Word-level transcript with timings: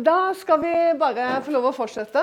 Da 0.00 0.32
skal 0.32 0.62
vi 0.62 0.72
bare 0.96 1.24
få 1.44 1.52
lov 1.52 1.66
å 1.68 1.74
fortsette. 1.76 2.22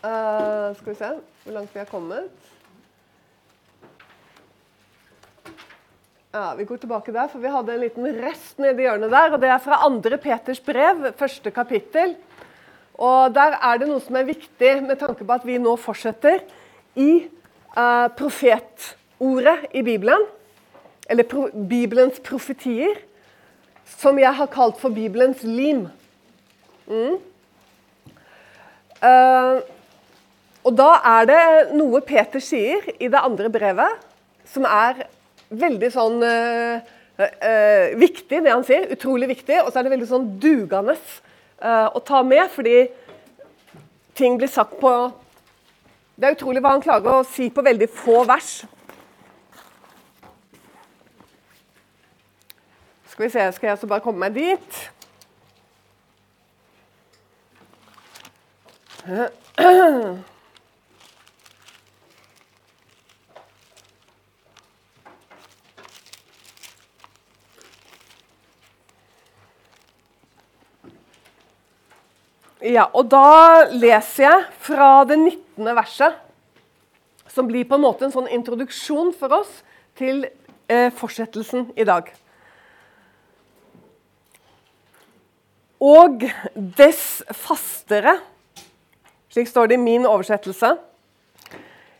Uh, 0.00 0.70
skal 0.78 0.86
vi 0.86 0.94
se 1.00 1.08
hvor 1.42 1.56
langt 1.56 1.74
vi 1.74 1.80
er 1.82 1.88
kommet. 1.90 2.30
Ja, 6.30 6.54
Vi 6.54 6.64
går 6.68 6.78
tilbake 6.78 7.10
der, 7.10 7.26
for 7.32 7.42
vi 7.42 7.50
hadde 7.50 7.74
en 7.74 7.82
liten 7.82 8.06
rest 8.22 8.62
nedi 8.62 8.86
hjørnet 8.86 9.10
der. 9.10 9.34
og 9.34 9.42
Det 9.42 9.50
er 9.50 9.66
fra 9.66 9.82
andre 9.88 10.20
Peters 10.22 10.62
brev, 10.62 11.10
første 11.18 11.50
kapittel. 11.50 12.14
Og 12.94 13.34
Der 13.34 13.58
er 13.58 13.82
det 13.82 13.90
noe 13.90 14.00
som 14.04 14.14
er 14.14 14.30
viktig 14.30 14.76
med 14.86 15.00
tanke 15.02 15.26
på 15.26 15.40
at 15.40 15.46
vi 15.48 15.58
nå 15.58 15.74
fortsetter 15.74 16.44
i 16.94 17.26
uh, 17.74 18.06
profetordet 18.14 19.70
i 19.74 19.82
Bibelen. 19.82 20.22
Eller 21.10 21.26
pro 21.26 21.48
Bibelens 21.50 22.22
profetier 22.22 23.09
som 23.98 24.18
jeg 24.20 24.32
har 24.36 24.50
kalt 24.52 24.78
for 24.80 24.94
Bibelens 24.94 25.42
lim. 25.46 25.86
Mm. 26.90 27.18
Uh, 29.00 29.60
og 30.66 30.76
da 30.76 30.90
er 31.08 31.28
det 31.30 31.42
noe 31.72 32.02
Peter 32.04 32.42
sier 32.44 32.84
i 32.98 33.08
det 33.08 33.20
andre 33.20 33.48
brevet, 33.52 34.00
som 34.50 34.66
er 34.68 35.06
veldig 35.50 35.90
sånn 35.94 36.18
uh, 36.20 36.82
uh, 37.20 37.86
viktig, 38.00 38.42
det 38.44 38.52
han 38.52 38.66
sier. 38.66 38.90
Utrolig 38.92 39.30
viktig. 39.32 39.62
Og 39.64 39.70
så 39.70 39.80
er 39.80 39.88
det 39.88 39.94
veldig 39.96 40.10
sånn 40.10 40.32
dugende 40.42 40.96
å 41.60 42.00
ta 42.00 42.22
med, 42.24 42.46
fordi 42.48 42.86
ting 44.16 44.38
blir 44.40 44.48
sagt 44.48 44.78
på 44.80 44.90
Det 46.16 46.24
er 46.24 46.36
utrolig 46.38 46.62
hva 46.64 46.70
han 46.72 46.80
klarer 46.80 47.18
å 47.18 47.26
si 47.28 47.50
på 47.52 47.60
veldig 47.64 47.88
få 47.92 48.22
vers. 48.28 48.62
Skal 53.20 53.28
vi 53.28 53.32
se, 53.32 53.52
skal 53.52 53.66
jeg 53.66 53.72
også 53.72 53.86
bare 53.86 54.00
komme 54.00 54.18
meg 54.22 54.32
dit? 54.32 54.76
Ja, 72.64 72.86
og 72.94 73.10
da 73.12 73.68
leser 73.68 74.24
jeg 74.24 74.48
fra 74.64 75.04
det 75.04 75.18
19. 75.18 75.68
verset, 75.76 76.16
som 77.28 77.52
blir 77.52 77.68
på 77.68 77.76
en 77.76 77.84
måte 77.84 78.08
en 78.08 78.16
sånn 78.16 78.32
introduksjon 78.32 79.12
for 79.12 79.42
oss 79.42 79.60
til 80.00 80.24
eh, 80.72 80.88
fortsettelsen 80.88 81.74
i 81.76 81.84
dag. 81.84 82.08
Og 85.80 86.26
dess 86.76 87.22
fastere. 87.32 88.18
Slik 89.32 89.48
står 89.48 89.70
det 89.70 89.78
i 89.78 89.82
min 89.82 90.04
oversettelse. 90.04 90.74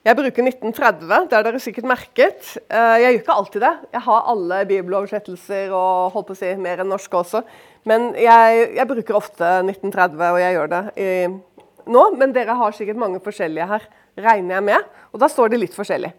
Jeg 0.01 0.17
bruker 0.17 0.47
1930, 0.49 1.27
det 1.29 1.37
har 1.37 1.45
dere 1.45 1.59
sikkert 1.61 1.89
merket. 1.89 2.55
Eh, 2.73 2.95
jeg 3.03 3.13
gjør 3.13 3.19
ikke 3.19 3.35
alltid 3.37 3.65
det. 3.67 3.73
Jeg 3.93 4.01
har 4.07 4.31
alle 4.33 4.61
bibeloversettelser 4.69 5.75
og 5.77 6.15
holdt 6.15 6.31
på 6.31 6.37
å 6.37 6.39
si 6.39 6.53
mer 6.57 6.81
enn 6.81 6.89
norske 6.89 7.19
også. 7.19 7.43
Men 7.89 8.11
jeg, 8.17 8.63
jeg, 8.79 8.89
bruker 8.89 9.19
ofte 9.19 9.51
1930, 9.61 10.25
og 10.25 10.41
jeg 10.41 10.57
gjør 10.57 10.73
det 10.73 10.81
i, 11.05 11.11
nå. 11.93 12.07
Men 12.17 12.33
dere 12.37 12.57
har 12.57 12.77
sikkert 12.77 13.01
mange 13.01 13.21
forskjellige 13.25 13.69
her, 13.75 13.87
regner 14.25 14.57
jeg 14.57 14.67
med. 14.71 14.89
Og 15.13 15.21
da 15.21 15.29
står 15.29 15.53
det 15.53 15.61
litt 15.67 15.77
forskjellig. 15.77 16.15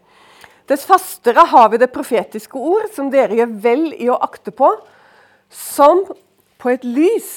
Dess 0.70 0.86
fastere 0.86 1.42
har 1.50 1.70
vi 1.74 1.82
det 1.82 1.90
profetiske 1.94 2.58
ord, 2.58 2.86
som 2.94 3.10
dere 3.10 3.38
gjør 3.40 3.56
vel 3.66 3.88
i 3.98 4.06
å 4.10 4.20
akte 4.22 4.54
på, 4.54 4.70
som 5.50 6.06
på 6.62 6.70
et 6.70 6.84
lys 6.86 7.30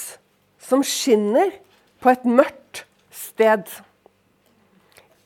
som 0.61 0.83
skinner 0.85 1.49
på 2.01 2.11
et 2.13 2.25
mørkt 2.29 2.83
sted. 3.13 3.65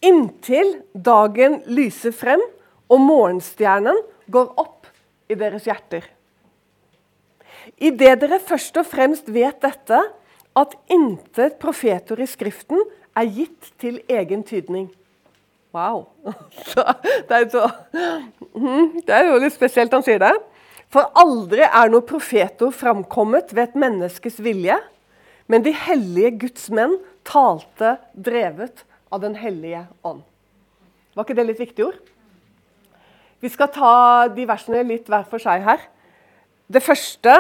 Inntil 0.06 0.78
dagen 0.94 1.60
lyser 1.68 2.16
frem 2.16 2.42
og 2.90 3.04
morgenstjernen 3.04 4.00
går 4.32 4.54
opp 4.62 4.88
i 5.30 5.36
deres 5.38 5.68
hjerter. 5.68 6.06
Idet 7.78 8.22
dere 8.22 8.40
først 8.42 8.80
og 8.80 8.88
fremst 8.88 9.28
vet 9.32 9.60
dette, 9.62 10.00
at 10.58 10.74
intet 10.92 11.60
profetord 11.62 12.24
i 12.24 12.28
Skriften 12.28 12.82
er 13.16 13.28
gitt 13.30 13.70
til 13.80 14.00
egen 14.10 14.42
tydning. 14.48 14.88
Wow. 15.76 16.08
Det 17.30 17.36
er, 17.36 17.46
mhm, 18.56 19.04
det 19.06 19.14
er 19.14 19.28
jo 19.28 19.38
litt 19.44 19.54
spesielt 19.54 19.94
han 19.94 20.04
sier 20.04 20.18
det. 20.24 20.34
For 20.90 21.12
aldri 21.22 21.62
er 21.68 21.92
noe 21.92 22.06
profetord 22.06 22.74
framkommet 22.74 23.54
ved 23.54 23.68
et 23.68 23.78
menneskes 23.78 24.40
vilje, 24.42 24.78
men 25.50 25.66
de 25.66 25.74
hellige 25.74 26.32
Guds 26.46 26.70
menn 26.74 26.98
talte 27.28 27.98
drevet 28.14 28.86
av 29.14 29.22
Den 29.22 29.36
hellige 29.38 29.86
ånd. 30.06 30.22
Var 31.14 31.26
ikke 31.26 31.38
det 31.38 31.46
litt 31.46 31.62
viktige 31.62 31.90
ord? 31.90 32.00
Vi 33.40 33.50
skal 33.50 33.72
ta 33.74 33.94
de 34.34 34.46
versene 34.50 34.84
litt 34.86 35.08
hver 35.10 35.26
for 35.30 35.42
seg 35.42 35.64
her. 35.66 35.82
Det 36.70 36.84
første 36.84 37.38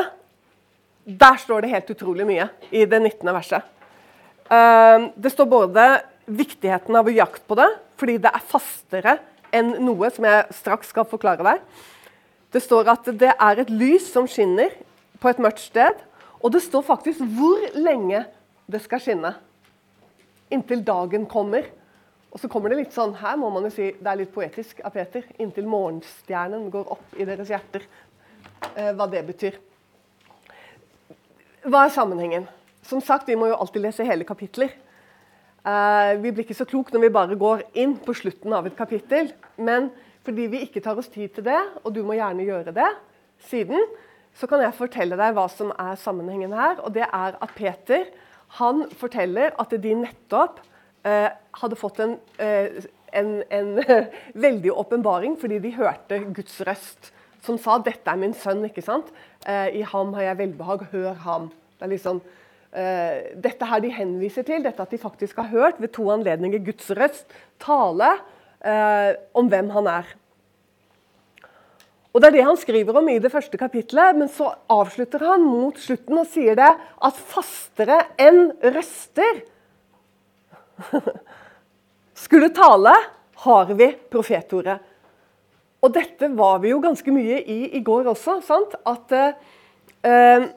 Der 1.10 1.38
står 1.42 1.64
det 1.64 1.72
helt 1.72 1.88
utrolig 1.90 2.26
mye 2.28 2.44
i 2.70 2.84
det 2.86 3.00
19. 3.02 3.32
verset. 3.34 3.64
Ehm, 4.54 5.08
det 5.18 5.32
står 5.32 5.48
både 5.50 5.86
viktigheten 6.28 6.94
av 6.94 7.08
å 7.08 7.14
jakte 7.14 7.42
på 7.50 7.58
det, 7.58 7.66
fordi 7.98 8.18
det 8.22 8.30
er 8.30 8.46
fastere 8.46 9.16
enn 9.50 9.72
noe, 9.82 10.12
som 10.14 10.28
jeg 10.28 10.54
straks 10.54 10.92
skal 10.94 11.08
forklare 11.10 11.48
deg. 11.48 11.64
Det 12.54 12.62
står 12.64 12.90
at 12.90 13.10
det 13.22 13.32
er 13.36 13.62
et 13.62 13.70
lys 13.70 14.08
som 14.10 14.28
skinner 14.30 14.74
på 15.22 15.30
et 15.30 15.42
mørkt 15.42 15.62
sted. 15.62 16.00
Og 16.40 16.54
det 16.54 16.64
står 16.66 16.86
faktisk 16.88 17.22
hvor 17.38 17.62
lenge 17.78 18.24
det 18.70 18.82
skal 18.82 19.02
skinne. 19.04 19.34
Inntil 20.50 20.82
dagen 20.86 21.28
kommer. 21.30 21.68
Og 22.30 22.42
så 22.42 22.50
kommer 22.50 22.70
det 22.70 22.84
litt 22.84 22.94
sånn 22.94 23.16
Her 23.18 23.38
må 23.42 23.50
man 23.54 23.66
jo 23.66 23.72
si 23.74 23.90
det 23.98 24.10
er 24.10 24.22
litt 24.22 24.34
poetisk 24.34 24.82
av 24.86 24.94
Peter. 24.96 25.26
Inntil 25.42 25.68
morgenstjernen 25.70 26.70
går 26.74 26.92
opp 26.96 27.18
i 27.18 27.26
deres 27.28 27.50
hjerter. 27.54 27.86
Eh, 28.76 28.92
hva 28.98 29.10
det 29.10 29.24
betyr. 29.28 29.58
Hva 31.66 31.86
er 31.86 31.94
sammenhengen? 31.94 32.48
Som 32.86 33.02
sagt, 33.02 33.28
Vi 33.28 33.36
må 33.36 33.48
jo 33.48 33.58
alltid 33.58 33.82
lese 33.82 34.06
hele 34.06 34.26
kapitler. 34.26 34.72
Eh, 35.66 36.14
vi 36.22 36.32
blir 36.32 36.46
ikke 36.46 36.58
så 36.58 36.66
klok 36.66 36.94
når 36.94 37.02
vi 37.02 37.10
bare 37.14 37.36
går 37.36 37.64
inn 37.74 37.98
på 37.98 38.16
slutten 38.16 38.54
av 38.54 38.66
et 38.66 38.78
kapittel. 38.78 39.34
Men 39.58 39.92
fordi 40.28 40.48
vi 40.52 40.64
ikke 40.66 40.84
tar 40.84 41.00
oss 41.00 41.10
tid 41.12 41.34
til 41.36 41.46
det, 41.48 41.60
og 41.84 41.94
du 41.96 42.02
må 42.06 42.18
gjerne 42.18 42.46
gjøre 42.48 42.76
det 42.76 42.90
siden, 43.50 43.86
så 44.36 44.48
kan 44.48 44.62
jeg 44.64 44.78
fortelle 44.78 45.18
deg 45.20 45.36
hva 45.36 45.48
som 45.52 45.72
er 45.80 46.00
sammenhengen 46.00 46.54
her. 46.56 46.80
Og 46.84 46.94
det 46.96 47.06
er 47.08 47.38
at 47.40 47.54
Peter 47.58 48.08
han 48.60 48.86
forteller 48.98 49.54
at 49.62 49.74
de 49.84 49.94
nettopp 50.00 50.62
eh, 51.06 51.30
hadde 51.62 51.78
fått 51.80 52.02
en, 52.04 52.18
eh, 52.42 52.82
en, 53.14 53.40
en 53.50 53.72
veldig 54.48 54.74
åpenbaring 54.74 55.38
fordi 55.42 55.60
de 55.64 55.76
hørte 55.78 56.22
Guds 56.34 56.60
røst 56.68 57.12
som 57.46 57.58
sa 57.58 57.78
'Dette 57.80 58.12
er 58.12 58.20
min 58.20 58.34
sønn'. 58.34 58.66
ikke 58.66 58.84
sant? 58.84 59.08
Eh, 59.48 59.80
'I 59.80 59.82
ham 59.82 60.14
har 60.14 60.22
jeg 60.22 60.38
velbehag. 60.38 60.88
Hør 60.92 61.14
ham'. 61.14 61.50
Det 61.80 61.86
er 61.88 61.94
liksom 61.94 62.22
eh, 62.76 63.36
dette 63.40 63.66
her 63.66 63.80
de 63.80 63.92
henviser 63.94 64.44
til, 64.44 64.64
dette 64.64 64.82
at 64.82 64.92
de 64.92 64.98
faktisk 64.98 65.38
har 65.38 65.48
hørt 65.48 65.80
ved 65.80 65.94
to 65.96 66.10
anledninger 66.12 66.60
Guds 66.66 66.92
røst 66.92 67.26
tale 67.60 68.20
eh, 68.66 69.12
om 69.38 69.50
hvem 69.52 69.70
han 69.76 69.90
er. 69.92 70.16
Og 72.10 72.22
Det 72.22 72.28
er 72.30 72.36
det 72.40 72.46
han 72.48 72.58
skriver 72.58 72.98
om 72.98 73.10
i 73.12 73.20
det 73.22 73.32
første 73.32 73.58
kapitlet, 73.58 74.18
men 74.18 74.30
så 74.34 74.50
avslutter 74.72 75.22
han 75.28 75.46
mot 75.46 75.78
slutten 75.78 76.18
og 76.18 76.28
sier 76.28 76.58
det 76.58 76.72
at 76.74 77.22
fastere 77.30 78.00
enn 78.18 78.50
røster 78.74 79.44
skulle 82.24 82.50
tale, 82.56 82.96
har 83.46 83.72
vi 83.78 83.92
profetordet. 84.12 84.80
Og 85.80 85.94
dette 85.96 86.28
var 86.36 86.58
vi 86.60 86.74
jo 86.74 86.82
ganske 86.84 87.14
mye 87.14 87.40
i 87.40 87.60
i 87.78 87.84
går 87.86 88.10
også. 88.12 88.40
sant? 88.44 88.74
At 88.90 89.14
eh, 89.16 90.50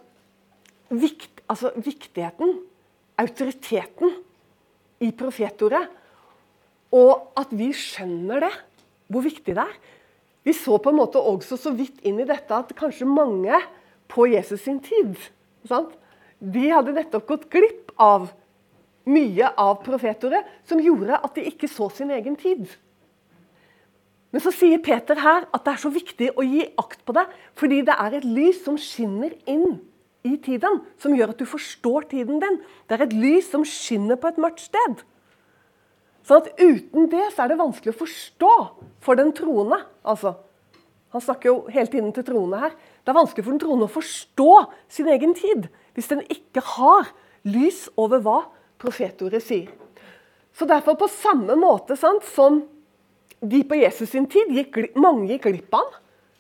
vikt, 0.91 1.45
altså 1.47 1.71
viktigheten, 1.77 2.57
autoriteten, 3.23 4.17
i 5.03 5.11
profetordet 5.19 5.83
og 6.93 7.33
at 7.41 7.53
vi 7.57 7.71
skjønner 7.77 8.45
det, 8.45 8.53
hvor 9.13 9.25
viktig 9.25 9.57
det 9.57 9.65
er. 9.65 9.75
Vi 10.43 10.55
så 10.57 10.77
på 10.83 10.91
en 10.91 10.99
måte 10.99 11.23
også 11.23 11.57
så 11.61 11.73
vidt 11.77 12.03
inn 12.07 12.21
i 12.21 12.29
dette 12.29 12.55
at 12.55 12.73
kanskje 12.77 13.09
mange 13.09 13.59
på 14.13 14.27
Jesus 14.33 14.65
sin 14.67 14.81
tid 14.83 15.17
sant? 15.69 15.93
De 16.43 16.65
hadde 16.73 16.95
nettopp 16.97 17.29
gått 17.29 17.51
glipp 17.53 17.93
av 18.03 18.33
mye 19.07 19.51
av 19.59 19.77
profetordet 19.85 20.43
som 20.69 20.83
gjorde 20.83 21.19
at 21.19 21.37
de 21.39 21.47
ikke 21.47 21.71
så 21.71 21.89
sin 21.95 22.11
egen 22.15 22.35
tid. 22.39 22.67
Men 24.33 24.43
så 24.43 24.53
sier 24.55 24.81
Peter 24.83 25.19
her 25.21 25.47
at 25.53 25.65
det 25.65 25.75
er 25.75 25.83
så 25.83 25.93
viktig 25.93 26.31
å 26.35 26.45
gi 26.47 26.65
akt 26.81 27.03
på 27.07 27.15
det, 27.15 27.27
fordi 27.59 27.83
det 27.87 27.95
er 28.01 28.17
et 28.17 28.27
lys 28.27 28.63
som 28.65 28.79
skinner 28.81 29.35
inn 29.51 29.77
i 30.27 30.37
tiden, 30.41 30.81
som 31.03 31.15
gjør 31.15 31.35
at 31.35 31.43
du 31.43 31.47
forstår 31.47 32.09
tiden 32.11 32.41
din. 32.43 32.61
Det 32.89 32.97
er 32.97 33.07
et 33.07 33.17
lys 33.17 33.51
som 33.53 33.67
skinner 33.67 34.19
på 34.19 34.31
et 34.33 34.41
mørkt 34.41 34.65
sted. 34.65 35.03
Sånn 36.27 36.43
at 36.43 36.61
Uten 36.61 37.09
det 37.11 37.29
så 37.35 37.45
er 37.45 37.53
det 37.53 37.61
vanskelig 37.61 37.95
å 37.95 38.01
forstå 38.03 38.55
for 39.03 39.19
den 39.19 39.33
troende. 39.37 39.81
Altså, 40.07 40.37
han 41.13 41.25
snakker 41.25 41.51
jo 41.51 41.57
hele 41.73 41.91
tiden 41.91 42.13
til 42.15 42.27
troende 42.27 42.61
her. 42.63 42.75
Det 43.03 43.13
er 43.13 43.19
vanskelig 43.19 43.45
for 43.45 43.55
den 43.55 43.63
troende 43.63 43.89
å 43.89 43.93
forstå 43.93 44.53
sin 44.93 45.11
egen 45.13 45.35
tid 45.37 45.69
hvis 45.97 46.09
den 46.13 46.23
ikke 46.33 46.63
har 46.77 47.11
lys 47.45 47.85
over 48.01 48.23
hva 48.25 48.39
profetordet 48.81 49.43
sier. 49.45 49.73
Så 50.57 50.69
derfor, 50.69 50.97
på 51.01 51.09
samme 51.11 51.57
måte 51.59 51.97
sant, 51.99 52.25
som 52.29 52.63
de 53.43 53.63
på 53.67 53.79
Jesus 53.81 54.13
sin 54.13 54.29
tid, 54.31 54.53
gikk, 54.55 54.95
mange 55.01 55.27
gikk 55.33 55.49
glipp 55.51 55.77
av 55.77 55.99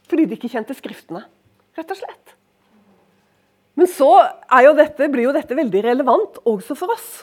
fordi 0.08 0.26
de 0.28 0.36
ikke 0.36 0.50
kjente 0.52 0.76
Skriftene. 0.76 1.24
Rett 1.72 1.92
og 1.94 1.96
slett. 1.96 2.34
Men 3.80 3.88
så 3.88 4.10
jo 4.66 4.74
dette, 4.76 5.08
blir 5.08 5.24
jo 5.24 5.32
dette 5.32 5.56
veldig 5.56 5.82
relevant 5.86 6.40
også 6.48 6.76
for 6.76 6.92
oss. 6.92 7.22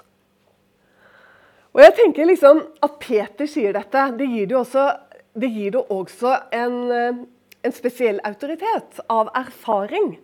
Og 1.79 1.85
jeg 1.85 1.95
tenker 1.95 2.27
liksom 2.27 2.63
At 2.83 2.97
Peter 2.99 3.47
sier 3.47 3.75
dette, 3.75 4.09
det 4.19 4.27
gir 4.27 4.49
det 4.49 4.57
jo 4.57 4.63
også, 4.65 4.87
det 5.39 5.49
gir 5.53 5.77
det 5.77 5.83
også 5.95 6.33
en, 6.51 6.75
eh, 6.91 7.21
en 7.63 7.75
spesiell 7.75 8.19
autoritet 8.27 8.99
av 9.07 9.29
erfaring. 9.37 10.17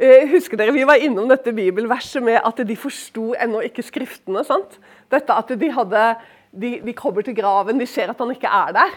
Eh, 0.00 0.24
husker 0.30 0.56
dere, 0.56 0.72
Vi 0.72 0.86
var 0.88 0.96
innom 0.96 1.28
dette 1.28 1.52
bibelverset 1.52 2.22
med 2.22 2.40
at 2.40 2.56
de 2.56 2.76
forsto 2.76 3.34
ennå 3.34 3.60
ikke 3.68 3.84
Skriftene. 3.84 4.44
sant? 4.44 4.78
Dette 5.10 5.36
at 5.36 5.48
de, 5.48 5.70
hadde, 5.70 6.16
de, 6.52 6.80
de, 6.80 6.92
kommer 6.94 7.22
til 7.22 7.36
graven, 7.36 7.78
de 7.78 7.86
ser 7.86 8.08
at 8.08 8.18
han 8.18 8.30
ikke 8.30 8.48
er 8.48 8.72
der. 8.72 8.96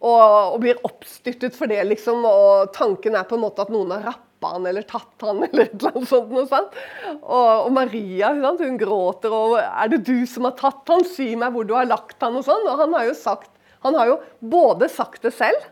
Og, 0.00 0.54
og, 0.54 0.60
blir 0.60 0.78
oppstyrtet 0.84 1.56
for 1.56 1.66
det, 1.66 1.82
liksom. 1.86 2.24
Og 2.24 2.72
tanken 2.72 3.16
er 3.16 3.24
på 3.24 3.34
en 3.34 3.42
måte 3.42 3.60
at 3.60 3.74
noen 3.74 3.90
har 3.90 4.06
rappa 4.12 4.29
han 4.46 4.66
eller 4.66 4.86
tatt 4.88 5.24
han 5.26 5.42
eller 5.46 5.66
et 5.66 5.76
eller 5.76 5.96
annet 5.96 6.10
sånt. 6.10 6.32
Noe 6.34 6.48
sant? 6.50 6.76
Og, 7.20 7.66
og 7.66 7.70
Maria 7.76 8.32
sant? 8.40 8.64
hun 8.64 8.78
gråter 8.80 9.34
og 9.34 9.56
'Er 9.60 9.92
det 9.92 10.02
du 10.08 10.26
som 10.26 10.48
har 10.48 10.56
tatt 10.58 10.88
han? 10.88 11.04
Si 11.04 11.32
meg 11.36 11.52
hvor 11.54 11.68
du 11.68 11.74
har 11.76 11.88
lagt 11.88 12.18
han', 12.20 12.36
og 12.36 12.46
sånn. 12.46 12.68
Og 12.68 12.84
han 12.84 12.96
har 12.96 13.08
jo 13.10 13.16
sagt 13.18 13.50
Han 13.80 13.94
har 13.96 14.10
jo 14.10 14.16
både 14.44 14.90
sagt 14.92 15.22
det 15.24 15.30
selv, 15.32 15.62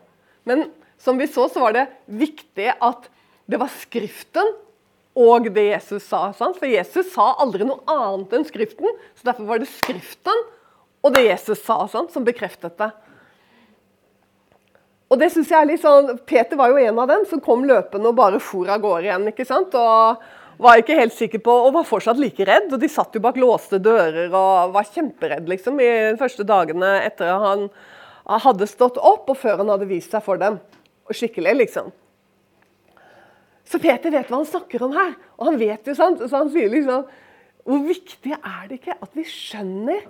men 0.48 0.70
som 0.96 1.18
vi 1.20 1.26
så, 1.28 1.44
så 1.52 1.60
var 1.60 1.74
det 1.76 1.82
viktig 2.08 2.70
at 2.80 3.10
det 3.44 3.58
var 3.60 3.68
Skriften 3.68 4.54
og 5.18 5.48
det 5.52 5.66
Jesus 5.66 6.06
sa. 6.08 6.30
Sant? 6.32 6.56
For 6.56 6.70
Jesus 6.70 7.10
sa 7.12 7.34
aldri 7.42 7.66
noe 7.68 7.82
annet 7.90 8.32
enn 8.32 8.46
Skriften. 8.48 8.88
Så 9.12 9.28
derfor 9.28 9.44
var 9.44 9.60
det 9.60 9.68
Skriften 9.68 10.40
og 11.04 11.14
det 11.14 11.26
Jesus 11.26 11.60
sa, 11.64 11.82
sant? 11.90 12.12
som 12.14 12.26
bekreftet 12.26 12.78
det. 12.80 12.90
Og 15.08 15.20
det 15.20 15.30
synes 15.32 15.48
jeg 15.48 15.56
er 15.56 15.68
litt 15.70 15.80
sånn, 15.80 16.18
Peter 16.28 16.58
var 16.60 16.72
jo 16.72 16.80
en 16.82 16.98
av 17.00 17.08
dem 17.08 17.24
som 17.28 17.40
kom 17.40 17.62
løpende 17.68 18.10
og 18.10 18.18
bare 18.18 18.40
for 18.44 18.68
av 18.68 18.82
gårde 18.82 19.08
igjen. 19.08 19.28
ikke 19.30 19.46
sant? 19.48 19.72
Og 19.78 20.20
var 20.58 20.80
ikke 20.80 20.98
helt 20.98 21.14
sikker 21.14 21.40
på, 21.44 21.54
og 21.68 21.76
var 21.76 21.86
fortsatt 21.88 22.18
like 22.20 22.44
redd. 22.44 22.72
og 22.74 22.82
De 22.82 22.90
satt 22.92 23.14
jo 23.16 23.22
bak 23.24 23.38
låste 23.40 23.80
dører 23.80 24.28
og 24.28 24.74
var 24.74 24.90
kjemperedd 24.90 25.48
liksom, 25.48 25.78
i 25.80 25.88
de 26.10 26.18
første 26.20 26.44
dagene 26.44 26.98
etter 27.06 27.30
at 27.30 27.46
han 27.46 27.68
hadde 28.44 28.68
stått 28.68 28.98
opp, 29.00 29.30
og 29.30 29.38
før 29.40 29.62
han 29.62 29.72
hadde 29.72 29.88
vist 29.88 30.12
seg 30.12 30.24
for 30.26 30.40
dem. 30.40 30.58
Og 31.08 31.16
skikkelig, 31.16 31.54
liksom. 31.62 31.88
Så 33.68 33.80
Peter 33.80 34.12
vet 34.12 34.28
hva 34.28 34.42
han 34.42 34.48
snakker 34.48 34.84
om 34.84 34.92
her. 34.96 35.14
Og 35.38 35.48
han 35.48 35.58
vet 35.60 35.88
jo, 35.88 35.96
sant? 35.96 36.20
Så 36.20 36.36
han 36.36 36.52
sier 36.52 36.70
liksom 36.72 37.08
Hvor 37.68 37.82
viktig 37.84 38.32
er 38.32 38.62
det 38.68 38.78
ikke 38.78 38.96
at 38.96 39.16
vi 39.16 39.24
skjønner 39.28 40.06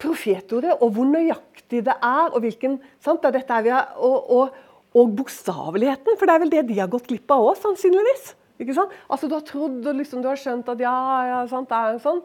profetordet, 0.00 0.76
og 0.80 0.94
hvor 0.96 1.08
nøyaktig 1.08 1.82
det 1.86 1.94
er, 1.94 2.28
og 2.30 2.38
hvilken 2.44 2.78
sant? 3.02 3.24
Det 3.24 3.42
er 3.42 3.66
har, 3.68 3.96
og, 3.96 4.30
og, 4.30 4.62
og 4.96 5.16
bokstaveligheten, 5.18 6.16
for 6.18 6.28
det 6.28 6.34
er 6.34 6.44
vel 6.44 6.54
det 6.54 6.64
de 6.70 6.78
har 6.80 6.90
gått 6.92 7.10
glipp 7.10 7.30
av 7.34 7.44
òg, 7.50 7.58
sannsynligvis. 7.60 8.32
Ikke 8.62 8.76
sant? 8.76 8.94
Altså 9.10 9.28
Du 9.28 9.36
har 9.36 9.44
trodd 9.46 9.86
og 9.86 9.98
liksom, 9.98 10.22
du 10.22 10.30
har 10.30 10.40
skjønt 10.40 10.68
at 10.70 10.80
ja, 10.82 10.96
ja, 11.28 11.42
sant, 11.50 11.70
det 11.70 11.78
er 11.78 11.96
en 11.96 12.02
sånn, 12.02 12.24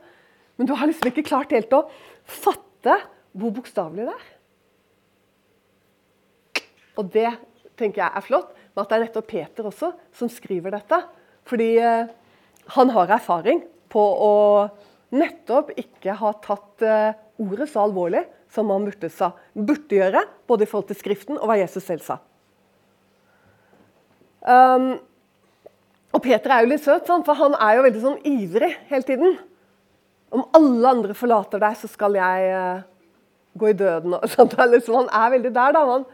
men 0.58 0.70
du 0.70 0.74
har 0.78 0.90
liksom 0.90 1.12
ikke 1.12 1.28
klart 1.28 1.54
helt 1.54 1.74
å 1.74 1.86
fatte 2.28 2.98
hvor 3.38 3.54
bokstavelig 3.54 4.08
det 4.08 4.16
er. 4.16 4.28
Og 6.98 7.12
det 7.14 7.30
tenker 7.78 8.02
jeg 8.02 8.10
er 8.18 8.26
flott 8.26 8.54
men 8.78 8.84
at 8.86 8.92
det 8.92 8.98
er 8.98 9.04
nettopp 9.08 9.26
Peter 9.32 9.68
også 9.72 9.88
som 10.14 10.30
skriver 10.30 10.76
dette. 10.76 11.00
Fordi 11.50 11.70
eh, 11.82 12.10
han 12.76 12.92
har 12.94 13.14
erfaring 13.16 13.64
på 13.90 14.04
å 14.22 14.36
nettopp 15.18 15.72
ikke 15.82 16.14
ha 16.20 16.30
tatt 16.44 16.86
eh, 16.86 17.16
ordet 17.42 17.70
så 17.72 17.84
alvorlig 17.86 18.24
som 18.54 18.72
han 18.74 18.88
burde, 18.88 19.10
sa, 19.14 19.32
burde 19.54 20.00
gjøre, 20.00 20.24
både 20.48 20.66
i 20.66 20.70
forhold 20.70 20.90
til 20.92 21.00
Skriften 21.00 21.40
og 21.40 21.50
hva 21.50 21.60
Jesus 21.60 21.86
selv 21.86 22.06
sa. 22.06 22.20
Um, 24.48 24.96
og 26.16 26.24
Peter 26.24 26.54
er 26.54 26.64
jo 26.64 26.72
litt 26.72 26.86
søt, 26.86 27.08
for 27.08 27.38
han 27.38 27.56
er 27.60 27.78
jo 27.78 27.86
veldig 27.86 28.04
sånn 28.04 28.22
ivrig 28.28 28.72
hele 28.90 29.08
tiden. 29.08 29.40
Om 30.34 30.46
alle 30.58 30.94
andre 30.94 31.16
forlater 31.18 31.62
deg, 31.62 31.76
så 31.80 31.90
skal 31.92 32.16
jeg 32.18 32.54
uh, 32.56 32.86
gå 33.60 33.72
i 33.72 33.78
døden. 33.78 34.16
Og, 34.18 34.30
sant? 34.34 34.56
Liksom, 34.72 35.02
han 35.04 35.12
er 35.12 35.34
veldig 35.36 35.52
der, 35.56 35.76
da. 35.76 35.84
Han 35.92 36.08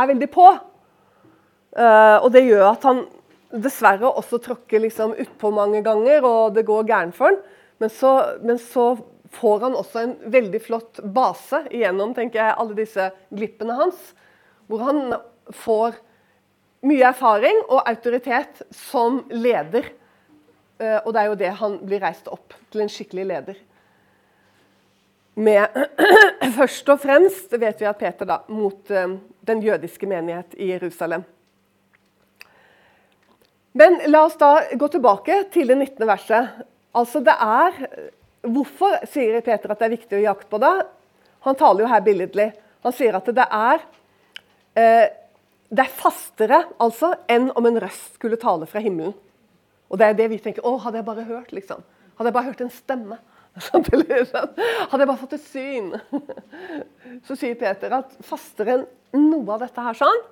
er 0.00 0.10
veldig 0.14 0.30
på. 0.32 0.48
Uh, 1.74 2.18
og 2.22 2.30
det 2.34 2.46
gjør 2.46 2.70
at 2.70 2.88
han 2.88 3.04
dessverre 3.54 4.10
også 4.10 4.40
tråkker 4.42 4.82
liksom 4.82 5.14
utpå 5.20 5.50
mange 5.54 5.82
ganger, 5.86 6.24
og 6.26 6.54
det 6.56 6.66
går 6.66 6.88
gærent 6.88 7.16
for 7.16 7.30
han. 7.30 7.42
Men 7.82 7.92
så, 7.92 8.14
men 8.42 8.58
så, 8.62 8.94
får 9.34 9.60
han 9.66 9.76
også 9.78 10.00
en 10.00 10.14
veldig 10.32 10.60
flott 10.62 11.00
base 11.14 11.64
igjennom 11.74 12.14
tenker 12.16 12.40
jeg, 12.40 12.56
alle 12.60 12.76
disse 12.78 13.10
glippene 13.34 13.76
hans. 13.78 14.12
Hvor 14.70 14.84
han 14.86 15.16
får 15.52 15.98
mye 16.84 17.04
erfaring 17.08 17.62
og 17.68 17.84
autoritet 17.88 18.64
som 18.74 19.22
leder. 19.32 19.90
Uh, 20.80 20.98
og 21.04 21.12
det 21.14 21.20
er 21.20 21.28
jo 21.30 21.38
det 21.40 21.52
han 21.60 21.78
blir 21.86 22.02
reist 22.02 22.28
opp 22.32 22.56
til 22.72 22.84
en 22.84 22.90
skikkelig 22.90 23.28
leder. 23.30 23.60
Med 25.34 25.78
først 26.58 26.90
og 26.92 27.00
fremst 27.02 27.54
vet 27.58 27.80
vi 27.80 27.88
at 27.90 28.00
Peter 28.00 28.28
da, 28.28 28.40
mot 28.50 28.90
uh, 28.92 29.16
den 29.46 29.62
jødiske 29.64 30.08
menighet 30.10 30.56
i 30.58 30.72
Jerusalem. 30.74 31.24
Men 33.74 33.98
la 34.06 34.26
oss 34.28 34.36
da 34.38 34.52
gå 34.78 34.86
tilbake 34.92 35.40
til 35.54 35.72
det 35.72 35.78
19. 35.80 36.06
verset. 36.06 36.60
Altså 36.94 37.18
det 37.26 37.34
er, 37.34 37.78
Hvorfor 38.44 38.98
sier 39.08 39.40
Peter 39.44 39.72
at 39.72 39.80
det 39.80 39.88
er 39.88 39.96
viktig 39.96 40.18
å 40.18 40.24
jakte 40.26 40.50
på 40.52 40.60
det? 40.62 40.74
Han 41.46 41.56
taler 41.58 41.84
jo 41.84 41.90
her 41.90 42.04
billedlig. 42.04 42.50
Han 42.84 42.94
sier 42.96 43.16
at 43.16 43.28
det 43.36 43.46
er 43.48 43.84
eh, 44.76 45.06
det 45.74 45.84
er 45.84 45.94
fastere 45.96 46.60
altså, 46.82 47.14
enn 47.30 47.48
om 47.56 47.66
en 47.66 47.80
røst 47.82 48.18
skulle 48.18 48.38
tale 48.40 48.68
fra 48.70 48.82
himmelen. 48.84 49.14
Og 49.90 50.00
det 50.00 50.08
er 50.08 50.18
det 50.18 50.28
vi 50.32 50.40
tenker. 50.42 50.64
Å, 50.66 50.76
hadde 50.84 51.00
jeg 51.00 51.06
bare 51.06 51.26
hørt, 51.28 51.54
liksom. 51.54 51.82
Hadde 52.18 52.30
jeg 52.30 52.36
bare 52.36 52.50
hørt 52.50 52.62
en 52.64 52.72
stemme. 52.72 53.18
Hadde 53.70 53.94
jeg 53.94 55.08
bare 55.08 55.20
fått 55.20 55.36
et 55.36 55.46
syn. 55.46 55.92
Så 57.26 57.36
sier 57.38 57.58
Peter 57.58 57.94
at 58.00 58.14
fastere 58.26 58.80
enn 58.80 59.28
noe 59.30 59.54
av 59.54 59.62
dette 59.62 59.84
her 59.84 59.98
sånn, 59.98 60.22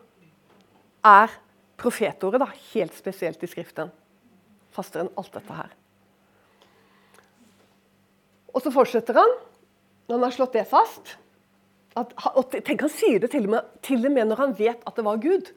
er 1.06 1.34
profetordet, 1.78 2.42
da, 2.42 2.48
helt 2.72 2.94
spesielt 2.94 3.42
i 3.42 3.50
Skriften. 3.50 3.90
Fastere 4.74 5.06
enn 5.06 5.14
alt 5.18 5.34
dette 5.34 5.58
her. 5.58 5.70
Og 8.52 8.62
så 8.62 8.72
fortsetter 8.74 9.16
han, 9.16 9.34
når 10.08 10.18
han 10.18 10.26
har 10.26 10.34
slått 10.36 10.56
det 10.56 10.66
fast 10.68 11.16
at, 11.98 12.12
og 12.32 12.52
Tenk, 12.52 12.84
han 12.86 12.92
sier 12.92 13.20
det 13.20 13.32
til 13.32 13.46
og, 13.46 13.54
med, 13.54 13.72
til 13.84 14.04
og 14.06 14.14
med 14.14 14.30
når 14.30 14.40
han 14.40 14.54
vet 14.56 14.84
at 14.88 14.96
det 14.96 15.04
var 15.04 15.20
Gud. 15.20 15.50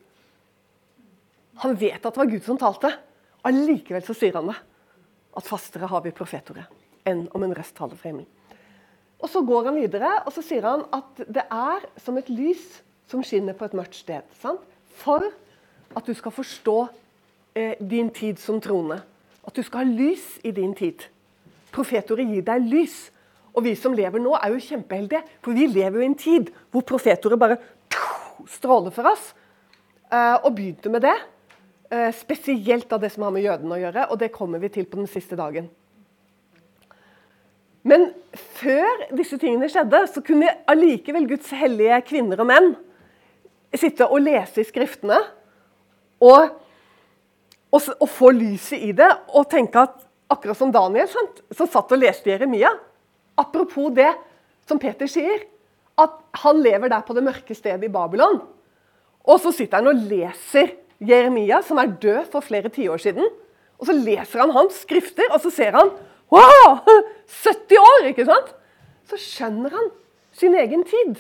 Han 1.63 1.75
vet 1.79 1.99
at 2.01 2.09
det 2.11 2.21
var 2.21 2.31
Gud 2.31 2.43
som 2.43 2.59
talte. 2.59 2.91
Allikevel 3.47 4.03
så 4.03 4.15
sier 4.17 4.35
han 4.35 4.49
det. 4.51 4.57
At 5.35 5.47
fastere 5.47 5.87
har 5.91 6.03
vi 6.03 6.15
profetordet 6.15 6.67
enn 7.05 7.27
om 7.37 7.43
en 7.45 7.53
røst 7.53 7.75
taler 7.77 7.97
fra 7.99 8.09
himmelen. 8.09 8.29
Og 9.21 9.29
Så 9.29 9.41
går 9.45 9.69
han 9.69 9.77
videre 9.79 10.11
og 10.25 10.33
så 10.33 10.41
sier 10.43 10.65
han 10.65 10.83
at 10.93 11.21
det 11.29 11.45
er 11.53 11.85
som 12.01 12.17
et 12.17 12.29
lys 12.29 12.81
som 13.09 13.23
skinner 13.23 13.55
på 13.57 13.67
et 13.67 13.75
mørkt 13.77 13.95
sted. 13.95 14.25
Sant? 14.41 14.61
For 14.97 15.23
at 15.95 16.07
du 16.07 16.13
skal 16.17 16.33
forstå 16.33 16.77
eh, 17.55 17.75
din 17.79 18.09
tid 18.09 18.41
som 18.41 18.59
troende. 18.61 18.99
At 19.45 19.55
du 19.55 19.63
skal 19.63 19.85
ha 19.85 19.91
lys 19.91 20.39
i 20.43 20.51
din 20.51 20.73
tid. 20.75 21.05
Profetordet 21.75 22.27
gir 22.31 22.45
deg 22.47 22.67
lys. 22.71 22.97
Og 23.55 23.63
vi 23.67 23.75
som 23.79 23.95
lever 23.95 24.21
nå, 24.23 24.33
er 24.35 24.51
jo 24.51 24.63
kjempeheldige. 24.63 25.23
For 25.43 25.55
vi 25.55 25.67
lever 25.71 25.99
jo 25.99 26.03
i 26.05 26.09
en 26.09 26.19
tid 26.19 26.51
hvor 26.73 26.85
profetordet 26.87 27.39
bare 27.39 27.59
stråler 28.51 28.93
for 28.95 29.11
oss. 29.11 29.31
Eh, 30.11 30.35
og 30.41 30.53
begynte 30.55 30.91
med 30.91 31.05
det. 31.07 31.15
Eh, 31.91 32.11
spesielt 32.15 32.91
av 32.93 33.03
det 33.03 33.11
som 33.13 33.27
har 33.27 33.33
med 33.35 33.45
jødene 33.45 33.77
å 33.77 33.81
gjøre. 33.83 34.07
Og 34.11 34.19
det 34.21 34.33
kommer 34.35 34.63
vi 34.63 34.71
til 34.73 34.87
på 34.89 34.99
den 34.99 35.11
siste 35.11 35.37
dagen. 35.39 35.69
Men 37.85 38.09
før 38.57 39.05
disse 39.13 39.37
tingene 39.37 39.69
skjedde, 39.69 40.07
så 40.09 40.23
kunne 40.25 40.55
allikevel 40.71 41.27
Guds 41.29 41.51
hellige 41.53 42.01
kvinner 42.09 42.41
og 42.41 42.49
menn 42.49 42.71
sitte 43.77 44.07
og 44.07 44.23
lese 44.23 44.63
i 44.63 44.67
Skriftene 44.67 45.17
og, 46.23 46.55
og, 47.69 47.89
og 47.99 48.09
få 48.09 48.31
lyset 48.35 48.87
i 48.87 48.91
det 48.95 49.09
og 49.35 49.49
tenke 49.51 49.83
at 49.85 50.01
akkurat 50.31 50.57
som 50.57 50.71
Daniel, 50.73 51.07
sant, 51.11 51.41
som 51.55 51.69
satt 51.69 51.91
og 51.93 52.01
leste 52.01 52.31
Jeremia 52.31 52.71
Apropos 53.35 53.91
det 53.91 54.13
som 54.63 54.79
Peter 54.79 55.09
sier, 55.11 55.41
at 55.99 56.13
han 56.39 56.61
lever 56.63 56.91
der 56.91 57.03
på 57.03 57.15
det 57.15 57.23
mørke 57.25 57.55
stedet 57.55 57.83
i 57.83 57.91
Babylon. 57.91 58.39
Og 59.27 59.41
så 59.43 59.51
sitter 59.55 59.81
han 59.81 59.91
og 59.91 60.05
leser 60.07 60.71
Jeremia, 61.03 61.59
som 61.65 61.79
er 61.81 61.91
død 61.99 62.29
for 62.31 62.45
flere 62.45 62.71
tiår 62.71 63.01
siden. 63.03 63.27
Og 63.75 63.89
så 63.89 63.95
leser 63.95 64.39
han 64.39 64.53
hans 64.55 64.79
skrifter, 64.85 65.27
og 65.35 65.43
så 65.43 65.51
ser 65.51 65.75
han 65.75 65.91
Wow! 66.31 66.79
70 67.43 67.77
år! 67.77 68.07
ikke 68.09 68.25
sant? 68.27 68.55
Så 69.11 69.19
skjønner 69.21 69.75
han 69.75 69.91
sin 70.35 70.55
egen 70.57 70.83
tid. 70.87 71.19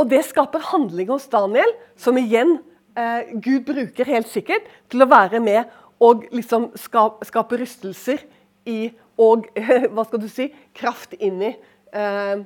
Og 0.00 0.08
det 0.08 0.22
skaper 0.30 0.62
handling 0.70 1.10
hos 1.12 1.28
Daniel, 1.30 1.74
som 1.98 2.16
igjen 2.16 2.56
eh, 2.96 3.34
Gud 3.34 3.66
bruker 3.68 4.08
helt 4.08 4.30
sikkert 4.30 4.70
til 4.90 5.04
å 5.04 5.10
være 5.10 5.42
med 5.44 5.68
og 6.00 6.26
liksom 6.32 6.70
skape, 6.80 7.26
skape 7.28 7.58
rystelser 7.60 8.22
i 8.68 8.90
og 9.20 9.50
hva 9.92 10.04
skal 10.08 10.22
du 10.22 10.28
si, 10.32 10.48
kraft 10.76 11.16
inn 11.20 11.42
i 11.44 11.50
eh, 11.52 12.36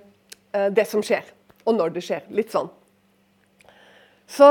eh, 0.54 0.70
det 0.74 0.86
som 0.90 1.04
skjer, 1.06 1.28
og 1.64 1.78
når 1.78 1.94
det 1.94 2.02
skjer. 2.06 2.26
Litt 2.34 2.50
sånn. 2.54 2.72
Så, 4.34 4.48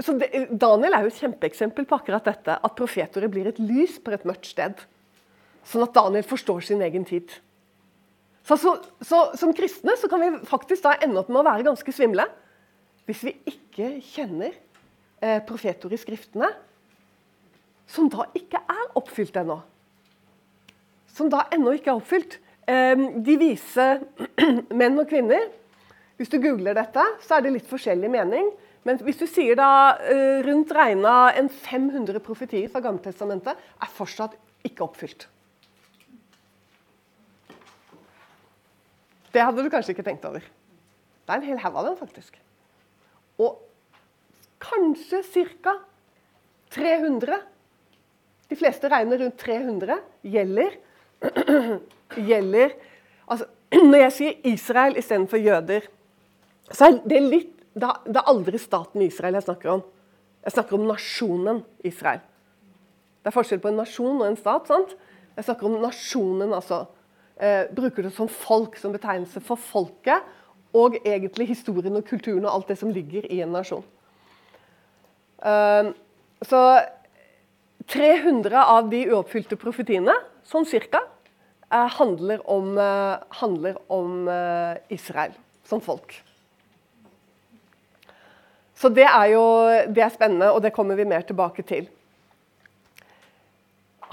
så 0.00 0.14
det, 0.16 0.30
Daniel 0.54 0.94
er 0.94 1.04
jo 1.04 1.10
et 1.10 1.20
kjempeeksempel 1.20 1.84
på 1.88 1.98
akkurat 1.98 2.24
dette. 2.24 2.56
At 2.56 2.76
profetordet 2.78 3.30
blir 3.32 3.50
et 3.50 3.58
lys 3.60 3.98
på 4.00 4.14
et 4.14 4.24
mørkt 4.28 4.48
sted. 4.48 4.78
Sånn 5.66 5.84
at 5.84 5.96
Daniel 5.96 6.24
forstår 6.24 6.62
sin 6.64 6.84
egen 6.86 7.04
tid. 7.08 7.34
Så, 8.46 8.56
så, 8.56 8.76
så 9.04 9.18
Som 9.36 9.52
kristne 9.54 9.96
så 10.00 10.08
kan 10.08 10.22
vi 10.22 10.30
faktisk 10.48 10.86
da 10.86 10.94
ende 11.02 11.20
opp 11.20 11.28
med 11.28 11.42
å 11.42 11.48
være 11.50 11.66
ganske 11.66 11.92
svimle 11.94 12.24
hvis 13.08 13.24
vi 13.26 13.32
ikke 13.50 13.86
kjenner 14.06 14.52
eh, 14.54 15.40
profetordet 15.42 15.98
i 15.98 16.02
Skriftene 16.04 16.50
som 18.00 18.08
da 18.12 18.24
ikke 18.36 18.60
er 18.64 18.96
oppfylt 18.96 19.36
ennå. 19.36 19.58
Som 21.12 21.28
da 21.32 21.44
ennå 21.52 21.74
ikke 21.76 21.92
er 21.92 22.00
oppfylt. 22.00 22.38
Eh, 22.70 22.96
de 23.26 23.36
vise 23.40 23.86
menn 24.80 25.00
og 25.00 25.08
kvinner 25.10 25.48
Hvis 26.20 26.28
du 26.28 26.36
googler 26.36 26.76
dette, 26.76 27.02
så 27.24 27.38
er 27.38 27.44
det 27.44 27.54
litt 27.54 27.68
forskjellig 27.68 28.10
mening. 28.12 28.50
Men 28.84 29.00
hvis 29.04 29.20
du 29.20 29.24
sier 29.28 29.56
da 29.56 29.96
uh, 29.96 30.40
rundt 30.44 30.72
regna 30.76 31.30
en 31.36 31.48
500 31.48 32.20
profetier 32.24 32.68
fra 32.72 32.82
Gammeltestamentet 32.84 33.56
er 33.56 33.92
fortsatt 33.96 34.36
ikke 34.68 34.84
oppfylt. 34.84 35.24
Det 39.32 39.44
hadde 39.44 39.64
du 39.64 39.70
kanskje 39.72 39.94
ikke 39.94 40.04
tenkt 40.04 40.28
over. 40.28 40.44
Det 40.44 41.32
er 41.32 41.40
en 41.40 41.48
hel 41.48 41.62
haug 41.64 41.80
av 41.80 41.88
dem, 41.88 41.96
faktisk. 42.00 42.36
Og 43.40 43.60
kanskje 44.60 45.22
ca. 45.24 45.78
300 46.76 47.40
De 48.50 48.58
fleste 48.58 48.90
regner 48.90 49.22
rundt 49.22 49.38
300 49.38 49.96
gjelder, 50.26 50.76
gjelder 52.30 52.74
altså, 53.26 53.46
Når 53.90 54.00
jeg 54.00 54.12
sier 54.16 54.46
Israel 54.50 54.96
istedenfor 54.98 55.38
jøder, 55.38 55.84
så 56.74 56.88
er 56.88 56.96
det 57.06 57.20
litt 57.22 57.56
det 57.70 58.16
er 58.18 58.26
aldri 58.26 58.58
staten 58.58 59.02
Israel 59.04 59.36
jeg 59.38 59.46
snakker 59.46 59.70
om. 59.76 59.82
Jeg 60.42 60.54
snakker 60.56 60.74
om 60.74 60.88
nasjonen 60.88 61.60
Israel. 61.86 62.18
Det 63.20 63.30
er 63.30 63.36
forskjell 63.36 63.60
på 63.62 63.70
en 63.70 63.78
nasjon 63.78 64.18
og 64.18 64.26
en 64.26 64.38
stat. 64.38 64.66
sant? 64.66 64.96
Jeg 65.36 65.46
snakker 65.46 65.68
om 65.68 65.78
nasjonen, 65.82 66.52
altså. 66.56 66.86
Eh, 67.36 67.68
bruker 67.72 68.02
det 68.02 68.12
som 68.12 68.28
folk, 68.28 68.76
som 68.76 68.92
betegnelse 68.92 69.40
for 69.40 69.60
folket. 69.60 70.26
Og 70.74 70.96
egentlig 71.04 71.48
historien 71.48 71.96
og 71.96 72.04
kulturen 72.04 72.44
og 72.44 72.54
alt 72.54 72.68
det 72.68 72.78
som 72.78 72.90
ligger 72.90 73.26
i 73.30 73.40
en 73.44 73.52
nasjon. 73.54 73.84
Eh, 75.44 75.92
så 76.42 76.60
300 77.90 78.64
av 78.70 78.88
de 78.90 79.02
uoppfylte 79.10 79.58
profetiene, 79.58 80.14
sånn 80.46 80.66
cirka, 80.68 81.02
eh, 81.70 81.88
handler 81.98 82.42
om, 82.48 82.78
eh, 82.78 83.18
handler 83.42 83.76
om 83.88 84.28
eh, 84.28 84.76
Israel 84.90 85.32
som 85.64 85.80
folk. 85.80 86.22
Så 88.74 88.88
det 88.94 89.06
er 89.06 89.26
jo 89.34 89.44
det 89.92 90.02
er 90.02 90.08
spennende, 90.14 90.52
og 90.52 90.62
det 90.62 90.72
kommer 90.72 90.96
vi 90.96 91.04
mer 91.04 91.22
tilbake 91.22 91.66
til. 91.66 91.88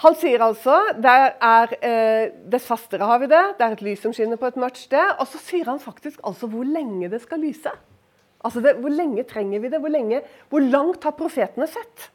Han 0.04 0.14
sier 0.14 0.40
altså 0.40 0.94
der 1.00 1.38
er, 1.42 1.72
Dess 2.46 2.68
fastere 2.68 3.08
har 3.08 3.20
vi 3.20 3.28
det, 3.32 3.58
det 3.58 3.66
er 3.66 3.72
et 3.72 3.82
lys 3.82 4.02
som 4.02 4.14
skinner 4.14 4.38
på 4.38 4.46
et 4.46 4.60
mørkt 4.60 4.78
sted. 4.78 5.16
Og 5.20 5.26
så 5.26 5.40
sier 5.40 5.66
han 5.66 5.80
faktisk 5.80 6.20
altså 6.24 6.50
hvor 6.52 6.68
lenge 6.68 7.10
det 7.10 7.22
skal 7.22 7.40
lyse. 7.40 7.72
Altså 8.44 8.62
det, 8.62 8.76
Hvor 8.76 8.90
lenge 8.90 9.24
trenger 9.24 9.60
vi 9.60 9.70
det? 9.70 9.80
Hvor, 9.80 9.90
lenge, 9.90 10.22
hvor 10.50 10.60
langt 10.60 11.04
har 11.04 11.16
profetene 11.18 11.66
sett? 11.66 12.12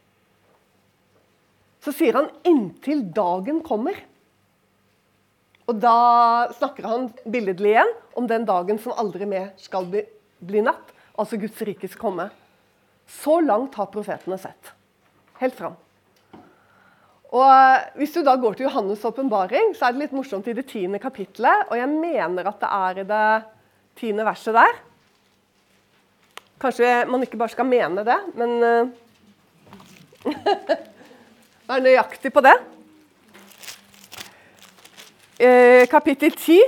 Så 1.83 1.91
sier 1.91 2.15
han 2.15 2.29
'inntil 2.47 3.03
dagen 3.13 3.61
kommer'. 3.63 3.99
Og 5.67 5.79
da 5.79 6.51
snakker 6.51 6.87
han 6.87 7.09
billedlig 7.23 7.71
igjen 7.71 7.91
om 8.19 8.27
den 8.27 8.45
dagen 8.45 8.79
som 8.79 8.95
aldri 8.99 9.25
mer 9.27 9.51
skal 9.57 9.85
bli, 9.87 10.03
bli 10.39 10.61
natt, 10.63 10.91
altså 11.15 11.39
Guds 11.39 11.61
rikes 11.61 11.95
komme. 11.95 12.29
Så 13.07 13.39
langt 13.43 13.75
har 13.75 13.91
profetene 13.91 14.37
sett. 14.39 14.73
Helt 15.39 15.55
fram. 15.55 15.75
Og 17.33 17.47
eh, 17.47 17.85
Hvis 17.97 18.13
du 18.13 18.21
da 18.23 18.35
går 18.35 18.53
til 18.55 18.67
Johannes' 18.67 19.05
åpenbaring, 19.07 19.73
så 19.75 19.87
er 19.87 19.95
det 19.95 20.03
litt 20.05 20.15
morsomt 20.15 20.47
i 20.47 20.55
det 20.55 20.67
tiende 20.69 20.99
kapitlet. 20.99 21.67
Og 21.71 21.77
jeg 21.79 21.89
mener 21.89 22.47
at 22.47 22.59
det 22.61 22.71
er 22.71 22.99
i 22.99 23.07
det 23.09 23.29
tiende 23.99 24.27
verset 24.27 24.53
der. 24.55 24.81
Kanskje 26.63 26.91
man 27.09 27.23
ikke 27.25 27.39
bare 27.39 27.51
skal 27.51 27.67
mene 27.67 28.05
det, 28.07 28.19
men 28.39 28.93
Vær 31.73 31.81
nøyaktig 31.81 32.29
på 32.29 32.41
det. 32.45 32.53
Uh, 35.41 35.87
kapittel 35.89 36.29
10 36.29 36.59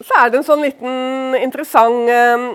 så 0.00 0.22
er 0.22 0.30
det 0.32 0.38
en 0.38 0.46
sånn 0.46 0.62
liten 0.64 1.36
interessant 1.36 2.08
uh, 2.08 2.46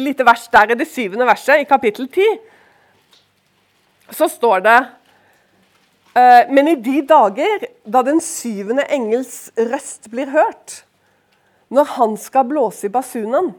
lite 0.00 0.24
vers 0.24 0.46
der 0.54 0.72
i 0.72 0.78
det 0.80 0.88
syvende 0.88 1.28
verset, 1.28 1.60
i 1.60 1.68
kapittel 1.68 2.08
10, 2.08 2.40
så 4.16 4.30
står 4.32 4.64
det 4.64 4.78
«Eh, 6.16 6.48
Men 6.48 6.68
i 6.68 6.76
de 6.80 7.02
dager 7.08 7.68
da 7.84 8.02
den 8.06 8.20
syvende 8.24 8.88
engels 8.88 9.50
røst 9.56 10.08
blir 10.12 10.32
hørt, 10.32 10.84
når 11.68 11.96
han 11.98 12.16
skal 12.16 12.48
blåse 12.48 12.88
i 12.88 12.92
basunen, 12.92 13.52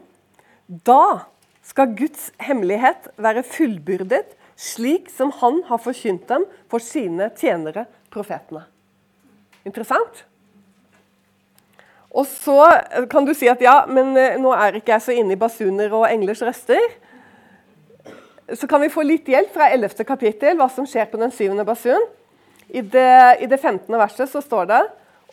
da 0.66 1.26
skal 1.62 1.94
Guds 1.94 2.32
hemmelighet 2.42 3.12
være 3.18 3.46
fullbyrdet, 3.46 4.34
slik 4.56 5.10
som 5.10 5.32
han 5.40 5.62
har 5.68 5.82
forkynt 5.82 6.28
dem 6.30 6.46
for 6.70 6.82
sine 6.82 7.30
tjenere, 7.38 7.86
profetene. 8.14 8.64
Interessant? 9.66 10.24
Og 12.14 12.26
så 12.30 12.60
kan 13.10 13.26
du 13.26 13.32
si 13.34 13.48
at 13.50 13.62
ja, 13.64 13.80
men 13.90 14.12
eh, 14.20 14.36
nå 14.38 14.52
er 14.54 14.78
ikke 14.78 14.94
jeg 14.94 15.02
så 15.02 15.14
inne 15.16 15.34
i 15.34 15.40
basuner 15.40 15.90
og 15.96 16.06
englers 16.06 16.44
røster. 16.46 16.82
Så 18.54 18.68
kan 18.70 18.82
vi 18.84 18.92
få 18.92 19.02
litt 19.02 19.26
hjelp 19.30 19.50
fra 19.54 19.70
11. 19.74 20.04
kapittel, 20.06 20.54
hva 20.60 20.68
som 20.70 20.86
skjer 20.86 21.08
på 21.10 21.18
den 21.18 21.32
syvende 21.34 21.64
basun. 21.66 22.06
I 22.68 22.84
det, 22.86 23.40
I 23.42 23.48
det 23.50 23.58
15. 23.58 23.88
verset 23.98 24.30
så 24.30 24.40
står 24.40 24.68
det 24.70 24.80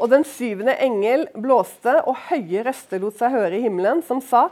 Og 0.02 0.10
den 0.12 0.26
syvende 0.28 0.74
engel 0.82 1.28
blåste, 1.38 2.00
og 2.10 2.18
høye 2.32 2.64
røster 2.66 3.02
lot 3.04 3.20
seg 3.20 3.36
høre 3.36 3.60
i 3.60 3.62
himmelen, 3.68 4.02
som 4.02 4.24
sa 4.24 4.48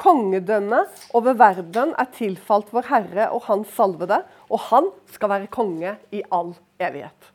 Kongedømmet 0.00 1.10
over 1.16 1.36
verden 1.36 1.92
er 2.00 2.08
tilfalt 2.16 2.70
vår 2.72 2.88
Herre 2.88 3.28
og 3.34 3.44
Hans 3.50 3.68
salvede, 3.76 4.22
og 4.48 4.62
han 4.70 4.88
skal 5.12 5.32
være 5.34 5.50
konge 5.52 5.92
i 6.16 6.22
all 6.32 6.54
evighet. 6.80 7.28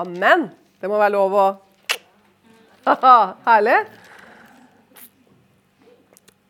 Amen. 0.00 0.48
Det 0.80 0.88
må 0.90 0.98
være 0.98 1.14
lov 1.14 1.36
å 1.36 1.46
Herlig. 3.46 3.76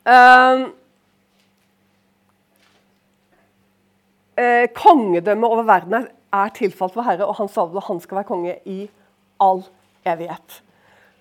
Um, 0.04 0.64
eh, 4.36 4.66
kongedømmet 4.74 5.50
over 5.50 5.62
verden 5.68 6.08
er, 6.34 6.50
tilfalt 6.56 6.96
for 6.96 7.06
Herre, 7.06 7.26
og 7.26 7.38
han 7.38 7.48
salvede, 7.48 7.78
og 7.78 7.88
han 7.88 8.00
skal 8.02 8.18
være 8.20 8.28
konge 8.28 8.56
i 8.66 8.88
all 9.40 9.62
evighet. 10.06 10.58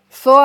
Så, 0.10 0.36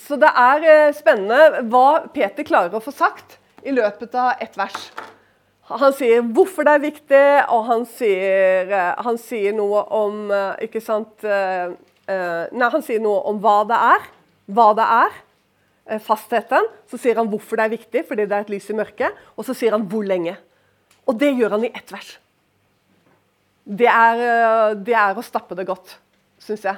så 0.00 0.16
det 0.20 0.28
er 0.28 0.64
uh, 0.64 0.94
spennende 0.96 1.64
hva 1.70 2.04
Peter 2.14 2.46
klarer 2.46 2.76
å 2.76 2.82
få 2.82 2.94
sagt 2.94 3.38
i 3.62 3.74
løpet 3.74 4.14
av 4.18 4.40
ett 4.42 4.56
vers. 4.58 4.90
Han 5.72 5.92
sier 5.96 6.24
hvorfor 6.34 6.66
det 6.66 6.72
er 6.74 6.82
viktig, 6.82 7.26
og 7.54 7.66
han 7.68 7.84
sier, 7.88 8.68
eh, 8.68 9.04
han 9.06 9.16
sier 9.16 9.54
noe 9.56 9.84
om 9.94 10.26
eh, 10.34 10.64
ikke 10.66 10.82
sant, 10.84 11.22
nei, 11.22 12.68
han 12.74 12.84
sier 12.84 13.00
noe 13.00 13.22
om 13.30 13.38
hva 13.40 13.62
det 13.70 13.78
er. 13.78 14.08
Hva 14.52 14.66
det 14.76 14.88
er. 14.98 15.14
Fastheten. 16.02 16.66
Så 16.90 16.98
sier 17.00 17.16
han 17.16 17.30
hvorfor 17.30 17.56
det 17.56 17.64
er 17.64 17.74
viktig, 17.78 18.02
fordi 18.10 18.26
det 18.26 18.36
er 18.36 18.44
et 18.44 18.52
lys 18.52 18.68
i 18.68 18.76
mørket. 18.76 19.22
Og 19.38 19.46
så 19.48 19.56
sier 19.56 19.72
han 19.72 19.86
hvor 19.88 20.04
lenge. 20.04 20.34
Og 21.08 21.16
det 21.22 21.30
gjør 21.38 21.56
han 21.56 21.64
i 21.64 21.72
ett 21.72 21.94
vers. 21.94 22.10
Det 23.62 23.88
er, 23.88 24.74
det 24.82 24.98
er 24.98 25.16
å 25.16 25.24
stappe 25.24 25.56
det 25.56 25.68
godt, 25.70 25.94
syns 26.42 26.66
jeg. 26.68 26.76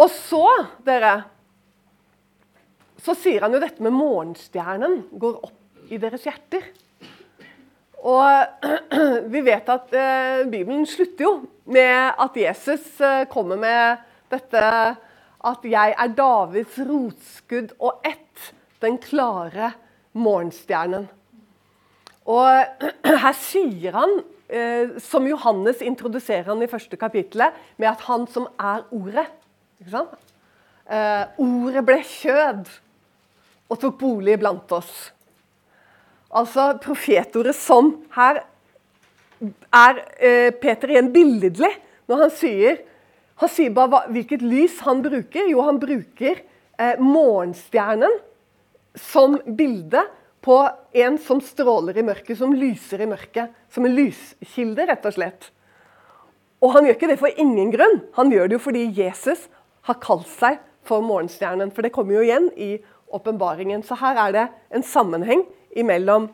Og 0.00 0.08
så, 0.08 0.46
dere 0.88 1.18
Så 3.00 3.14
sier 3.16 3.44
han 3.44 3.54
jo 3.54 3.60
dette 3.62 3.82
med 3.84 3.94
morgenstjernen 3.96 5.04
går 5.20 5.38
opp 5.46 5.90
i 5.90 5.98
deres 6.00 6.26
hjerter. 6.26 6.66
Og 8.00 8.66
vi 9.34 9.42
vet 9.44 9.68
at 9.72 9.94
eh, 9.96 10.42
Bibelen 10.48 10.86
slutter 10.88 11.26
jo 11.26 11.32
med 11.72 12.20
at 12.20 12.36
Jesus 12.36 12.92
eh, 13.04 13.26
kommer 13.32 13.60
med 13.60 14.04
dette 14.32 14.64
at 15.40 15.64
'jeg 15.64 15.94
er 15.96 16.12
Davids 16.16 16.76
rotskudd 16.78 17.72
og 17.80 18.04
ett, 18.04 18.52
den 18.80 18.98
klare 18.98 19.72
morgenstjernen'. 20.12 21.08
Og 22.28 22.84
her 23.24 23.36
sier 23.36 23.96
han, 23.96 24.20
eh, 24.48 24.96
som 25.00 25.26
Johannes 25.26 25.80
introduserer 25.80 26.52
han 26.52 26.62
i 26.62 26.68
første 26.68 26.96
kapittelet, 26.96 27.56
med 27.76 27.88
at 27.88 28.04
han 28.08 28.26
som 28.26 28.48
er 28.60 28.84
ordet 28.92 29.26
ikke 29.80 29.96
sant? 29.96 30.16
Eh, 30.90 31.24
Ordet 31.40 31.84
ble 31.86 32.00
kjød 32.04 32.68
og 33.70 33.78
tok 33.80 33.98
bolig 34.00 34.36
blant 34.40 34.72
oss. 34.74 35.10
Altså 36.30 36.72
profetordet 36.82 37.56
som 37.58 37.94
her 38.14 38.42
er 39.74 40.00
eh, 40.20 40.50
Peter 40.52 40.92
igjen 40.92 41.10
billedlig 41.14 41.70
når 42.10 42.26
han 42.26 42.32
sier 42.34 42.80
Han 43.40 43.48
sier 43.48 43.72
bare 43.72 44.02
hvilket 44.12 44.42
lys 44.44 44.82
han 44.84 44.98
bruker. 45.00 45.46
Jo, 45.48 45.62
han 45.64 45.78
bruker 45.80 46.42
eh, 46.76 46.98
morgenstjernen 47.00 48.18
som 49.00 49.38
bilde 49.56 50.02
på 50.44 50.58
en 50.92 51.16
som 51.24 51.40
stråler 51.40 51.96
i 51.96 52.04
mørket, 52.04 52.36
som 52.36 52.52
lyser 52.52 53.00
i 53.00 53.08
mørket. 53.08 53.54
Som 53.72 53.88
en 53.88 53.96
lyskilde, 53.96 54.84
rett 54.90 55.08
og 55.08 55.16
slett. 55.16 55.48
Og 56.60 56.74
han 56.74 56.84
gjør 56.84 56.98
ikke 56.98 57.08
det 57.08 57.18
for 57.22 57.40
ingen 57.40 57.72
grunn. 57.72 58.02
Han 58.18 58.28
gjør 58.28 58.50
det 58.50 58.58
jo 58.58 58.64
fordi 58.66 58.84
Jesus 58.92 59.46
har 59.88 60.00
kalt 60.04 60.28
seg 60.28 60.60
for 60.84 61.00
morgenstjernen. 61.04 61.72
For 61.72 61.86
det 61.86 61.94
kommer 61.96 62.18
jo 62.18 62.26
igjen 62.26 62.50
i 62.60 62.74
åpenbaringen. 63.10 63.82
Så 63.82 63.98
her 64.00 64.18
er 64.26 64.36
det 64.36 64.46
en 64.74 64.84
sammenheng 64.86 65.44
imellom, 65.76 66.28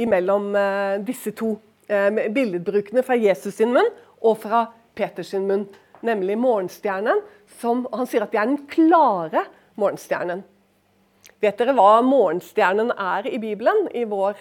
imellom 0.00 0.52
uh, 0.56 0.96
disse 1.04 1.34
to 1.36 1.54
uh, 1.90 2.08
billedbrukene 2.34 3.04
fra 3.06 3.18
Jesus 3.18 3.58
sin 3.60 3.74
munn 3.74 3.90
og 4.22 4.38
fra 4.44 4.66
Peters 4.96 5.32
sin 5.32 5.46
munn. 5.48 5.66
Nemlig 6.02 6.38
morgenstjernen. 6.40 7.22
Som, 7.60 7.86
han 7.92 8.08
sier 8.10 8.24
at 8.24 8.32
det 8.32 8.40
er 8.40 8.50
den 8.50 8.64
klare 8.70 9.44
morgenstjernen. 9.78 10.42
Vet 11.42 11.58
dere 11.58 11.74
hva 11.76 12.00
morgenstjernen 12.06 12.92
er 12.94 13.28
i 13.30 13.38
Bibelen? 13.42 13.86
I 13.94 14.04
vår 14.08 14.38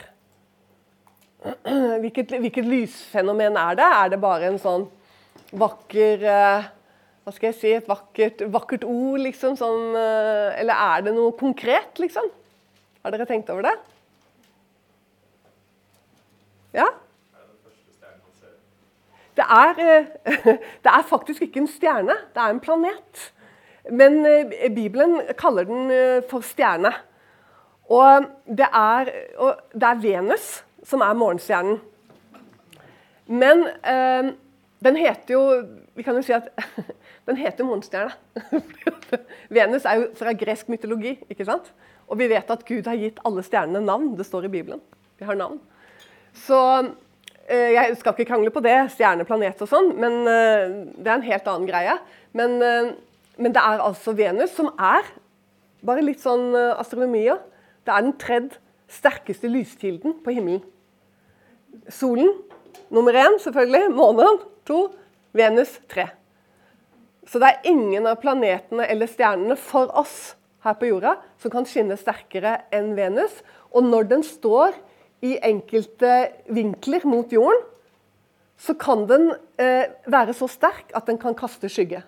hvilket, 2.02 2.36
hvilket 2.38 2.68
lysfenomen 2.68 3.58
er 3.58 3.78
det? 3.80 3.88
Er 4.02 4.12
det 4.14 4.22
bare 4.22 4.52
en 4.52 4.60
sånn 4.62 4.86
vakker 5.58 6.26
uh, 6.26 6.70
hva 7.22 7.34
skal 7.36 7.52
jeg 7.52 7.58
si, 7.60 7.72
et 7.78 7.90
vakkert, 7.90 8.42
vakkert 8.54 8.86
ord, 8.88 9.20
liksom? 9.22 9.58
Sånn, 9.60 9.94
eller 9.94 10.74
er 10.74 11.06
det 11.06 11.14
noe 11.16 11.36
konkret, 11.38 12.00
liksom? 12.02 12.32
Har 13.02 13.14
dere 13.14 13.28
tenkt 13.30 13.52
over 13.54 13.68
det? 13.68 13.76
Ja? 16.78 16.88
Det 19.38 19.46
er, 19.46 20.10
det 20.84 20.92
er 20.92 21.08
faktisk 21.08 21.46
ikke 21.46 21.62
en 21.64 21.70
stjerne, 21.70 22.18
det 22.34 22.42
er 22.42 22.56
en 22.56 22.64
planet. 22.64 23.28
Men 23.90 24.22
Bibelen 24.76 25.22
kaller 25.38 25.70
den 25.70 25.94
for 26.30 26.46
stjerne. 26.46 26.92
Og 27.92 28.28
det 28.48 28.68
er, 28.68 29.14
og 29.38 29.58
det 29.74 29.88
er 29.88 30.04
Venus 30.04 30.52
som 30.84 31.02
er 31.02 31.18
morgenstjernen. 31.18 31.80
Men 33.32 33.66
eh, 33.68 34.32
den 34.84 34.98
heter 34.98 35.34
jo 35.34 35.42
Vi 35.96 36.04
kan 36.04 36.16
jo 36.16 36.24
si 36.26 36.34
at 36.36 36.50
den 37.32 37.40
heter 37.40 37.68
morgenstjerne. 37.68 38.14
Venus 39.56 39.86
er 39.88 40.02
jo 40.02 40.10
fra 40.20 40.34
gresk 40.38 40.70
mytologi. 40.72 41.16
ikke 41.32 41.48
sant? 41.48 41.72
Og 42.12 42.20
vi 42.20 42.28
vet 42.32 42.50
at 42.52 42.66
Gud 42.68 42.88
har 42.90 43.00
gitt 43.00 43.22
alle 43.28 43.44
stjernene 43.46 43.84
navn. 43.86 44.12
Det 44.20 44.28
står 44.28 44.48
i 44.48 44.54
Bibelen. 44.54 44.82
Vi 45.20 45.28
har 45.28 45.38
navn. 45.40 45.60
Så 46.36 46.60
eh, 47.48 47.72
jeg 47.76 47.96
skal 48.00 48.16
ikke 48.16 48.28
krangle 48.34 48.52
på 48.54 48.64
det, 48.64 48.76
stjerne, 48.96 49.28
planet 49.28 49.60
og 49.64 49.70
sånn, 49.72 49.92
men 50.00 50.22
eh, 50.28 50.76
det 50.96 51.08
er 51.08 51.18
en 51.18 51.28
helt 51.28 51.50
annen 51.52 51.68
greie. 51.70 51.98
Men, 52.38 52.58
eh, 52.64 52.92
men, 53.38 53.56
det 53.56 53.64
er 53.64 53.84
altså 53.84 54.16
Venus 54.16 54.56
som 54.56 54.72
er 54.80 55.08
bare 55.88 56.04
litt 56.06 56.22
sånn 56.24 56.54
astronomia. 56.56 57.40
Det 57.88 57.94
er 57.94 58.06
den 58.06 58.16
tredje 58.22 58.60
sterkeste 58.92 59.50
lyskilden 59.50 60.20
på 60.24 60.36
himmelen. 60.36 60.64
Solen 61.92 62.30
nummer 62.94 63.16
én, 63.16 63.40
selvfølgelig. 63.42 63.94
Månen 63.96 64.42
to. 64.68 64.90
Venus 65.34 65.78
tre. 65.90 66.10
Så 67.30 67.42
det 67.42 67.50
er 67.50 67.70
ingen 67.70 68.08
av 68.10 68.20
planetene 68.22 68.88
eller 68.90 69.10
stjernene 69.10 69.58
for 69.60 69.92
oss 69.98 70.34
her 70.66 70.78
på 70.78 70.90
jorda 70.90 71.16
som 71.42 71.54
kan 71.54 71.68
skinne 71.70 71.98
sterkere 72.00 72.62
enn 72.74 72.94
Venus. 72.98 73.34
Og 73.74 73.86
når 73.86 74.10
den 74.10 74.26
står 74.26 74.78
i 75.26 75.36
enkelte 75.46 76.32
vinkler 76.50 77.06
mot 77.06 77.32
jorden, 77.34 77.62
så 78.62 78.76
kan 78.78 79.08
den 79.10 79.32
eh, 79.62 79.90
være 80.10 80.36
så 80.38 80.50
sterk 80.50 80.92
at 80.98 81.08
den 81.10 81.18
kan 81.22 81.38
kaste 81.38 81.70
skygge. 81.72 82.04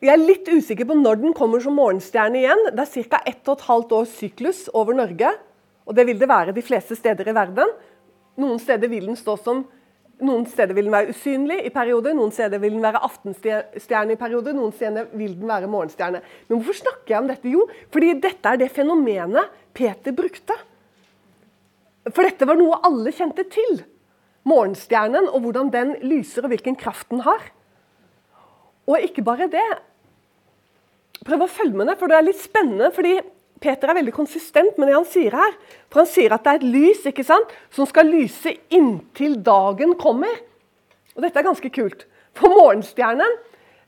Jeg 0.00 0.14
er 0.14 0.20
litt 0.20 0.46
usikker 0.48 0.88
på 0.88 0.96
når 0.96 1.18
den 1.20 1.34
kommer 1.36 1.60
som 1.60 1.76
morgenstjerne 1.76 2.40
igjen. 2.40 2.62
Det 2.72 2.86
er 2.86 3.08
ca. 3.12 3.20
1 3.28 3.42
12 3.44 3.92
års 3.98 4.14
syklus 4.16 4.62
over 4.72 4.96
Norge. 4.96 5.34
Og 5.84 5.96
det 5.96 6.06
vil 6.08 6.20
det 6.20 6.28
være 6.30 6.54
de 6.56 6.64
fleste 6.64 6.96
steder 6.96 7.28
i 7.28 7.36
verden. 7.36 7.68
Noen 8.40 8.60
steder 8.62 8.88
vil 8.88 9.10
den 9.10 9.18
stå 9.20 9.36
som 9.36 9.66
noen 10.24 10.46
steder 10.48 10.76
vil 10.76 10.88
den 10.88 10.94
være 10.94 11.14
usynlig 11.14 11.58
i 11.66 11.72
perioder, 11.74 12.14
noen 12.16 12.32
steder 12.34 12.60
vil 12.62 12.74
den 12.76 12.84
være 12.84 13.02
aftenstjerne 13.06 14.14
i 14.14 14.20
perioder, 14.20 14.56
noen 14.56 14.74
steder 14.76 15.08
vil 15.16 15.36
den 15.38 15.50
være 15.50 15.70
morgenstjerne. 15.70 16.20
Men 16.48 16.58
hvorfor 16.58 16.78
snakker 16.80 17.14
jeg 17.14 17.22
om 17.22 17.30
dette? 17.30 17.52
Jo, 17.52 17.66
fordi 17.94 18.12
dette 18.22 18.52
er 18.52 18.60
det 18.60 18.70
fenomenet 18.74 19.56
Peter 19.76 20.14
brukte. 20.16 20.56
For 22.10 22.26
dette 22.26 22.48
var 22.48 22.58
noe 22.58 22.80
alle 22.86 23.12
kjente 23.14 23.44
til. 23.52 23.82
Morgenstjernen 24.48 25.28
og 25.28 25.44
hvordan 25.44 25.72
den 25.72 25.96
lyser, 26.04 26.46
og 26.46 26.54
hvilken 26.54 26.78
kraft 26.80 27.10
den 27.12 27.24
har. 27.26 27.50
Og 28.88 29.04
ikke 29.04 29.24
bare 29.26 29.50
det. 29.52 29.68
Prøv 31.26 31.44
å 31.44 31.52
følge 31.52 31.76
med 31.76 31.92
for 32.00 32.10
det 32.10 32.16
er 32.16 32.26
litt 32.26 32.40
spennende. 32.40 32.90
fordi 32.96 33.18
Peter 33.60 33.90
er 33.90 33.98
veldig 33.98 34.14
konsistent 34.16 34.78
med 34.80 34.88
det 34.88 34.96
han 34.96 35.08
sier 35.08 35.34
her. 35.36 35.56
For 35.92 36.02
han 36.02 36.08
sier 36.08 36.32
at 36.32 36.44
det 36.46 36.52
er 36.52 36.60
et 36.60 36.70
lys 36.76 37.04
ikke 37.10 37.26
sant, 37.26 37.50
som 37.74 37.88
skal 37.88 38.08
lyse 38.08 38.54
inntil 38.72 39.36
dagen 39.44 39.92
kommer. 40.00 40.32
Og 41.16 41.24
Dette 41.24 41.42
er 41.42 41.46
ganske 41.46 41.72
kult. 41.74 42.06
For 42.36 42.52
morgenstjernen, 42.52 43.36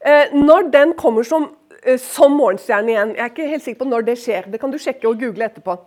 eh, 0.04 0.34
når 0.34 0.68
den 0.74 0.92
kommer 0.98 1.24
som, 1.24 1.48
eh, 1.84 1.96
som 1.96 2.32
morgenstjerne 2.36 2.90
igjen 2.90 3.14
Jeg 3.16 3.24
er 3.24 3.30
ikke 3.30 3.48
helt 3.48 3.62
sikker 3.62 3.84
på 3.84 3.88
når 3.88 4.04
det 4.04 4.18
skjer. 4.18 4.50
Det 4.50 4.60
kan 4.60 4.70
du 4.70 4.78
sjekke 4.78 5.08
og 5.08 5.18
google 5.18 5.48
etterpå. 5.48 5.78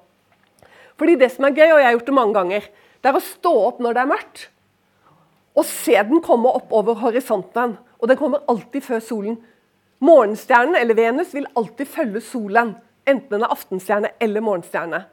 Fordi 0.98 1.16
det 1.20 1.32
som 1.32 1.46
er 1.46 1.52
gøy, 1.52 1.72
og 1.72 1.80
jeg 1.80 1.86
har 1.86 1.98
gjort 1.98 2.06
det 2.06 2.14
mange 2.14 2.34
ganger, 2.34 2.62
det 3.02 3.10
er 3.10 3.18
å 3.20 3.22
stå 3.22 3.54
opp 3.68 3.80
når 3.80 3.94
det 3.94 4.02
er 4.02 4.14
mørkt. 4.14 4.48
Og 5.56 5.66
se 5.66 5.94
den 5.94 6.22
komme 6.22 6.48
opp 6.48 6.72
over 6.72 6.96
horisonten. 6.96 7.78
Og 8.02 8.08
den 8.08 8.18
kommer 8.18 8.44
alltid 8.48 8.84
før 8.84 9.00
solen. 9.00 9.38
Morgenstjernen 10.00 10.76
eller 10.76 10.98
Venus 10.98 11.34
vil 11.34 11.48
alltid 11.56 11.88
følge 11.88 12.22
solen. 12.22 12.76
Enten 13.06 13.38
den 13.38 13.46
er 13.46 13.54
aftenstjerne 13.54 14.12
eller 14.24 14.44
morgenstjerne. 14.44 15.04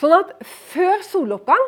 Sånn 0.00 0.16
at 0.16 0.32
før 0.72 1.02
soloppgang 1.04 1.66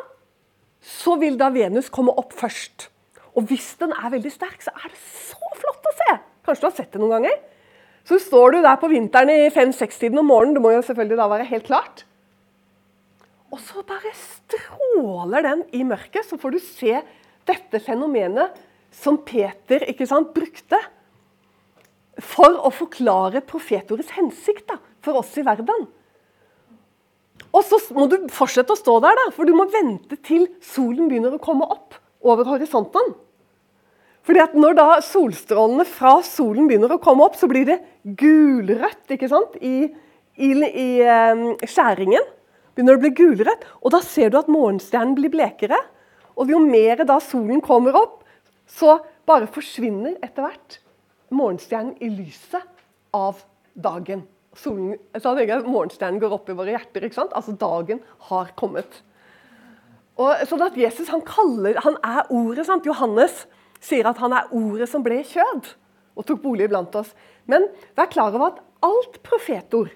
så 0.83 1.15
vil 1.21 1.37
da 1.39 1.51
Venus 1.53 1.91
komme 1.93 2.13
opp 2.19 2.33
først. 2.35 2.89
Og 3.37 3.47
hvis 3.49 3.73
den 3.81 3.93
er 3.95 4.11
veldig 4.13 4.31
sterk, 4.33 4.59
så 4.61 4.73
er 4.73 4.89
det 4.89 4.99
så 4.99 5.53
flott 5.57 5.89
å 5.89 5.97
se! 5.99 6.15
Kanskje 6.43 6.63
du 6.63 6.67
har 6.67 6.75
sett 6.77 6.91
det 6.93 7.01
noen 7.01 7.15
ganger? 7.17 7.37
Så 8.03 8.19
står 8.19 8.55
du 8.55 8.57
der 8.65 8.79
på 8.81 8.89
vinteren 8.91 9.31
i 9.31 9.51
fem-seks-tiden 9.53 10.19
om 10.19 10.27
morgenen, 10.27 10.57
det 10.57 10.63
må 10.63 10.73
jo 10.73 10.83
selvfølgelig 10.83 11.19
da 11.21 11.29
være 11.31 11.47
helt 11.53 11.69
klart. 11.69 12.03
Og 13.53 13.61
så 13.63 13.83
bare 13.87 14.11
stråler 14.17 15.45
den 15.45 15.63
i 15.77 15.85
mørket, 15.87 16.25
så 16.27 16.39
får 16.41 16.55
du 16.55 16.59
se 16.65 16.97
dette 17.47 17.79
fenomenet 17.85 18.57
som 18.93 19.19
Peter 19.25 19.85
sant, 20.09 20.33
brukte 20.35 20.79
for 22.21 22.59
å 22.61 22.69
forklare 22.73 23.41
profetordets 23.47 24.13
hensikt 24.17 24.67
da, 24.69 24.77
for 25.03 25.17
oss 25.21 25.33
i 25.39 25.45
verden. 25.45 25.87
Og 27.53 27.65
så 27.65 27.79
må 27.93 28.07
du 28.09 28.17
fortsette 28.33 28.73
å 28.73 28.79
stå 28.79 28.99
der, 29.03 29.17
da, 29.17 29.27
for 29.33 29.49
du 29.49 29.53
må 29.57 29.67
vente 29.71 30.17
til 30.25 30.47
solen 30.63 31.09
begynner 31.09 31.35
å 31.35 31.41
komme 31.41 31.67
opp 31.69 31.97
over 32.25 32.47
horisonten. 32.49 33.13
Fordi 34.23 34.39
at 34.39 34.53
Når 34.55 34.77
da 34.77 34.87
solstrålene 35.03 35.85
fra 35.89 36.15
solen 36.23 36.69
begynner 36.69 36.93
å 36.95 37.01
komme 37.03 37.25
opp, 37.25 37.35
så 37.35 37.49
blir 37.51 37.67
det 37.67 37.81
gulrødt 38.03 39.11
ikke 39.11 39.29
sant? 39.31 39.57
i, 39.59 39.89
i, 40.39 40.51
i 40.53 41.67
skjæringen. 41.67 42.29
Begynner 42.73 42.97
å 42.97 43.03
bli 43.03 43.11
gulrødt, 43.13 43.67
og 43.83 43.91
Da 43.93 43.99
ser 44.01 44.31
du 44.31 44.39
at 44.39 44.49
morgenstjernen 44.49 45.17
blir 45.17 45.33
blekere. 45.33 45.77
Og 46.39 46.49
jo 46.49 46.61
mer 46.63 47.03
da 47.05 47.19
solen 47.21 47.61
kommer 47.61 47.97
opp, 47.99 48.23
så 48.65 48.97
bare 49.27 49.51
forsvinner 49.51 50.15
etter 50.23 50.47
hvert 50.47 50.79
morgenstjernen 51.33 51.97
i 52.03 52.11
lyset 52.13 52.83
av 53.15 53.41
dagen. 53.73 54.25
Solen, 54.57 54.99
så 55.17 55.33
jeg 55.39 55.63
Morgenstjernen 55.65 56.21
går 56.21 56.35
opp 56.35 56.49
i 56.51 56.57
våre 56.57 56.75
hjerter. 56.75 57.07
ikke 57.07 57.17
sant? 57.17 57.33
Altså 57.33 57.55
dagen 57.57 58.03
har 58.29 58.53
kommet. 58.59 59.01
Og 60.21 60.43
sånn 60.45 60.61
at 60.61 60.77
Jesus 60.77 61.09
han, 61.09 61.23
kaller, 61.25 61.79
han 61.81 61.97
er 62.05 62.29
ordet. 62.29 62.67
sant? 62.67 62.85
Johannes 62.85 63.47
sier 63.83 64.05
at 64.07 64.21
han 64.21 64.35
er 64.37 64.51
ordet 64.53 64.87
som 64.91 65.03
ble 65.05 65.23
kjød 65.25 65.73
og 66.13 66.27
tok 66.29 66.43
bolig 66.43 66.69
blant 66.69 66.93
oss. 66.95 67.15
Men 67.49 67.65
vær 67.97 68.11
klar 68.13 68.35
over 68.35 68.53
at 68.53 68.61
alt 68.85 69.17
profetord 69.25 69.91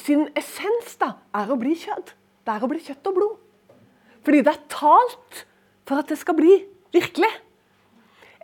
sin 0.00 0.26
essens 0.36 0.96
da, 1.00 1.14
er 1.36 1.50
å 1.50 1.58
bli 1.60 1.74
kjød. 1.78 2.12
Det 2.44 2.52
er 2.52 2.64
å 2.64 2.70
bli 2.70 2.80
kjøtt 2.84 3.08
og 3.10 3.16
blod. 3.16 3.36
Fordi 4.26 4.42
det 4.44 4.52
er 4.52 4.64
talt 4.72 5.44
for 5.86 6.02
at 6.02 6.10
det 6.10 6.18
skal 6.20 6.36
bli 6.38 6.58
virkelig. 6.94 7.30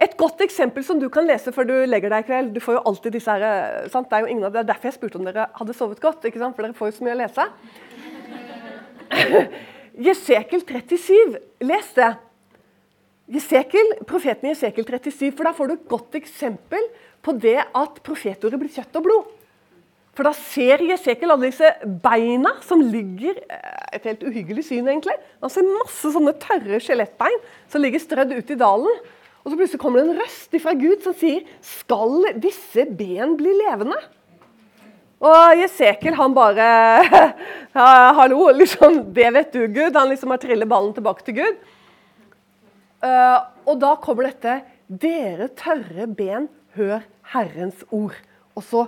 Et 0.02 0.14
godt 0.18 0.40
eksempel 0.42 0.82
som 0.86 0.98
du 0.98 1.06
kan 1.12 1.26
lese 1.28 1.52
før 1.54 1.68
du 1.68 1.74
legger 1.86 2.10
deg 2.10 2.24
i 2.24 2.26
kveld 2.26 2.54
Du 2.56 2.62
får 2.62 2.78
jo 2.78 2.84
alltid 2.90 3.14
disse 3.14 3.30
her, 3.30 3.44
eh, 3.46 3.90
sant? 3.92 4.08
Det 4.10 4.18
er 4.18 4.24
jo 4.24 4.32
ingen 4.32 4.48
av 4.48 4.54
det 4.54 4.62
er 4.64 4.70
derfor 4.72 4.90
jeg 4.90 4.96
spurte 4.96 5.20
om 5.20 5.28
dere 5.28 5.46
hadde 5.58 5.76
sovet 5.78 6.00
godt. 6.02 6.24
ikke 6.26 6.42
sant? 6.42 6.56
For 6.56 6.66
dere 6.66 6.78
får 6.78 6.90
jo 6.90 6.96
så 6.96 7.06
mye 7.06 7.14
å 7.14 7.20
lese. 7.22 7.46
Jesekel 10.08 10.64
37. 10.66 11.38
Les 11.68 11.92
det. 11.98 12.10
Jesekel, 13.32 13.94
profeten 14.08 14.50
Jesekel 14.50 14.84
37, 14.88 15.30
for 15.36 15.46
da 15.46 15.54
får 15.56 15.70
du 15.70 15.76
et 15.76 15.86
godt 15.88 16.18
eksempel 16.18 16.90
på 17.22 17.36
det 17.38 17.60
at 17.62 18.02
profetordet 18.04 18.58
blir 18.60 18.72
kjøtt 18.74 18.98
og 18.98 19.06
blod. 19.06 19.30
For 20.12 20.28
da 20.28 20.34
ser 20.36 20.82
Jesekel 20.84 21.30
alle 21.32 21.48
disse 21.48 21.70
beina 22.04 22.58
som 22.66 22.82
ligger 22.84 23.38
eh, 23.46 23.78
Et 23.92 24.06
helt 24.08 24.22
uhyggelig 24.24 24.62
syn, 24.64 24.86
egentlig. 24.88 25.14
Han 25.44 25.52
ser 25.52 25.66
masse 25.68 26.10
sånne 26.14 26.32
tørre 26.40 26.78
skjelettbein 26.80 27.42
som 27.68 27.82
ligger 27.84 28.00
strødd 28.00 28.32
ut 28.32 28.52
i 28.54 28.56
dalen. 28.56 29.02
Og 29.42 29.50
så 29.50 29.58
plutselig 29.58 29.82
kommer 29.82 30.00
det 30.00 30.10
en 30.10 30.20
røst 30.20 30.56
fra 30.62 30.74
Gud 30.78 31.02
som 31.04 31.14
sier 31.18 31.46
Skal 31.66 32.28
disse 32.42 32.86
ben 32.86 33.34
bli 33.38 33.54
levende? 33.58 33.98
Og 35.22 35.54
Jesekel 35.60 36.16
han 36.18 36.34
bare 36.34 36.68
ja, 37.76 37.86
Hallo, 38.18 38.48
liksom, 38.54 39.02
det 39.14 39.28
vet 39.36 39.54
du, 39.54 39.66
Gud. 39.70 39.94
Han 39.94 40.10
liksom 40.10 40.34
har 40.34 40.42
trillet 40.42 40.70
ballen 40.70 40.94
tilbake 40.96 41.26
til 41.26 41.38
Gud. 41.38 41.60
Uh, 43.02 43.38
og 43.66 43.78
da 43.82 43.96
kommer 44.02 44.30
dette 44.30 44.60
Dere 44.86 45.48
tørre 45.58 46.08
ben, 46.10 46.50
hør 46.76 47.00
Herrens 47.32 47.86
ord. 47.94 48.18
Og 48.58 48.66
så 48.66 48.86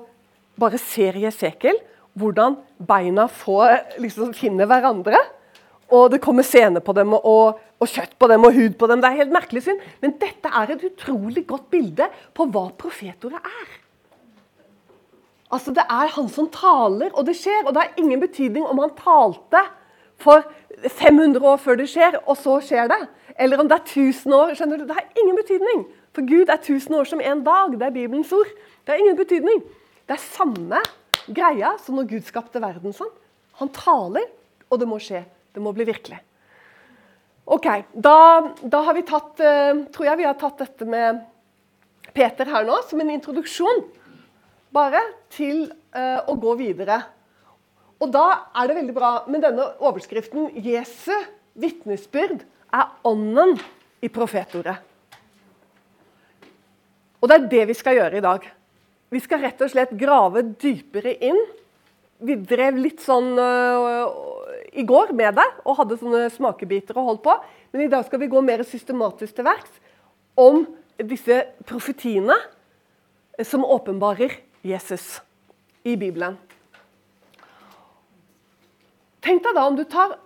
bare 0.60 0.78
ser 0.82 1.16
Jesekel 1.22 1.78
hvordan 2.14 2.58
beina 2.78 3.24
får, 3.26 3.96
liksom, 4.02 4.34
finner 4.38 4.68
hverandre. 4.70 5.18
Og 5.92 6.10
det 6.12 6.22
kommer 6.24 6.46
sene 6.46 6.80
på 6.80 6.94
dem 6.96 7.12
og, 7.16 7.60
og, 7.80 7.88
kjøtt 7.88 8.16
på 8.18 8.28
dem 8.30 8.46
og 8.46 8.54
hud 8.56 8.76
på 8.80 8.88
dem. 8.88 9.02
Det 9.02 9.10
er 9.10 9.20
helt 9.20 9.34
merkelig 9.34 9.64
syn. 9.66 9.80
Men 10.00 10.16
dette 10.20 10.48
er 10.48 10.72
et 10.72 10.84
utrolig 10.88 11.44
godt 11.48 11.66
bilde 11.72 12.08
på 12.34 12.46
hva 12.48 12.68
profetordet 12.78 13.40
er. 13.40 13.72
Altså 15.54 15.74
Det 15.76 15.84
er 15.84 16.14
han 16.16 16.28
som 16.32 16.48
taler, 16.50 17.12
og 17.12 17.26
det 17.28 17.36
skjer. 17.38 17.66
Og 17.66 17.74
det 17.74 17.82
har 17.82 18.00
ingen 18.00 18.22
betydning 18.22 18.64
om 18.66 18.80
han 18.82 18.94
talte 18.98 19.60
for 20.20 20.46
500 20.88 21.44
år 21.44 21.60
før 21.60 21.78
det 21.78 21.88
skjer, 21.90 22.16
og 22.24 22.38
så 22.40 22.58
skjer 22.64 22.88
det. 22.90 23.00
Eller 23.38 23.60
om 23.60 23.68
det 23.68 23.76
er 23.76 23.84
1000 23.84 24.34
år. 24.34 24.54
skjønner 24.54 24.78
du? 24.78 24.86
Det 24.88 24.96
har 24.96 25.20
ingen 25.20 25.36
betydning. 25.36 25.86
For 26.14 26.26
Gud 26.26 26.48
er 26.48 26.58
1000 26.60 26.96
år 26.96 27.04
som 27.10 27.20
en 27.20 27.44
dag. 27.44 27.72
Det 27.78 27.86
er 27.86 27.94
Bibelens 27.94 28.32
ord. 28.32 28.50
Det 28.86 28.94
har 28.94 29.02
ingen 29.02 29.16
betydning. 29.16 29.62
Det 30.06 30.16
er 30.16 30.22
samme 30.22 30.80
greia 31.26 31.74
som 31.82 31.96
når 31.98 32.08
Gud 32.08 32.26
skapte 32.26 32.62
verden 32.62 32.94
sånn. 32.94 33.12
Han 33.60 33.70
taler, 33.74 34.26
og 34.70 34.80
det 34.80 34.88
må 34.88 34.98
skje. 35.02 35.22
Det 35.54 35.62
må 35.62 35.72
bli 35.74 35.86
virkelig. 35.86 36.18
Ok, 37.44 37.66
Da, 37.92 38.16
da 38.62 38.80
har 38.86 38.96
vi 38.96 39.04
tatt, 39.06 39.36
uh, 39.40 39.84
tror 39.92 40.08
jeg 40.08 40.20
vi 40.22 40.26
har 40.26 40.38
tatt 40.40 40.62
dette 40.64 40.88
med 40.88 41.20
Peter 42.14 42.48
her 42.48 42.64
nå 42.66 42.78
som 42.88 43.02
en 43.02 43.12
introduksjon 43.12 43.84
bare 44.74 45.02
til 45.34 45.66
uh, 45.94 46.24
å 46.26 46.34
gå 46.40 46.54
videre. 46.58 47.02
Og 48.02 48.10
da 48.12 48.26
er 48.56 48.68
det 48.68 48.78
veldig 48.80 48.96
bra 48.96 49.12
med 49.30 49.44
denne 49.44 49.68
overskriften 49.78 50.50
'Jesu 50.56 51.14
vitnesbyrd 51.54 52.42
er 52.74 52.90
ånden 53.06 53.54
i 54.02 54.10
profetordet'. 54.10 54.80
Og 57.22 57.30
det 57.30 57.36
er 57.36 57.50
det 57.52 57.64
vi 57.70 57.76
skal 57.78 57.96
gjøre 57.96 58.18
i 58.18 58.24
dag. 58.24 58.42
Vi 59.14 59.20
skal 59.22 59.40
rett 59.40 59.62
og 59.64 59.70
slett 59.72 59.94
grave 59.96 60.42
dypere 60.60 61.14
inn. 61.24 61.38
Vi 62.24 62.36
drev 62.36 62.76
litt 62.80 63.00
sånn 63.04 63.32
uh, 63.38 64.10
i 64.74 64.84
går 64.86 65.12
med 65.14 65.36
deg 65.38 65.60
og 65.62 65.78
hadde 65.78 65.98
sånne 66.00 66.26
smakebiter 66.34 66.98
og 66.98 67.10
holdt 67.10 67.24
på. 67.26 67.34
Men 67.72 67.84
i 67.84 67.90
dag 67.92 68.06
skal 68.06 68.20
vi 68.22 68.30
gå 68.32 68.42
mer 68.44 68.64
systematisk 68.66 69.36
til 69.36 69.46
verks 69.46 69.78
om 70.38 70.64
disse 70.98 71.40
profetiene 71.66 72.36
som 73.46 73.66
åpenbarer 73.66 74.34
Jesus 74.66 75.20
i 75.86 75.96
Bibelen. 76.00 76.36
Tenk 79.24 79.42
deg 79.44 79.56
da 79.56 79.64
om 79.66 79.78
du 79.78 79.84
tar 79.88 80.18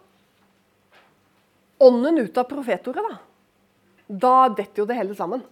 ånden 1.79 2.19
ut 2.19 2.41
av 2.41 2.49
profetordet. 2.51 3.05
Da 3.05 3.29
Da 4.09 4.49
detter 4.49 4.83
jo 4.83 4.89
det 4.89 4.97
hele 4.97 5.15
sammen. 5.15 5.43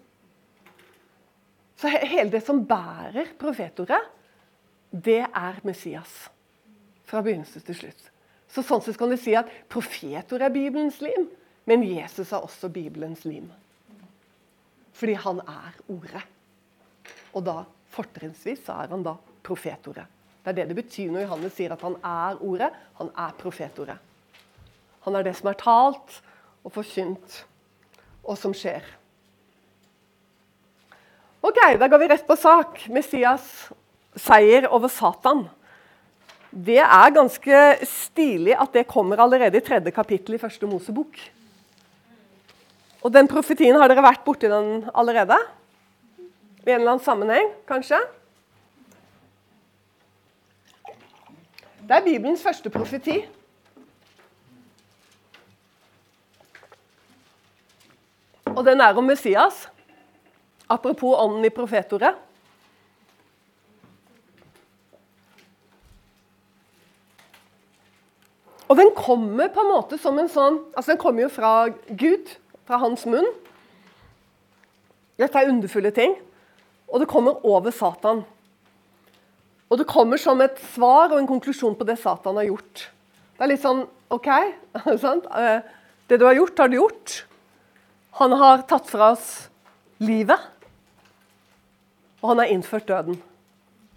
Så 1.77 1.93
hele 1.93 2.31
det 2.33 2.41
som 2.47 2.65
bærer 2.65 3.35
profetordet, 3.39 4.01
det 4.91 5.27
er 5.29 5.61
Messias. 5.63 6.31
Fra 7.05 7.21
begynnelse 7.21 7.61
til 7.61 7.77
slutt. 7.77 8.16
Så 8.57 8.65
sånn 8.65 8.81
sett 8.81 8.97
kan 8.97 9.11
du 9.13 9.19
si 9.21 9.35
at 9.37 9.51
profetordet 9.69 10.47
er 10.49 10.53
Bibelens 10.55 11.03
lim, 11.05 11.27
men 11.69 11.83
Jesus 11.85 12.31
er 12.33 12.41
også 12.41 12.71
Bibelens 12.73 13.27
lim. 13.29 13.51
Fordi 14.97 15.17
han 15.21 15.43
er 15.45 15.75
ordet. 15.93 16.23
Og 17.37 17.45
da 17.45 17.57
fortrinnsvis 17.93 18.63
så 18.65 18.79
er 18.81 18.95
han 18.95 19.05
da 19.05 19.13
profetordet. 19.45 20.07
Det 20.41 20.55
er 20.55 20.57
det 20.57 20.71
det 20.71 20.79
betyr 20.79 21.11
når 21.13 21.27
Johannes 21.27 21.57
sier 21.59 21.75
at 21.75 21.85
han 21.85 21.99
er 22.01 22.41
ordet. 22.41 22.71
Han 22.97 23.11
er 23.13 23.35
profetordet. 23.37 23.99
Han 25.05 25.19
er 25.19 25.27
det 25.27 25.35
som 25.37 25.51
er 25.51 25.59
talt 25.61 26.17
og 26.65 26.73
forkynt, 26.79 27.43
og 28.25 28.41
som 28.41 28.57
skjer. 28.57 28.87
Ok, 31.45 31.61
Da 31.77 31.91
går 31.93 32.01
vi 32.01 32.09
rett 32.09 32.25
på 32.27 32.39
sak. 32.41 32.87
Messias 32.89 33.69
seier 34.17 34.71
over 34.73 34.89
Satan. 34.89 35.45
Det 36.57 36.79
er 36.81 37.13
ganske 37.13 37.57
stilig 37.85 38.55
at 38.57 38.73
det 38.73 38.87
kommer 38.89 39.21
allerede 39.21 39.59
i 39.61 39.65
tredje 39.65 39.93
kapittel 39.93 40.39
i 40.39 40.41
første 40.41 40.67
Mosebok. 40.67 41.19
Og 43.05 43.13
Den 43.13 43.29
profetien, 43.29 43.77
har 43.77 43.89
dere 43.93 44.03
vært 44.03 44.25
borti 44.25 44.49
den 44.49 44.89
allerede? 44.95 45.37
I 46.65 46.73
en 46.73 46.81
eller 46.81 46.95
annen 46.95 47.05
sammenheng, 47.05 47.53
kanskje? 47.69 48.01
Det 51.87 51.95
er 51.95 52.03
Bibelens 52.03 52.43
første 52.43 52.73
profeti. 52.73 53.21
Og 58.57 58.65
den 58.65 58.81
er 58.81 58.97
om 58.97 59.05
Messias. 59.05 59.69
Apropos 60.69 61.21
ånden 61.21 61.45
i 61.45 61.53
profetordet. 61.53 62.17
Og 68.67 68.79
den 68.79 68.91
kommer 68.99 69.51
på 69.53 69.63
en 69.63 69.71
måte 69.71 69.99
som 70.01 70.17
en 70.19 70.31
sånn 70.31 70.59
altså 70.75 70.95
Den 70.95 71.03
kommer 71.03 71.27
jo 71.27 71.33
fra 71.33 71.53
Gud, 71.89 72.33
fra 72.67 72.81
hans 72.83 73.05
munn. 73.07 73.29
Dette 75.21 75.39
er 75.39 75.53
underfulle 75.53 75.93
ting. 75.95 76.17
Og 76.91 77.03
det 77.03 77.11
kommer 77.11 77.45
over 77.47 77.75
Satan. 77.75 78.25
Og 79.71 79.81
det 79.81 79.89
kommer 79.91 80.21
som 80.21 80.41
et 80.43 80.59
svar 80.75 81.11
og 81.11 81.19
en 81.19 81.31
konklusjon 81.31 81.75
på 81.79 81.87
det 81.87 81.99
Satan 81.99 82.39
har 82.39 82.49
gjort. 82.51 82.89
Det 83.37 83.45
er 83.45 83.51
litt 83.51 83.63
sånn 83.63 83.85
OK. 84.15 84.29
sant? 85.03 85.27
det 86.07 86.21
du 86.21 86.27
har 86.27 86.37
gjort, 86.39 86.59
har 86.59 86.71
du 86.71 86.79
gjort. 86.79 87.17
Han 88.21 88.35
har 88.39 88.63
tatt 88.71 88.87
fra 88.91 89.11
oss 89.17 89.49
livet. 89.99 90.39
Og 92.23 92.31
han 92.33 92.43
har 92.43 92.53
innført 92.55 92.87
døden. 92.89 93.19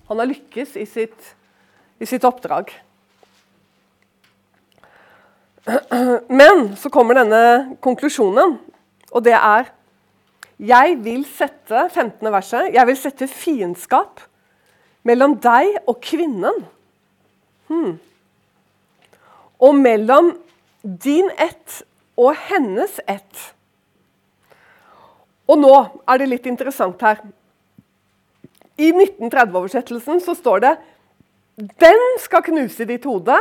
Han 0.10 0.22
har 0.22 0.30
lykkes 0.30 0.74
i 0.82 0.88
sitt, 0.90 1.34
i 2.02 2.08
sitt 2.10 2.26
oppdrag. 2.26 2.74
Men 6.30 6.76
så 6.80 6.90
kommer 6.94 7.20
denne 7.20 7.76
konklusjonen, 7.84 8.58
og 9.12 9.24
det 9.26 9.36
er 9.36 9.74
Jeg 10.60 10.98
vil 11.04 11.24
sette 11.24 11.86
15. 11.90 12.32
verset, 12.32 12.74
jeg 12.74 12.88
vil 12.88 12.98
sette 13.00 13.28
fiendskap 13.32 14.20
mellom 15.08 15.38
deg 15.40 15.78
og 15.88 16.02
kvinnen. 16.04 16.66
Hmm. 17.70 17.94
Og 19.60 19.76
mellom 19.76 20.34
din 20.84 21.30
ett 21.40 21.82
og 22.20 22.36
hennes 22.50 23.00
ett. 23.08 23.46
Og 25.48 25.58
nå 25.64 25.74
er 26.08 26.20
det 26.20 26.30
litt 26.30 26.50
interessant 26.50 27.00
her. 27.02 27.22
I 28.80 28.92
1930-oversettelsen 28.92 30.22
så 30.24 30.36
står 30.36 30.60
det 30.64 30.74
'Den 31.56 32.04
skal 32.20 32.44
knuse 32.44 32.86
ditt 32.86 33.04
hode, 33.04 33.36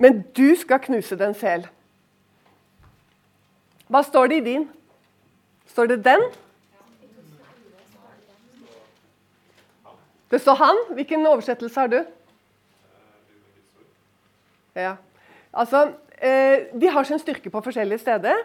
men 0.00 0.22
du 0.36 0.54
skal 0.56 0.80
knuse 0.80 1.16
den 1.18 1.34
selv'. 1.36 1.68
Hva 3.90 4.00
står 4.06 4.30
det 4.30 4.36
i 4.40 4.44
din? 4.46 4.68
Står 5.66 5.86
det 5.86 6.04
'den'? 6.06 6.30
Det 10.30 10.40
står 10.40 10.54
'han'. 10.54 10.94
Hvilken 10.94 11.26
oversettelse 11.26 11.80
har 11.80 11.86
du? 11.86 12.04
Ja. 14.74 14.94
Altså, 15.52 15.92
eh, 16.22 16.80
De 16.80 16.88
har 16.88 17.04
sin 17.04 17.18
styrke 17.18 17.50
på 17.50 17.60
forskjellige 17.60 17.98
steder. 17.98 18.36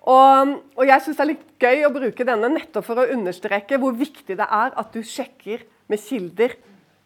Og, 0.00 0.62
og 0.76 0.86
jeg 0.86 1.02
syns 1.02 1.16
det 1.16 1.20
er 1.20 1.32
litt 1.34 1.46
gøy 1.60 1.84
å 1.84 1.92
bruke 1.92 2.24
denne 2.24 2.48
nettopp 2.48 2.84
for 2.84 3.02
å 3.02 3.10
understreke 3.12 3.78
hvor 3.78 3.92
viktig 3.92 4.36
det 4.36 4.46
er 4.46 4.72
at 4.80 4.92
du 4.92 5.02
sjekker 5.02 5.60
med 5.88 6.00
kilder 6.00 6.56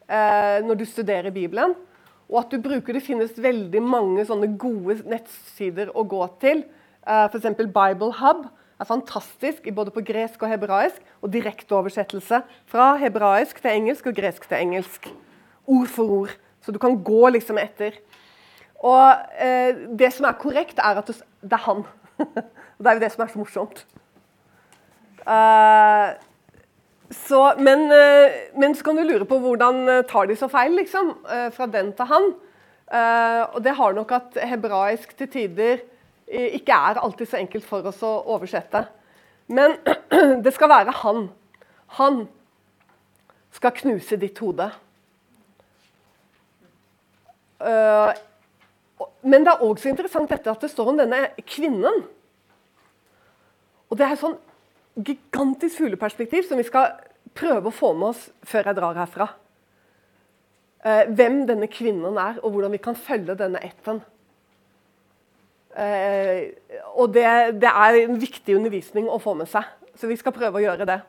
eh, 0.09 0.63
når 0.63 0.75
du 0.79 0.85
studerer 0.87 1.35
Bibelen. 1.35 1.75
Og 2.31 2.41
at 2.41 2.53
du 2.53 2.61
bruker 2.63 2.97
Det 2.97 3.05
finnes 3.05 3.37
veldig 3.37 3.83
mange 3.83 4.25
sånne 4.27 4.49
gode 4.59 5.03
nettsider 5.09 5.93
å 5.95 6.05
gå 6.09 6.23
til. 6.43 6.65
Eh, 7.07 7.27
F.eks. 7.29 7.51
Bible 7.59 8.13
Hub 8.21 8.47
er 8.81 8.89
fantastisk 8.89 9.69
både 9.75 9.93
på 9.95 10.03
gresk 10.07 10.43
og 10.43 10.51
hebraisk. 10.55 11.03
Og 11.23 11.33
direkteoversettelse 11.33 12.43
fra 12.71 12.95
hebraisk 13.01 13.61
til 13.61 13.75
engelsk 13.75 14.09
og 14.11 14.17
gresk 14.17 14.49
til 14.49 14.61
engelsk. 14.61 15.11
Ord 15.67 15.89
for 15.93 16.19
ord. 16.21 16.37
Så 16.65 16.73
du 16.73 16.81
kan 16.81 16.97
gå 17.05 17.29
liksom 17.35 17.61
etter. 17.61 18.01
Og 18.85 19.05
eh, 19.41 19.77
det 19.97 20.13
som 20.13 20.27
er 20.29 20.41
korrekt, 20.41 20.81
er 20.81 21.01
at 21.01 21.09
det 21.09 21.53
er 21.53 21.65
han. 21.69 21.85
Og 22.75 22.85
det 22.85 22.91
er 22.91 22.97
jo 22.99 23.03
det 23.05 23.13
som 23.15 23.23
er 23.25 23.31
så 23.31 23.39
morsomt. 23.41 23.85
Uh, 25.25 26.13
Så, 27.11 27.55
men, 27.59 27.93
eh, 27.93 28.33
men, 28.57 28.75
så 28.75 28.85
kan 28.85 28.97
du 28.97 29.05
lure 29.05 29.27
på 29.29 29.37
hvordan 29.43 29.89
eh, 29.89 30.05
tar 30.09 30.27
de 30.27 30.37
så 30.37 30.49
feil, 30.49 30.73
liksom? 30.79 31.11
Eh, 31.29 31.51
fra 31.53 31.67
den 31.69 31.93
til 31.97 32.09
han. 32.09 32.35
Og 32.95 33.63
det 33.65 33.73
har 33.75 33.95
nok 33.97 34.11
at 34.13 34.37
hebraisk 34.45 35.15
til 35.17 35.29
tider 35.33 35.79
ikke 36.29 36.77
er 36.77 37.01
alltid 37.01 37.27
så 37.27 37.39
enkelt 37.41 37.65
for 37.67 37.87
oss 37.89 38.03
å 38.05 38.11
oversette. 38.37 38.85
Men 39.49 39.79
det 40.45 40.53
skal 40.55 40.69
være 40.71 40.93
han. 41.01 41.25
Han 41.97 42.21
skal 43.57 43.75
knuse 43.81 44.21
ditt 44.21 44.39
hode. 44.45 44.69
Men 49.25 49.49
det 49.49 49.55
er 49.57 49.65
også 49.65 49.91
interessant 49.91 50.31
dette 50.31 50.53
at 50.53 50.63
det 50.63 50.71
står 50.71 50.93
om 50.93 51.01
denne 51.01 51.25
kvinnen. 51.41 52.05
Og 53.89 53.99
det 53.99 54.07
er 54.07 54.21
sånn 54.21 54.37
gigantisk 54.95 55.81
fugleperspektiv 55.81 56.47
som 56.49 56.61
vi 56.61 56.67
skal 56.67 56.95
prøve 57.35 57.71
å 57.71 57.75
få 57.75 57.93
med 57.99 58.13
oss 58.13 58.29
før 58.47 58.71
jeg 58.71 58.79
drar 58.79 59.01
herfra. 59.01 59.29
Eh, 60.85 61.07
hvem 61.17 61.45
denne 61.49 61.69
kvinnen 61.73 62.19
er, 62.21 62.39
og 62.43 62.55
hvordan 62.55 62.75
vi 62.75 62.83
kan 62.83 62.97
følge 62.99 63.37
denne 63.39 63.63
ætten. 63.65 64.03
Eh, 65.75 66.53
og 66.95 67.15
det, 67.15 67.27
det, 67.63 67.71
er 67.71 67.99
en 68.05 68.21
viktig 68.21 68.55
undervisning 68.59 69.09
å 69.11 69.19
få 69.23 69.35
med 69.39 69.51
seg, 69.51 69.67
så 69.99 70.11
vi 70.11 70.19
skal 70.21 70.37
prøve 70.37 70.61
å 70.61 70.65
gjøre 70.65 70.87
det. 70.91 71.01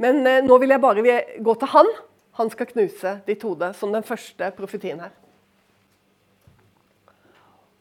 Men 0.00 0.22
eh, 0.26 0.40
nå 0.46 0.56
vil 0.62 0.72
jeg 0.72 0.84
bare 0.84 1.18
gå 1.44 1.56
til 1.58 1.72
han. 1.74 1.90
Han 2.38 2.52
skal 2.54 2.70
knuse 2.70 3.18
ditt 3.26 3.42
hode, 3.44 3.74
som 3.76 3.92
den 3.92 4.06
første 4.06 4.48
profetien 4.56 5.02
her. 5.02 5.12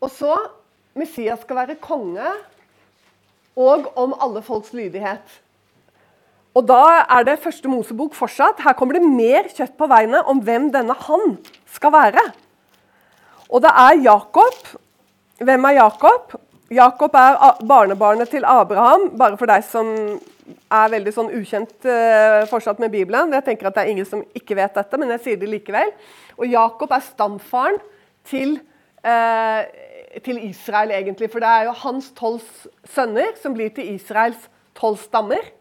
Og 0.02 0.10
så 0.12 0.34
Messias 0.98 1.46
skal 1.46 1.62
være 1.62 1.78
konge, 1.80 2.34
og 3.60 3.90
om 4.00 4.14
alle 4.22 4.44
folks 4.46 4.74
lydighet. 4.74 5.40
Og 6.56 6.68
da 6.68 6.84
er 7.08 7.26
det 7.28 7.40
første 7.40 7.70
Mosebok 7.72 8.16
fortsatt. 8.16 8.60
Her 8.64 8.76
kommer 8.76 8.98
det 8.98 9.08
mer 9.08 9.48
kjøtt 9.52 9.78
på 9.80 9.88
veiene 9.88 10.24
om 10.28 10.42
hvem 10.44 10.68
denne 10.74 10.96
han 11.08 11.38
skal 11.72 11.94
være. 11.96 12.24
Og 13.52 13.64
det 13.64 13.72
er 13.72 14.02
Jakob. 14.04 14.74
Hvem 15.40 15.68
er 15.70 15.78
Jakob? 15.80 16.36
Jakob 16.72 17.16
er 17.20 17.40
barnebarnet 17.68 18.30
til 18.32 18.46
Abraham, 18.48 19.10
bare 19.20 19.36
for 19.40 19.50
deg 19.50 19.64
som 19.68 19.88
er 20.72 20.92
veldig 20.92 21.12
sånn 21.16 21.32
ukjent 21.36 21.88
uh, 21.88 22.44
fortsatt 22.52 22.80
med 22.84 22.92
Bibelen. 22.94 23.32
Jeg 23.36 23.48
tenker 23.48 23.68
at 23.68 23.76
Det 23.76 23.84
er 23.84 23.92
ingen 23.92 24.08
som 24.08 24.24
ikke 24.36 24.56
vet 24.60 24.76
dette, 24.76 25.00
men 25.00 25.12
jeg 25.16 25.24
sier 25.24 25.40
det 25.40 25.50
likevel. 25.52 25.92
Og 26.40 26.48
Jakob 26.48 26.92
er 26.96 27.04
stamfaren 27.04 27.80
til 28.28 28.58
uh, 29.04 29.62
til 30.20 30.40
Israel, 30.44 30.92
egentlig. 30.92 31.30
For 31.32 31.40
det 31.44 31.50
er 31.50 31.68
jo 31.70 31.80
hans 31.84 32.12
tolv 32.18 32.44
sønner 32.88 33.36
som 33.42 33.56
blir 33.56 33.72
til 33.76 33.94
Israels 33.96 34.50
tolv 34.78 35.00
stammer. 35.00 35.52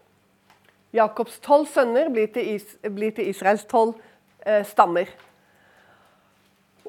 Jakobs 0.96 1.38
tolv 1.44 1.68
sønner 1.70 2.10
blir 2.10 2.30
til, 2.34 2.56
Is 2.56 2.76
blir 2.82 3.14
til 3.14 3.30
Israels 3.30 3.64
tolv 3.70 3.94
eh, 4.42 4.64
stammer. 4.66 5.10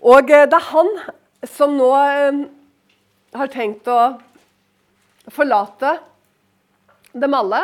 Og 0.02 0.32
eh, 0.32 0.48
det 0.50 0.58
er 0.58 0.72
han 0.72 0.90
som 1.46 1.76
nå 1.78 1.92
eh, 2.00 2.40
har 3.38 3.54
tenkt 3.54 3.90
å 3.92 4.00
forlate 5.30 6.00
dem 7.14 7.38
alle. 7.38 7.62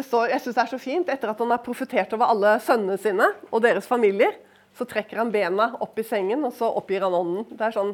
Står, 0.00 0.30
jeg 0.32 0.40
synes 0.40 0.56
det 0.56 0.62
er 0.62 0.72
så 0.72 0.80
fint, 0.80 1.10
Etter 1.12 1.34
at 1.34 1.40
han 1.42 1.52
har 1.52 1.60
profetert 1.60 2.14
over 2.16 2.32
alle 2.32 2.56
sønnene 2.64 2.96
sine 3.00 3.28
og 3.50 3.60
deres 3.66 3.84
familier, 3.84 4.32
så 4.74 4.86
trekker 4.88 5.20
han 5.20 5.30
bena 5.30 5.74
opp 5.84 6.00
i 6.00 6.06
sengen, 6.06 6.40
og 6.48 6.54
så 6.56 6.70
oppgir 6.72 7.04
han 7.04 7.14
ånden. 7.14 7.44
Det 7.52 7.68
er 7.68 7.76
sånn 7.76 7.92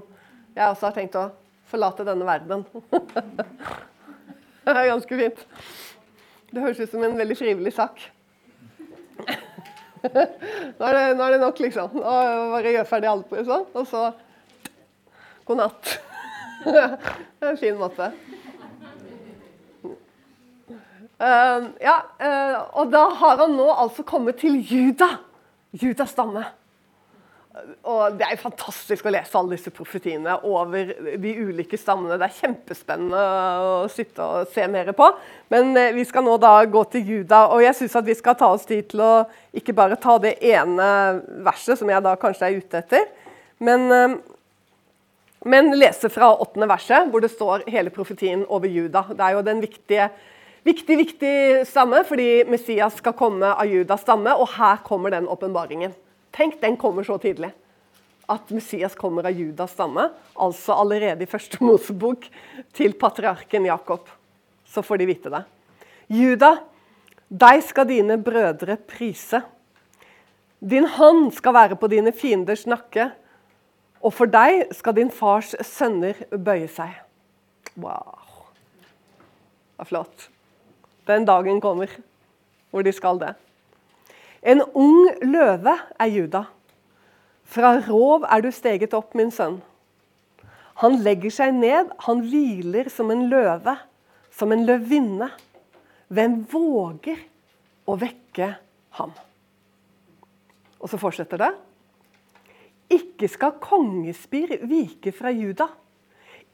jeg 0.56 0.66
også 0.66 0.88
har 0.88 0.96
tenkt 0.96 1.18
å 1.18 1.28
forlate 1.70 2.06
denne 2.06 2.26
verden. 2.26 2.64
det 4.64 4.74
er 4.74 4.90
ganske 4.90 5.20
fint. 5.22 5.44
Det 6.50 6.64
høres 6.64 6.80
ut 6.82 6.90
som 6.90 7.04
en 7.06 7.18
veldig 7.18 7.36
frivillig 7.38 7.72
sak. 7.76 8.00
nå, 10.02 10.10
er 10.10 10.96
det, 10.96 11.04
nå, 11.14 11.22
er 11.22 11.36
det, 11.36 11.40
nok, 11.42 11.62
liksom. 11.62 11.94
Nå 11.94 12.16
bare 12.56 12.74
gjør 12.74 12.88
ferdig 12.88 13.10
alt, 13.10 13.32
liksom. 13.38 13.66
Og 13.76 13.86
så 13.88 14.06
god 15.46 15.62
natt. 15.62 15.96
det 16.66 16.84
er 16.84 17.52
en 17.52 17.60
fin 17.60 17.78
måte. 17.78 18.10
Uh, 21.20 21.68
ja, 21.84 21.98
uh, 22.16 22.54
og 22.80 22.92
da 22.94 23.02
har 23.20 23.42
han 23.42 23.52
nå 23.52 23.66
altså 23.68 24.02
kommet 24.08 24.40
til 24.40 24.56
Juda. 24.64 25.18
Judas 25.76 26.14
stamme. 26.16 26.46
Og 27.50 28.14
Det 28.14 28.26
er 28.28 28.38
fantastisk 28.38 29.08
å 29.08 29.10
lese 29.10 29.34
alle 29.34 29.56
disse 29.56 29.72
profetiene 29.74 30.36
over 30.46 30.92
de 31.18 31.32
ulike 31.34 31.78
stammene. 31.80 32.18
Det 32.20 32.28
er 32.28 32.36
kjempespennende 32.36 33.22
å 33.66 33.88
sitte 33.90 34.22
og 34.22 34.52
se 34.54 34.66
mer 34.70 34.92
på. 34.94 35.08
Men 35.50 35.72
eh, 35.78 35.90
vi 35.96 36.04
skal 36.06 36.22
nå 36.26 36.36
da 36.38 36.52
gå 36.70 36.84
til 36.92 37.08
Juda, 37.14 37.48
og 37.50 37.64
jeg 37.64 37.74
syns 37.74 37.96
vi 38.06 38.14
skal 38.18 38.36
ta 38.38 38.52
oss 38.54 38.68
tid 38.68 38.92
til 38.92 39.02
å 39.02 39.12
ikke 39.56 39.74
bare 39.74 39.98
ta 39.98 40.14
det 40.22 40.36
ene 40.46 40.90
verset, 41.42 41.80
som 41.80 41.90
jeg 41.90 42.04
da 42.06 42.12
kanskje 42.20 42.46
er 42.46 42.60
ute 42.60 42.82
etter, 42.84 43.08
men, 43.58 43.86
eh, 43.96 44.14
men 45.50 45.72
lese 45.74 46.10
fra 46.12 46.30
åttende 46.30 46.70
verset, 46.70 47.10
hvor 47.10 47.24
det 47.24 47.32
står 47.34 47.66
hele 47.72 47.90
profetien 47.90 48.44
over 48.46 48.70
Juda. 48.70 49.08
Det 49.10 49.26
er 49.26 49.38
jo 49.38 49.48
den 49.48 49.64
viktige 49.64 50.12
Viktig, 50.60 50.92
viktig 50.98 51.34
stamme, 51.64 52.02
fordi 52.04 52.42
Messias 52.44 52.98
skal 53.00 53.14
komme 53.16 53.48
av 53.48 53.64
Judas 53.64 54.02
stamme, 54.04 54.34
og 54.36 54.50
her 54.58 54.82
kommer 54.84 55.08
den 55.08 55.24
åpenbaringen. 55.24 55.94
Tenk, 56.34 56.60
den 56.60 56.76
kommer 56.80 57.06
så 57.06 57.18
tidlig. 57.18 57.50
At 58.30 58.50
Messias 58.54 58.94
kommer 58.94 59.26
av 59.26 59.34
Judas 59.34 59.72
stamme, 59.74 60.06
altså 60.38 60.76
allerede 60.78 61.26
i 61.26 61.30
første 61.30 61.58
Mosebok, 61.66 62.28
til 62.76 62.94
patriarken 62.98 63.66
Jakob. 63.66 64.08
Så 64.66 64.84
får 64.86 65.02
de 65.02 65.08
vite 65.10 65.32
det. 65.32 65.42
Juda, 66.10 66.54
deg 67.30 67.62
skal 67.66 67.88
dine 67.90 68.18
brødre 68.22 68.76
prise. 68.78 69.42
Din 70.60 70.86
hånd 70.86 71.30
skal 71.34 71.56
være 71.56 71.78
på 71.80 71.90
dine 71.90 72.12
fienders 72.14 72.66
nakke, 72.70 73.10
og 74.00 74.14
for 74.16 74.30
deg 74.30 74.70
skal 74.76 74.96
din 74.96 75.10
fars 75.12 75.52
sønner 75.66 76.18
bøye 76.30 76.68
seg. 76.72 76.94
Wow. 77.80 78.16
Det 79.74 79.86
er 79.86 79.90
flott. 79.90 80.26
Den 81.08 81.26
dagen 81.28 81.60
kommer 81.60 81.90
hvor 82.70 82.84
de 82.86 82.92
skal 82.94 83.18
det. 83.20 83.34
En 84.42 84.62
ung 84.72 85.10
løve 85.20 85.74
er 86.00 86.08
Juda. 86.08 86.44
Fra 87.44 87.74
rov 87.84 88.24
er 88.24 88.40
du 88.44 88.50
steget 88.54 88.94
opp, 88.96 89.14
min 89.18 89.32
sønn. 89.34 89.58
Han 90.80 91.00
legger 91.04 91.32
seg 91.34 91.52
ned, 91.58 91.90
han 92.06 92.22
hviler 92.24 92.88
som 92.92 93.10
en 93.12 93.26
løve, 93.28 93.74
som 94.32 94.52
en 94.54 94.64
løvinne. 94.64 95.28
Hvem 96.08 96.38
våger 96.50 97.20
å 97.84 97.96
vekke 98.00 98.54
ham? 98.96 99.12
Og 100.80 100.88
så 100.88 101.00
fortsetter 101.00 101.42
det. 101.42 101.50
Ikke 102.90 103.28
skal 103.30 103.58
kongespir 103.62 104.56
vike 104.66 105.12
fra 105.14 105.30
Juda. 105.34 105.68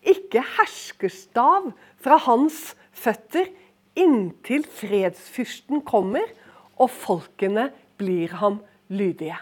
Ikke 0.03 0.43
herskerstav 0.57 1.71
fra 2.03 2.19
hans 2.27 2.75
føtter 2.97 3.49
inntil 3.97 4.67
fredsfyrsten 4.77 5.81
kommer 5.87 6.27
og 6.77 6.91
folkene 6.93 7.71
blir 7.97 8.37
ham 8.41 8.61
lydige. 8.93 9.39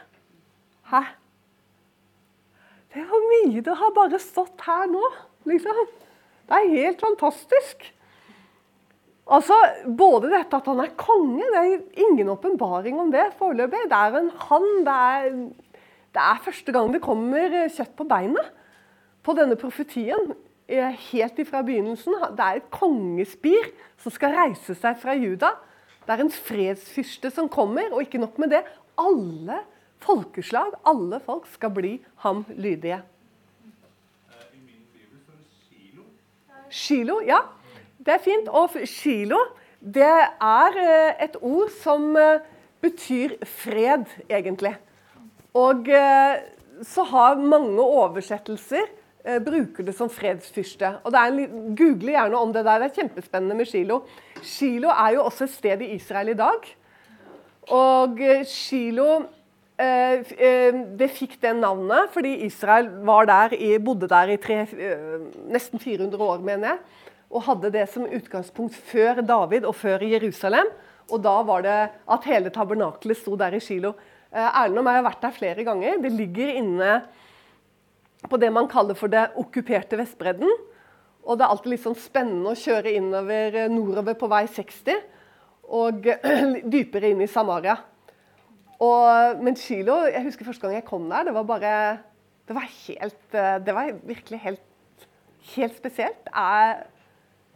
Hæ? 0.90 1.02
Det 2.94 3.02
var 3.10 3.26
mye 3.26 3.62
det 3.66 3.74
har 3.80 3.94
bare 3.96 4.20
stått 4.22 4.62
her 4.66 4.86
nå, 4.90 5.02
liksom. 5.50 5.84
Det 6.44 6.58
er 6.60 6.74
helt 6.76 7.00
fantastisk. 7.02 7.88
Altså, 9.24 9.56
Både 9.88 10.30
dette 10.30 10.56
at 10.60 10.66
han 10.68 10.82
er 10.84 10.92
konge, 11.00 11.42
det 11.42 11.60
er 11.60 12.04
ingen 12.06 12.28
åpenbaring 12.28 13.00
om 13.00 13.10
det 13.10 13.32
foreløpig. 13.38 13.86
Det 13.90 13.98
er 13.98 14.18
en 14.20 14.30
han. 14.48 14.68
Det 14.86 14.94
er, 14.94 15.30
det 16.14 16.22
er 16.22 16.42
første 16.44 16.72
gang 16.72 16.92
det 16.92 17.02
kommer 17.02 17.56
kjøtt 17.72 17.96
på 17.96 18.06
beinet 18.08 18.52
på 19.24 19.34
denne 19.34 19.56
profetien. 19.56 20.34
Helt 20.68 21.38
ifra 21.40 21.64
begynnelsen. 21.64 22.14
Det 22.36 22.44
er 22.44 22.60
et 22.60 22.70
kongespir 22.72 23.72
som 24.00 24.12
skal 24.12 24.36
reise 24.36 24.76
seg 24.76 25.00
fra 25.00 25.16
Juda 25.16 25.54
det 26.04 26.12
er 26.12 26.24
en 26.24 26.32
fredsfyrste 26.32 27.30
som 27.32 27.48
kommer, 27.48 27.92
og 27.92 28.04
ikke 28.04 28.20
nok 28.20 28.38
med 28.42 28.52
det. 28.52 28.62
Alle 29.00 29.62
folkeslag, 30.04 30.74
alle 30.86 31.20
folk, 31.24 31.48
skal 31.52 31.72
bli 31.72 31.96
ham 32.24 32.44
lydige. 32.52 33.00
Shilo, 36.74 37.20
ja. 37.24 37.40
Det 38.04 38.16
er 38.16 38.24
fint. 38.24 38.48
Og 38.48 38.74
Shilo, 38.90 39.38
det 39.80 40.04
er 40.04 40.80
eh, 40.82 41.24
et 41.24 41.38
ord 41.40 41.70
som 41.82 42.16
eh, 42.18 42.42
betyr 42.84 43.38
fred, 43.46 44.04
egentlig. 44.28 44.74
Og 45.54 45.88
eh, 45.88 46.42
så 46.82 47.06
har 47.08 47.40
mange 47.40 47.80
oversettelser 47.80 48.90
bruker 49.40 49.86
det 49.86 49.94
som 49.96 50.10
fredsfyrste. 50.12 50.98
Og 51.00 51.14
det 51.14 51.20
er 51.20 51.30
en, 51.32 51.68
Google 51.78 52.12
gjerne 52.12 52.36
om 52.36 52.50
det 52.52 52.60
der. 52.66 52.82
Det 52.82 52.90
er 52.90 52.98
kjempespennende 52.98 53.56
med 53.56 53.70
Shilo. 53.70 54.02
Shilo 54.44 54.90
er 54.92 55.16
jo 55.16 55.24
også 55.24 55.46
et 55.46 55.54
sted 55.54 55.82
i 55.84 55.94
Israel 55.96 56.32
i 56.32 56.38
dag. 56.38 56.68
Og 57.72 58.20
eh, 58.20 58.44
Shilo 58.48 59.08
eh, 59.80 60.20
eh, 60.36 60.80
det 60.98 61.10
fikk 61.16 61.38
det 61.42 61.54
navnet 61.56 62.12
fordi 62.12 62.36
Israel 62.46 62.90
der 63.28 63.56
bodde 63.80 64.08
der 64.08 64.34
i 64.34 64.36
tre, 64.36 64.66
nesten 65.48 65.80
400 65.80 66.20
år, 66.22 66.38
mener 66.44 66.74
jeg. 66.74 66.78
Og 67.34 67.42
hadde 67.48 67.72
det 67.72 67.88
som 67.90 68.04
utgangspunkt 68.06 68.76
før 68.76 69.22
David 69.24 69.64
og 69.64 69.74
før 69.74 70.04
Jerusalem. 70.04 70.68
Og 71.10 71.22
da 71.22 71.42
var 71.42 71.62
det 71.64 71.78
at 72.08 72.28
hele 72.28 72.50
tabernakelet 72.50 73.18
sto 73.18 73.36
der 73.36 73.56
i 73.56 73.60
Shilo. 73.60 73.94
Erlend 74.30 74.78
og 74.78 74.86
meg 74.86 74.98
har 74.98 75.08
vært 75.08 75.24
der 75.24 75.34
flere 75.34 75.64
ganger. 75.66 75.98
Det 76.02 76.12
ligger 76.12 76.54
inne 76.58 77.02
på 78.30 78.38
det 78.40 78.52
man 78.52 78.68
kaller 78.70 78.96
for 78.96 79.10
det 79.10 79.32
okkuperte 79.40 79.98
Vestbredden. 79.98 80.50
Og 81.24 81.38
det 81.38 81.46
er 81.46 81.54
alltid 81.54 81.72
litt 81.72 81.84
sånn 81.84 81.96
spennende 81.98 82.52
å 82.52 82.58
kjøre 82.58 82.92
innover 82.98 83.56
eh, 83.62 83.70
nordover 83.72 84.16
på 84.20 84.28
vei 84.30 84.44
60 84.50 85.02
og 85.74 86.08
dypere 86.74 87.12
inn 87.12 87.22
i 87.24 87.30
Samaria. 87.30 87.78
Og, 88.84 89.40
men 89.40 89.56
Kilo, 89.56 90.02
jeg 90.10 90.26
husker 90.26 90.48
første 90.48 90.66
gang 90.66 90.76
jeg 90.76 90.88
kom 90.88 91.06
der, 91.08 91.28
det 91.28 91.34
var 91.36 91.46
bare 91.48 91.74
Det 92.44 92.56
var 92.56 92.66
helt 92.66 93.36
eh, 93.38 93.58
Det 93.64 93.74
var 93.76 93.92
virkelig 94.04 94.40
helt, 94.42 95.06
helt 95.54 95.76
spesielt. 95.78 96.28
Jeg, 96.28 96.82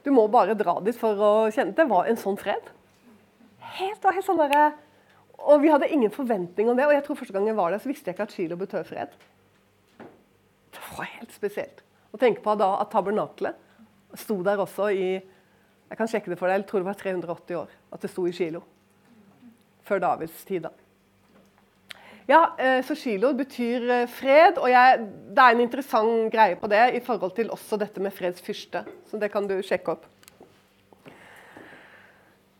du 0.06 0.12
må 0.14 0.28
bare 0.32 0.56
dra 0.56 0.78
dit 0.80 0.96
for 0.96 1.18
å 1.20 1.32
kjenne 1.52 1.76
Det 1.76 1.88
var 1.90 2.08
en 2.08 2.20
sånn 2.20 2.38
fred. 2.40 2.70
Helt, 3.78 4.00
var 4.00 4.16
helt 4.16 4.24
sånn 4.24 4.40
der, 4.40 4.78
Og 5.42 5.60
vi 5.60 5.74
hadde 5.74 5.90
ingen 5.92 6.14
forventning 6.14 6.70
om 6.70 6.78
det. 6.78 6.86
Og 6.88 6.94
jeg 6.96 7.04
tror 7.04 7.20
første 7.20 7.36
gang 7.36 7.50
jeg 7.50 7.58
var 7.58 7.74
der, 7.74 7.82
så 7.82 7.90
visste 7.90 8.08
jeg 8.08 8.16
ikke 8.16 8.30
at 8.30 8.38
Kilo 8.38 8.56
betød 8.56 8.88
fred. 8.88 9.12
Det 10.72 10.86
var 10.94 11.12
helt 11.18 11.34
spesielt. 11.34 11.84
Å 12.18 12.24
tenke 12.24 12.42
på 12.42 12.50
da 12.58 12.72
at 12.82 12.90
tabernakelet 12.90 13.54
sto 14.18 14.40
der 14.42 14.58
også 14.58 14.88
i 14.90 15.10
Jeg 15.88 15.96
kan 15.96 16.08
sjekke 16.10 16.32
det 16.32 16.36
for 16.40 16.50
deg, 16.50 16.58
jeg 16.58 16.66
tror 16.68 16.82
det 16.82 16.88
var 16.88 16.96
380 16.98 17.56
år 17.60 17.70
at 17.94 18.02
det 18.02 18.10
sto 18.10 18.26
i 18.26 18.32
Kilo. 18.34 18.60
Før 19.86 20.02
Davids 20.02 20.42
tid, 20.44 20.66
da. 20.66 20.72
Ja, 22.28 22.42
eh, 22.58 22.82
så 22.84 22.96
Kilo 22.98 23.30
betyr 23.38 23.86
eh, 23.94 24.10
fred, 24.10 24.58
og 24.60 24.68
jeg, 24.68 25.06
det 25.32 25.44
er 25.44 25.54
en 25.54 25.62
interessant 25.64 26.26
greie 26.34 26.58
på 26.60 26.68
det 26.68 26.82
i 26.98 27.00
forhold 27.06 27.32
til 27.38 27.54
også 27.54 27.78
dette 27.80 28.02
med 28.04 28.12
fredsfyrste. 28.12 28.82
Så 29.08 29.22
det 29.22 29.30
kan 29.32 29.48
du 29.48 29.54
sjekke 29.64 29.94
opp. 29.94 30.04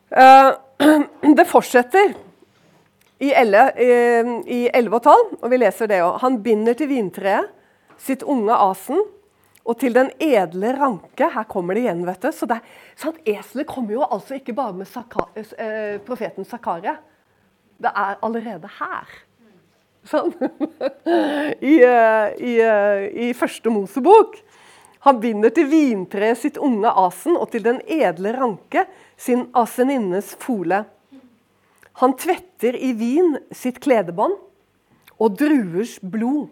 Eh, 0.09 0.51
det 1.42 1.49
fortsetter 1.51 2.14
i 3.21 3.35
11 3.35 4.94
og 4.94 5.03
12, 5.03 5.37
og 5.42 5.47
vi 5.53 5.61
leser 5.61 5.90
det 5.90 6.01
òg. 6.07 6.16
Han 6.25 6.40
binder 6.47 6.79
til 6.79 6.88
vintreet 6.94 7.53
sitt 8.01 8.23
unge 8.25 8.57
asen 8.57 9.05
og 9.68 9.76
til 9.76 9.92
den 9.92 10.09
edle 10.22 10.72
ranke. 10.78 11.28
Her 11.28 11.44
kommer 11.48 11.76
det 11.76 11.85
igjen, 11.85 12.04
vet 12.09 12.24
du. 12.24 12.31
Så 12.33 12.48
sant? 12.96 13.20
Eselet 13.28 13.68
kommer 13.68 13.98
jo 13.98 14.04
altså 14.07 14.38
ikke 14.38 14.57
bare 14.57 14.72
med 14.76 14.88
Saka, 14.88 15.28
eh, 15.37 16.00
profeten 16.04 16.48
Zakaria. 16.48 16.96
Det 17.78 17.92
er 17.92 18.16
allerede 18.24 18.70
her. 18.78 19.09
Sånn. 20.09 20.33
I, 21.72 21.74
uh, 21.85 22.33
i, 22.40 22.54
uh, 22.64 23.02
I, 23.12 23.33
første 23.37 23.70
Mosebok. 23.70 24.38
Han 25.04 25.20
binder 25.20 25.52
til 25.54 25.68
vintreet 25.70 26.40
sitt 26.40 26.57
unge 26.59 26.90
asen 26.90 27.37
og 27.37 27.50
til 27.52 27.66
den 27.66 27.83
edle 27.85 28.33
ranke 28.35 28.87
sin 29.20 29.46
aseninnes 29.57 30.33
fole. 30.40 30.81
Han 32.00 32.14
tvetter 32.18 32.78
i 32.78 32.94
vin 32.96 33.37
sitt 33.54 33.83
kledebånd 33.85 34.38
og 35.18 35.37
druers 35.38 35.98
blod. 36.00 36.48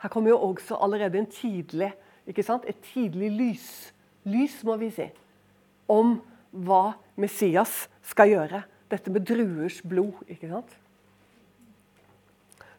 Her 0.00 0.12
kommer 0.12 0.32
jo 0.32 0.38
også 0.52 0.78
allerede 0.80 1.20
en 1.20 1.28
tidlig 1.28 1.90
ikke 2.30 2.44
sant? 2.46 2.66
Et 2.70 2.78
tidlig 2.92 3.30
lys. 3.34 3.68
Lys, 4.28 4.60
må 4.66 4.76
vi 4.80 4.90
si. 4.94 5.08
Om 5.90 6.18
hva 6.50 6.94
Messias 7.20 7.88
skal 8.06 8.30
gjøre. 8.30 8.62
Dette 8.90 9.12
med 9.12 9.26
druers 9.26 9.80
blod. 9.86 10.22
ikke 10.28 10.50
sant? 10.50 10.76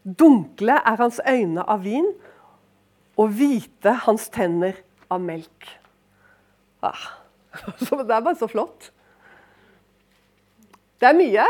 Dunkle 0.01 0.79
er 0.79 0.97
hans 0.97 1.19
øyne 1.29 1.63
av 1.69 1.83
vin, 1.85 2.07
og 3.21 3.35
hvite 3.37 3.93
hans 4.07 4.29
tenner 4.33 4.79
av 5.11 5.21
melk. 5.21 5.67
Ah, 6.81 7.19
det 7.77 7.99
er 7.99 8.23
bare 8.23 8.35
så 8.39 8.47
flott. 8.49 8.89
Det 11.01 11.09
er 11.09 11.17
mye 11.17 11.45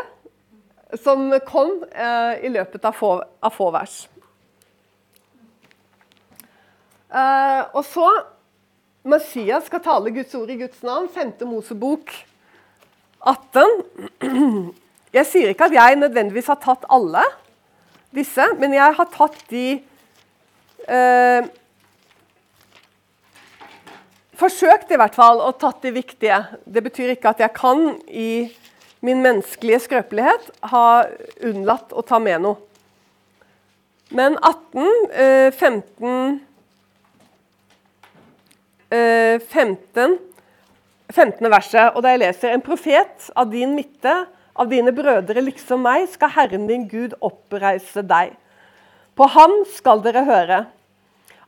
som 0.99 1.29
kom 1.47 1.85
eh, 1.91 2.41
i 2.43 2.51
løpet 2.51 2.83
av 2.87 2.95
få, 2.97 3.13
av 3.23 3.55
få 3.55 3.69
vers. 3.71 4.01
Uh, 7.11 7.67
og 7.75 7.83
så 7.83 8.07
Messias 9.03 9.65
skal 9.67 9.81
tale 9.83 10.13
Guds 10.15 10.35
ord 10.37 10.51
i 10.53 10.59
Guds 10.61 10.83
navn. 10.85 11.09
5. 11.11 11.33
Mosebok 11.49 12.13
18. 13.19 13.73
Jeg 15.17 15.27
sier 15.27 15.51
ikke 15.51 15.67
at 15.67 15.73
jeg 15.75 15.97
nødvendigvis 15.99 16.47
har 16.47 16.59
tatt 16.63 16.85
alle 16.87 17.25
disse, 18.15 18.45
men 18.59 18.71
jeg 18.77 18.95
har 18.95 19.07
tatt 19.11 19.41
de 19.51 19.65
uh, 20.87 21.49
Forsøkt 24.39 24.89
i 24.89 24.97
hvert 24.97 25.13
fall 25.13 25.37
å 25.43 25.51
tatt 25.53 25.83
de 25.83 25.91
viktige. 25.93 26.39
Det 26.65 26.81
betyr 26.81 27.11
ikke 27.13 27.35
at 27.35 27.43
jeg 27.43 27.53
kan 27.53 27.83
i 28.07 28.47
min 29.05 29.19
menneskelige 29.21 29.83
skrøpelighet 29.83 30.47
ha 30.71 30.85
unnlatt 31.45 31.91
å 31.93 32.01
ta 32.07 32.17
med 32.23 32.41
noe. 32.47 32.57
Men 34.15 34.39
18, 34.39 34.87
uh, 35.11 35.51
15 35.51 36.39
15, 38.91 40.17
15. 41.11 41.47
verset, 41.51 41.95
og 41.95 42.03
da 42.03 42.11
jeg 42.11 42.21
leser 42.25 42.55
En 42.55 42.63
profet 42.63 43.29
av 43.39 43.47
din 43.51 43.75
midte, 43.77 44.13
av 44.55 44.67
dine 44.67 44.91
brødre 44.91 45.43
liksom 45.45 45.85
meg, 45.85 46.09
skal 46.11 46.33
Herren 46.35 46.67
din 46.67 46.87
Gud 46.91 47.15
oppreise 47.23 48.03
deg. 48.03 48.35
På 49.15 49.27
ham 49.31 49.61
skal 49.71 50.03
dere 50.03 50.25
høre. 50.27 50.59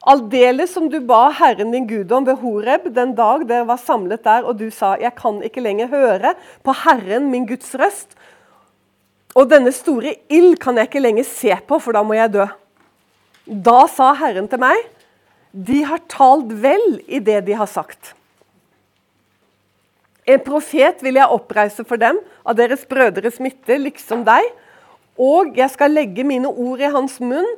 Aldeles 0.03 0.73
som 0.75 0.89
du 0.91 0.97
ba 1.03 1.29
Herren 1.31 1.71
din 1.71 1.85
Gud 1.87 2.11
om 2.11 2.25
ved 2.27 2.41
Horeb 2.41 2.89
den 2.95 3.13
dag 3.15 3.45
dere 3.47 3.67
var 3.67 3.79
samlet 3.79 4.23
der, 4.23 4.43
og 4.43 4.57
du 4.59 4.69
sa, 4.69 4.95
'Jeg 4.95 5.15
kan 5.15 5.41
ikke 5.43 5.63
lenger 5.63 5.87
høre 5.87 6.35
på 6.63 6.73
Herren 6.73 7.31
min 7.31 7.47
Guds 7.47 7.75
røst', 7.75 8.15
og 9.35 9.49
denne 9.49 9.71
store 9.71 10.15
ild 10.29 10.59
kan 10.59 10.77
jeg 10.77 10.87
ikke 10.87 10.99
lenger 10.99 11.23
se 11.23 11.55
på, 11.67 11.79
for 11.79 11.91
da 11.91 12.03
må 12.03 12.13
jeg 12.13 12.33
dø. 12.33 12.45
Da 13.47 13.87
sa 13.87 14.13
Herren 14.13 14.47
til 14.47 14.59
meg, 14.59 14.77
de 15.53 15.83
har 15.85 16.01
talt 16.09 16.49
vel 16.63 17.01
i 17.05 17.19
det 17.21 17.43
de 17.45 17.53
har 17.53 17.69
sagt. 17.69 18.15
En 20.25 20.41
profet 20.41 21.01
vil 21.03 21.19
jeg 21.19 21.35
oppreise 21.35 21.83
for 21.85 21.99
dem, 22.01 22.17
av 22.47 22.57
deres 22.57 22.85
brødres 22.89 23.37
midte, 23.43 23.77
liksom 23.77 24.23
deg. 24.25 24.47
Og 25.19 25.53
jeg 25.57 25.69
skal 25.69 25.93
legge 25.93 26.25
mine 26.25 26.49
ord 26.49 26.81
i 26.81 26.89
hans 26.89 27.19
munn, 27.21 27.49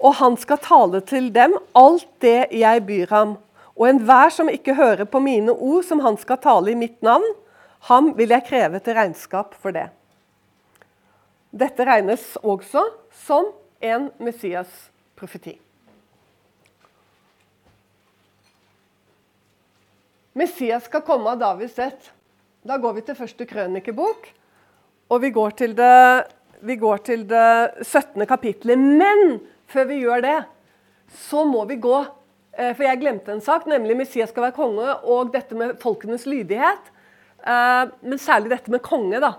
og 0.00 0.14
han 0.20 0.36
skal 0.40 0.60
tale 0.62 1.00
til 1.04 1.30
dem 1.34 1.56
alt 1.76 2.06
det 2.22 2.52
jeg 2.54 2.84
byr 2.86 3.10
ham. 3.10 3.32
Og 3.74 3.88
enhver 3.88 4.30
som 4.32 4.50
ikke 4.52 4.76
hører 4.78 5.08
på 5.08 5.20
mine 5.24 5.50
ord, 5.52 5.82
som 5.88 6.04
han 6.04 6.18
skal 6.20 6.38
tale 6.44 6.70
i 6.70 6.78
mitt 6.78 7.00
navn, 7.02 7.26
ham 7.88 8.12
vil 8.16 8.30
jeg 8.36 8.46
kreve 8.46 8.78
til 8.84 8.94
regnskap 8.94 9.56
for 9.58 9.74
det. 9.74 9.88
Dette 11.50 11.82
regnes 11.88 12.36
også 12.44 12.84
som 13.24 13.48
en 13.82 14.10
Messias-profeti. 14.22 15.56
Messias 20.32 20.84
skal 20.84 21.02
komme 21.02 21.32
av 21.32 21.38
Davids 21.38 21.78
ett. 21.78 22.10
Da 22.62 22.76
går 22.78 22.98
vi 22.98 23.02
til 23.02 23.16
første 23.18 23.46
krønikebok, 23.48 24.28
og 25.10 25.22
vi 25.24 25.30
går 25.34 25.56
til 25.58 25.74
det, 25.74 26.28
går 26.78 27.02
til 27.08 27.24
det 27.26 27.82
17. 27.82 28.22
kapittelet. 28.30 28.78
Men 28.78 29.40
før 29.70 29.88
vi 29.90 29.98
gjør 30.04 30.22
det, 30.22 30.38
så 31.26 31.42
må 31.48 31.64
vi 31.66 31.80
gå 31.82 31.96
eh, 31.98 32.70
For 32.76 32.84
jeg 32.86 33.00
glemte 33.00 33.34
en 33.34 33.42
sak, 33.42 33.66
nemlig 33.66 33.96
Messias 33.98 34.30
skal 34.30 34.46
være 34.46 34.58
konge, 34.60 34.86
og 35.02 35.32
dette 35.34 35.58
med 35.58 35.80
folkenes 35.82 36.28
lydighet. 36.30 36.92
Eh, 37.42 37.90
men 38.04 38.22
særlig 38.22 38.54
dette 38.54 38.70
med 38.70 38.84
konge, 38.86 39.18
da. 39.18 39.34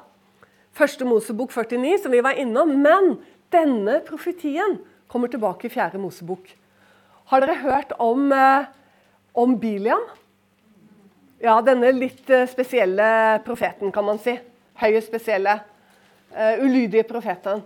Første 0.75 1.07
Mosebok 1.07 1.53
49, 1.55 2.01
som 2.03 2.11
vi 2.11 2.23
var 2.25 2.35
innom. 2.41 2.73
Men 2.83 3.13
denne 3.53 4.01
profetien 4.03 4.81
kommer 5.11 5.31
tilbake 5.31 5.69
i 5.69 5.71
fjerde 5.71 6.01
Mosebok. 6.03 6.51
Har 7.31 7.45
dere 7.45 7.61
hørt 7.63 7.95
om, 7.99 8.31
eh, 8.35 8.65
om 9.31 9.55
Biliam? 9.55 10.03
Ja, 11.41 11.55
denne 11.65 11.89
litt 11.95 12.29
eh, 12.29 12.45
spesielle 12.49 13.41
profeten, 13.45 13.89
kan 13.93 14.05
man 14.05 14.19
si. 14.21 14.35
Høye 14.81 15.01
spesielle. 15.01 15.57
Uh, 16.31 16.61
ulydige 16.63 17.03
profeten. 17.03 17.59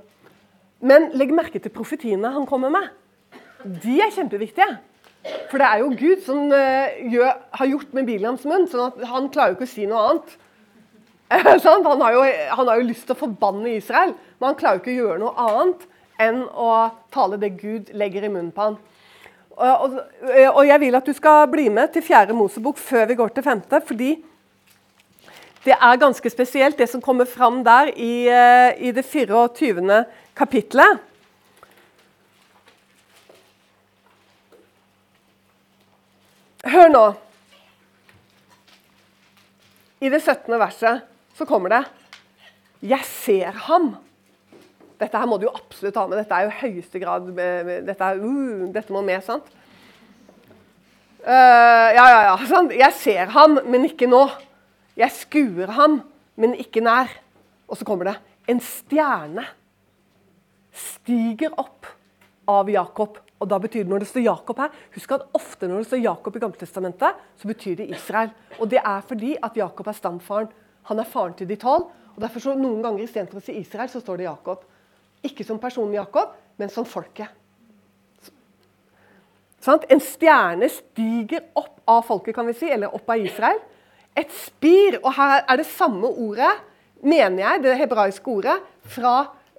Men 0.82 1.12
legg 1.14 1.30
merke 1.36 1.60
til 1.62 1.70
profetiene 1.70 2.32
han 2.34 2.48
kommer 2.50 2.72
med. 2.74 2.88
De 3.62 4.00
er 4.02 4.10
kjempeviktige. 4.16 4.66
For 5.52 5.62
det 5.62 5.68
er 5.68 5.84
jo 5.84 5.92
Gud 6.00 6.24
som 6.26 6.48
uh, 6.50 6.96
gjør, 7.12 7.36
har 7.60 7.70
gjort 7.70 7.94
med 7.94 8.08
Biliams 8.10 8.48
munn, 8.50 8.66
sånn 8.72 8.88
at 8.88 9.04
han 9.12 9.30
klarer 9.34 9.54
jo 9.54 9.60
ikke 9.60 9.68
å 9.68 9.74
si 9.76 9.86
noe 9.92 10.08
annet. 10.08 10.34
han, 11.36 12.02
har 12.02 12.16
jo, 12.16 12.24
han, 12.26 12.72
har 12.72 12.80
jo, 12.80 12.88
lyst 12.90 13.06
til 13.06 13.14
å 13.14 13.22
forbanne 13.22 13.76
Israel, 13.76 14.16
men 14.40 14.50
han 14.50 14.58
klarer 14.58 14.80
jo 14.80 14.84
ikke 14.84 14.96
å 14.96 15.00
gjøre 15.04 15.22
noe 15.22 15.46
annet 15.46 15.86
enn 16.26 16.44
å 16.48 16.72
tale 17.14 17.42
det 17.42 17.54
Gud 17.60 17.94
legger 17.98 18.26
i 18.26 18.32
munnen 18.32 18.54
på 18.56 18.70
han. 18.70 18.80
Og, 19.56 20.00
og, 20.52 20.64
jeg 20.68 20.80
vil 20.82 20.98
at 20.98 21.06
du 21.08 21.14
skal 21.16 21.48
bli 21.48 21.70
med 21.72 21.94
til 21.94 22.04
fjerde 22.04 22.36
Mosebok 22.36 22.78
før 22.78 23.06
vi 23.08 23.16
går 23.16 23.32
til 23.36 23.44
femte. 23.46 23.80
Fordi 23.88 24.12
det 25.66 25.74
er 25.74 26.00
ganske 26.02 26.30
spesielt, 26.30 26.78
det 26.78 26.90
som 26.92 27.02
kommer 27.02 27.26
fram 27.26 27.64
der 27.64 27.90
i, 27.96 28.28
eh, 28.28 28.88
i 28.88 28.92
det 28.92 29.06
24. 29.06 30.04
kapittelet. 30.36 31.00
Hør 36.66 36.90
nå. 36.90 37.06
I 40.02 40.10
det 40.10 40.22
17. 40.22 40.60
verset 40.60 41.02
så 41.38 41.46
kommer 41.46 41.70
det 41.70 41.86
'Jeg 42.82 43.02
ser 43.04 43.52
ham'. 43.52 44.05
Dette 45.02 45.20
her 45.20 45.28
må 45.28 45.38
du 45.40 45.48
jo 45.48 45.54
absolutt 45.56 45.98
ha 46.00 46.06
med. 46.08 46.22
Dette 46.22 46.38
er 46.38 46.48
jo 46.48 46.58
høyeste 46.62 47.02
grad 47.02 47.28
Dette, 47.36 47.96
er, 48.00 48.22
uh, 48.22 48.66
dette 48.76 48.96
må 48.96 49.04
med, 49.06 49.24
sant? 49.26 49.50
Uh, 51.26 51.90
ja, 51.96 52.06
ja, 52.06 52.22
ja. 52.30 52.36
Sant? 52.48 52.74
Jeg 52.76 52.96
ser 53.00 53.34
ham, 53.36 53.60
men 53.66 53.88
ikke 53.88 54.08
nå. 54.10 54.24
Jeg 54.96 55.12
skuer 55.18 55.74
ham, 55.76 56.00
men 56.40 56.56
ikke 56.62 56.84
nær. 56.86 57.12
Og 57.68 57.80
så 57.80 57.88
kommer 57.88 58.12
det 58.12 58.20
En 58.52 58.60
stjerne 58.62 59.48
stiger 60.76 61.56
opp 61.58 61.88
av 62.52 62.70
Jakob. 62.70 63.18
Og 63.42 63.50
da 63.50 63.58
betyr 63.60 63.84
det 63.84 63.92
når 63.92 64.04
det 64.04 64.10
står 64.10 64.24
Jakob 64.26 64.60
her, 64.62 64.76
Husk 64.96 65.12
at 65.16 65.26
ofte 65.36 65.68
når 65.68 65.82
det 65.82 65.90
står 65.90 66.04
Jakob 66.04 66.38
i 66.38 66.42
Gammeltestamentet, 66.44 67.24
så 67.42 67.50
betyr 67.50 67.80
det 67.82 67.90
Israel. 67.96 68.32
Og 68.60 68.70
det 68.72 68.80
er 68.80 69.02
fordi 69.08 69.34
at 69.44 69.58
Jakob 69.58 69.90
er 69.90 69.98
stamfaren. 69.98 70.54
Han 70.92 71.02
er 71.02 71.10
faren 71.10 71.34
til 71.34 71.50
de 71.50 71.58
tolv. 71.60 71.90
og 72.16 72.22
derfor 72.22 72.40
så 72.40 72.54
Noen 72.56 72.84
ganger 72.84 73.04
istedenfor 73.04 73.42
å 73.42 73.44
si 73.44 73.58
Israel, 73.60 73.90
så 73.90 74.00
står 74.00 74.22
det 74.22 74.30
Jakob. 74.30 74.64
Ikke 75.26 75.46
som 75.48 75.60
personen 75.62 75.96
Jakob, 75.98 76.36
men 76.58 76.72
som 76.72 76.86
folket. 76.88 77.32
En 79.66 80.02
stjerne 80.04 80.70
stiger 80.70 81.48
opp 81.58 81.82
av 81.90 82.04
folket, 82.06 82.36
kan 82.38 82.46
vi 82.46 82.54
si, 82.54 82.70
eller 82.70 82.94
opp 82.94 83.10
av 83.10 83.22
Israel. 83.22 83.58
Et 84.16 84.32
spir, 84.32 85.00
og 85.02 85.12
her 85.18 85.42
er 85.42 85.60
det 85.60 85.68
samme 85.68 86.08
ordet, 86.08 86.52
mener 87.02 87.42
jeg, 87.42 87.64
det 87.66 87.78
hebraiske 87.80 88.32
ordet, 88.32 88.56
fra 88.96 89.16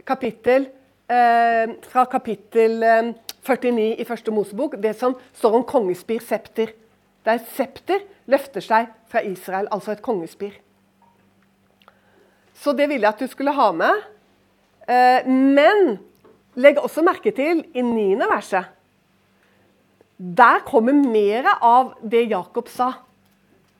kapittel, 0.06 0.68
eh, 1.10 1.74
fra 1.90 2.06
kapittel 2.10 2.82
eh, 2.82 3.10
49 3.46 3.88
i 3.98 4.06
første 4.06 4.34
Mosebok, 4.34 4.78
det 4.82 4.94
som 4.98 5.16
står 5.34 5.58
om 5.60 5.66
kongespir, 5.66 6.22
septer. 6.22 6.72
Der 7.26 7.42
septer 7.56 8.06
løfter 8.30 8.62
seg 8.62 8.90
fra 9.10 9.22
Israel, 9.26 9.68
altså 9.70 9.94
et 9.94 10.02
kongespir. 10.02 10.54
Så 12.56 12.72
det 12.72 12.88
ville 12.88 13.04
jeg 13.04 13.14
at 13.14 13.20
du 13.20 13.26
skulle 13.30 13.54
ha 13.54 13.70
med. 13.72 14.06
Eh, 14.86 15.26
men 15.26 15.96
legg 16.56 16.78
også 16.80 17.04
merke 17.04 17.34
til 17.34 17.64
i 17.74 17.82
niende 17.84 18.28
verset 18.30 18.72
der 20.16 20.62
kommer 20.64 20.96
mer 20.96 21.44
av 21.60 21.92
det 22.00 22.22
Jakob 22.30 22.68
sa 22.72 22.92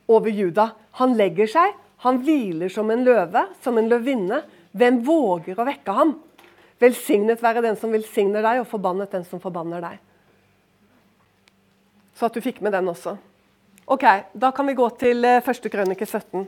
over 0.07 0.31
Juda. 0.31 0.71
Han 1.01 1.17
legger 1.17 1.49
seg, 1.49 1.73
han 2.05 2.21
hviler 2.25 2.69
som 2.73 2.91
en 2.93 3.05
løve, 3.07 3.47
som 3.65 3.79
en 3.81 3.89
løvinne. 3.89 4.43
Hvem 4.77 5.01
våger 5.07 5.57
å 5.57 5.67
vekke 5.67 5.95
ham? 5.97 6.13
Velsignet 6.83 7.41
være 7.41 7.65
den 7.65 7.79
som 7.81 7.95
velsigner 7.95 8.45
deg, 8.45 8.61
og 8.61 8.69
forbannet 8.69 9.17
den 9.17 9.25
som 9.25 9.41
forbanner 9.41 9.81
deg. 9.81 10.03
Så 12.17 12.29
at 12.29 12.37
du 12.37 12.45
fikk 12.45 12.61
med 12.65 12.77
den 12.77 12.93
også. 12.93 13.17
Ok, 13.89 14.05
Da 14.35 14.51
kan 14.53 14.67
vi 14.67 14.77
gå 14.77 14.89
til 14.99 15.25
eh, 15.25 15.43
første 15.45 15.71
krønike 15.73 16.05
17. 16.05 16.45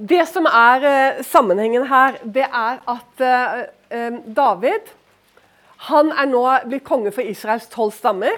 Det 0.00 0.22
som 0.30 0.46
er 0.48 0.84
uh, 0.86 1.18
sammenhengen 1.28 1.84
her, 1.90 2.16
det 2.24 2.46
er 2.46 2.78
at 2.88 3.20
uh, 3.20 3.58
uh, 3.92 4.14
David 4.24 4.88
han 5.90 6.08
er 6.12 6.28
nå 6.28 6.44
blitt 6.68 6.84
konge 6.84 7.12
for 7.12 7.24
Israels 7.24 7.66
tolv 7.72 7.92
stammer. 7.96 8.36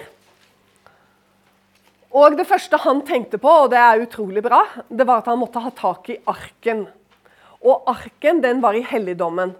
Og 2.13 2.35
Det 2.37 2.45
første 2.47 2.79
han 2.83 3.01
tenkte 3.07 3.39
på, 3.41 3.51
og 3.63 3.71
det 3.71 3.79
er 3.79 4.03
utrolig 4.03 4.43
bra, 4.43 4.61
det 4.87 5.07
var 5.07 5.23
at 5.23 5.31
han 5.31 5.39
måtte 5.39 5.63
ha 5.63 5.71
tak 5.75 6.11
i 6.13 6.19
arken. 6.29 6.85
Og 7.63 7.87
arken 7.91 8.39
den 8.43 8.61
var 8.63 8.75
i 8.75 8.85
helligdommen. 8.87 9.55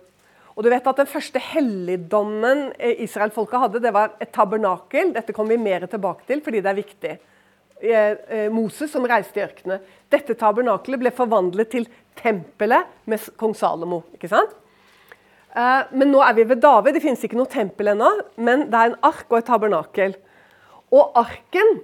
Og 0.53 0.63
du 0.63 0.69
vet 0.69 0.87
at 0.87 0.99
Den 0.99 1.09
første 1.09 1.39
helligdommen 1.39 2.71
israelfolket 2.79 3.59
hadde, 3.59 3.83
det 3.83 3.93
var 3.95 4.15
et 4.19 4.31
tabernakel. 4.31 5.11
Dette 5.15 5.33
kommer 5.33 5.55
vi 5.55 5.65
mer 5.71 5.87
tilbake 5.87 6.27
til 6.27 6.43
fordi 6.45 6.61
det 6.61 6.71
er 6.71 6.81
viktig. 6.83 7.15
Eh, 7.81 8.49
Moses 8.53 8.91
som 8.91 9.05
reiste 9.07 9.39
i 9.39 9.43
ørkenen. 9.43 9.81
Dette 10.13 10.35
tabernakelet 10.39 11.01
ble 11.01 11.11
forvandlet 11.11 11.71
til 11.73 11.87
tempelet 12.19 12.87
med 13.09 13.23
kong 13.39 13.55
Salomo. 13.57 14.03
ikke 14.13 14.29
sant? 14.31 14.53
Eh, 15.55 15.81
men 15.91 16.11
nå 16.11 16.21
er 16.23 16.33
vi 16.33 16.43
ved 16.43 16.61
David. 16.61 16.95
Det 16.95 17.03
finnes 17.03 17.23
ikke 17.23 17.37
noe 17.37 17.51
tempel 17.51 17.91
ennå, 17.93 18.09
men 18.37 18.69
det 18.71 18.79
er 18.79 18.91
en 18.91 19.01
ark 19.03 19.25
og 19.29 19.37
et 19.41 19.49
tabernakel. 19.49 20.15
Og 20.93 21.11
arken 21.17 21.81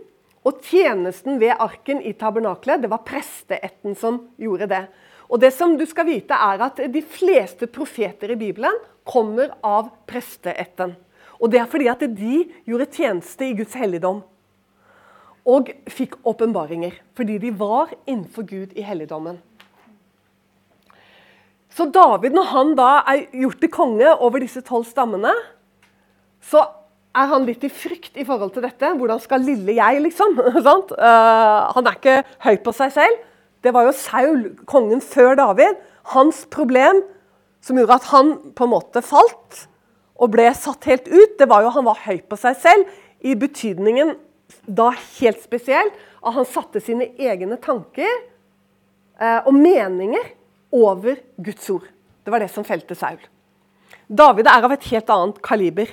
og 0.48 0.62
tjenesten 0.64 1.40
ved 1.42 1.58
arken 1.60 2.02
i 2.02 2.14
tabernakelet, 2.14 2.82
det 2.82 2.90
var 2.90 3.04
presteætten 3.06 3.98
som 3.98 4.30
gjorde 4.40 4.70
det. 4.72 4.88
Og 5.30 5.42
det 5.42 5.52
som 5.54 5.76
du 5.78 5.86
skal 5.86 6.08
vite 6.08 6.34
er 6.34 6.64
at 6.66 6.80
De 6.90 7.02
fleste 7.02 7.68
profeter 7.68 8.32
i 8.32 8.40
Bibelen 8.40 8.74
kommer 9.06 9.52
av 9.62 9.92
presteætten. 10.08 10.96
Og 11.40 11.52
Det 11.52 11.60
er 11.60 11.68
fordi 11.68 11.88
at 11.88 12.00
de 12.00 12.50
gjorde 12.66 12.92
tjeneste 12.92 13.46
i 13.46 13.54
Guds 13.54 13.74
helligdom 13.74 14.24
og 15.50 15.72
fikk 15.90 16.20
åpenbaringer. 16.28 16.98
Fordi 17.18 17.38
de 17.42 17.54
var 17.58 17.94
innenfor 18.06 18.46
Gud 18.48 18.76
i 18.78 18.86
helligdommen. 18.86 19.40
Så 21.74 21.88
David, 21.94 22.34
når 22.36 22.50
han 22.52 22.76
da 22.78 22.90
er 23.08 23.28
gjort 23.40 23.62
til 23.62 23.72
konge 23.72 24.12
over 24.18 24.42
disse 24.42 24.62
tolv 24.66 24.88
stammene, 24.90 25.32
så 26.42 26.66
er 27.16 27.30
han 27.32 27.46
litt 27.48 27.64
i 27.66 27.72
frykt 27.72 28.18
i 28.20 28.26
forhold 28.28 28.54
til 28.56 28.66
dette. 28.66 28.92
Hvordan 29.00 29.22
skal 29.22 29.46
lille 29.46 29.78
jeg, 29.78 30.02
liksom? 30.04 30.38
uh, 30.40 31.70
han 31.76 31.90
er 31.90 31.98
ikke 31.98 32.18
høy 32.46 32.60
på 32.66 32.74
seg 32.76 32.94
selv. 32.98 33.26
Det 33.64 33.74
var 33.76 33.88
jo 33.88 33.96
Saul, 33.96 34.44
kongen 34.70 35.02
før 35.04 35.36
David. 35.40 35.80
Hans 36.14 36.46
problem 36.52 37.04
som 37.64 37.80
gjorde 37.80 38.00
at 38.00 38.08
han 38.14 38.34
på 38.56 38.66
en 38.66 38.74
måte 38.74 39.04
falt 39.04 39.66
og 40.20 40.34
ble 40.34 40.48
satt 40.56 40.88
helt 40.90 41.08
ut, 41.08 41.36
det 41.40 41.48
var 41.48 41.64
jo 41.64 41.72
han 41.76 41.88
var 41.88 42.02
høy 42.06 42.20
på 42.28 42.36
seg 42.40 42.58
selv 42.60 42.90
i 43.24 43.36
betydningen 43.40 44.16
da 44.70 44.92
helt 44.94 45.42
spesielt 45.42 45.96
at 46.20 46.36
han 46.36 46.48
satte 46.48 46.82
sine 46.84 47.10
egne 47.18 47.58
tanker 47.62 48.10
eh, 48.10 49.40
og 49.40 49.54
meninger 49.56 50.34
over 50.76 51.18
Guds 51.42 51.70
ord. 51.74 51.88
Det 52.24 52.34
var 52.34 52.44
det 52.44 52.52
som 52.54 52.68
felte 52.68 52.98
Saul. 52.98 53.22
David 54.10 54.50
er 54.50 54.66
av 54.66 54.74
et 54.74 54.90
helt 54.92 55.10
annet 55.14 55.42
kaliber. 55.46 55.90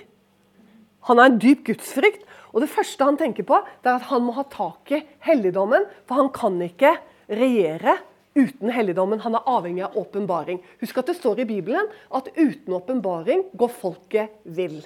Han 1.09 1.21
har 1.21 1.31
en 1.31 1.41
dyp 1.41 1.65
gudsfrykt. 1.69 2.25
Og 2.57 2.63
det 2.65 2.73
første 2.73 3.05
han 3.05 3.19
tenker 3.21 3.45
på, 3.45 3.59
det 3.85 3.91
er 3.91 3.99
at 3.99 4.09
han 4.09 4.23
må 4.25 4.33
ha 4.39 4.47
tak 4.49 4.93
i 4.97 5.03
helligdommen. 5.27 5.85
For 6.09 6.23
han 6.23 6.31
kan 6.33 6.57
ikke 6.65 6.95
regjere 7.29 7.99
uten 8.37 8.73
helligdommen. 8.73 9.21
Han 9.25 9.37
er 9.37 9.51
avhengig 9.51 9.85
av 9.85 9.99
åpenbaring. 10.01 10.63
Husk 10.81 11.03
at 11.03 11.11
det 11.11 11.19
står 11.19 11.43
i 11.43 11.49
Bibelen 11.49 11.91
at 12.17 12.31
uten 12.37 12.77
åpenbaring 12.79 13.45
går 13.57 13.75
folket 13.77 14.41
vill. 14.57 14.81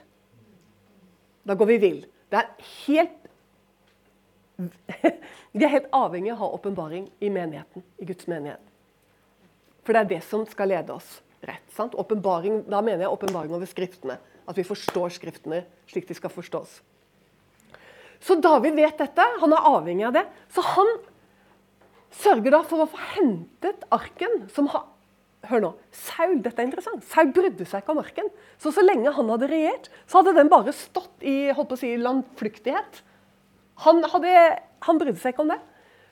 Da 1.46 1.54
går 1.54 1.70
vi 1.72 1.78
vill. 1.82 2.00
Det 2.30 2.42
er 2.42 2.50
helt 2.86 3.19
Vi 5.52 5.64
er 5.64 5.72
helt 5.72 5.88
avhengig 5.96 6.32
av 6.34 6.38
å 6.38 6.42
ha 6.44 6.50
åpenbaring 6.58 7.08
i 7.20 7.30
menigheten, 7.32 7.84
i 7.98 8.08
Guds 8.08 8.28
menighet. 8.30 8.62
For 9.84 9.96
det 9.96 10.02
er 10.02 10.10
det 10.12 10.20
som 10.26 10.44
skal 10.48 10.70
lede 10.70 10.94
oss 10.94 11.20
rett. 11.46 11.64
sant? 11.74 11.96
Åpenbaring, 11.98 12.62
da 12.70 12.82
mener 12.84 13.06
jeg 13.06 13.14
åpenbaring 13.16 13.54
over 13.56 13.68
Skriftene. 13.68 14.18
At 14.46 14.58
vi 14.58 14.66
forstår 14.66 15.12
Skriftene 15.14 15.64
slik 15.90 16.08
de 16.08 16.16
skal 16.16 16.32
forstås. 16.32 16.80
Så 18.20 18.36
David 18.36 18.76
vet 18.76 19.00
dette. 19.00 19.24
Han 19.40 19.56
er 19.56 19.68
avhengig 19.72 20.06
av 20.10 20.16
det. 20.18 20.26
Så 20.52 20.64
han 20.74 20.90
sørger 22.20 22.56
da 22.58 22.62
for 22.66 22.84
å 22.84 22.90
få 22.90 23.00
hentet 23.16 23.86
arken 23.94 24.42
som 24.54 24.70
har 24.74 24.88
Hør 25.48 25.62
nå. 25.64 25.68
Saul 25.96 26.34
dette 26.44 26.60
er 26.60 26.66
interessant, 26.68 27.04
Saul 27.08 27.30
brydde 27.32 27.64
seg 27.64 27.80
ikke 27.80 27.94
om 27.94 28.00
arken. 28.02 28.26
Så 28.60 28.74
så 28.76 28.82
lenge 28.84 29.08
han 29.16 29.30
hadde 29.32 29.48
regjert, 29.48 29.86
så 30.04 30.20
hadde 30.20 30.34
den 30.36 30.50
bare 30.52 30.74
stått 30.76 31.24
i 31.24 31.48
holdt 31.56 31.70
på 31.70 31.78
å 31.78 31.80
si, 31.80 31.94
landflyktighet. 31.96 33.00
Han, 33.86 34.02
hadde, 34.12 34.36
han 34.86 35.00
brydde 35.00 35.20
seg 35.22 35.34
ikke 35.34 35.44
om 35.46 35.52
det. 35.54 35.60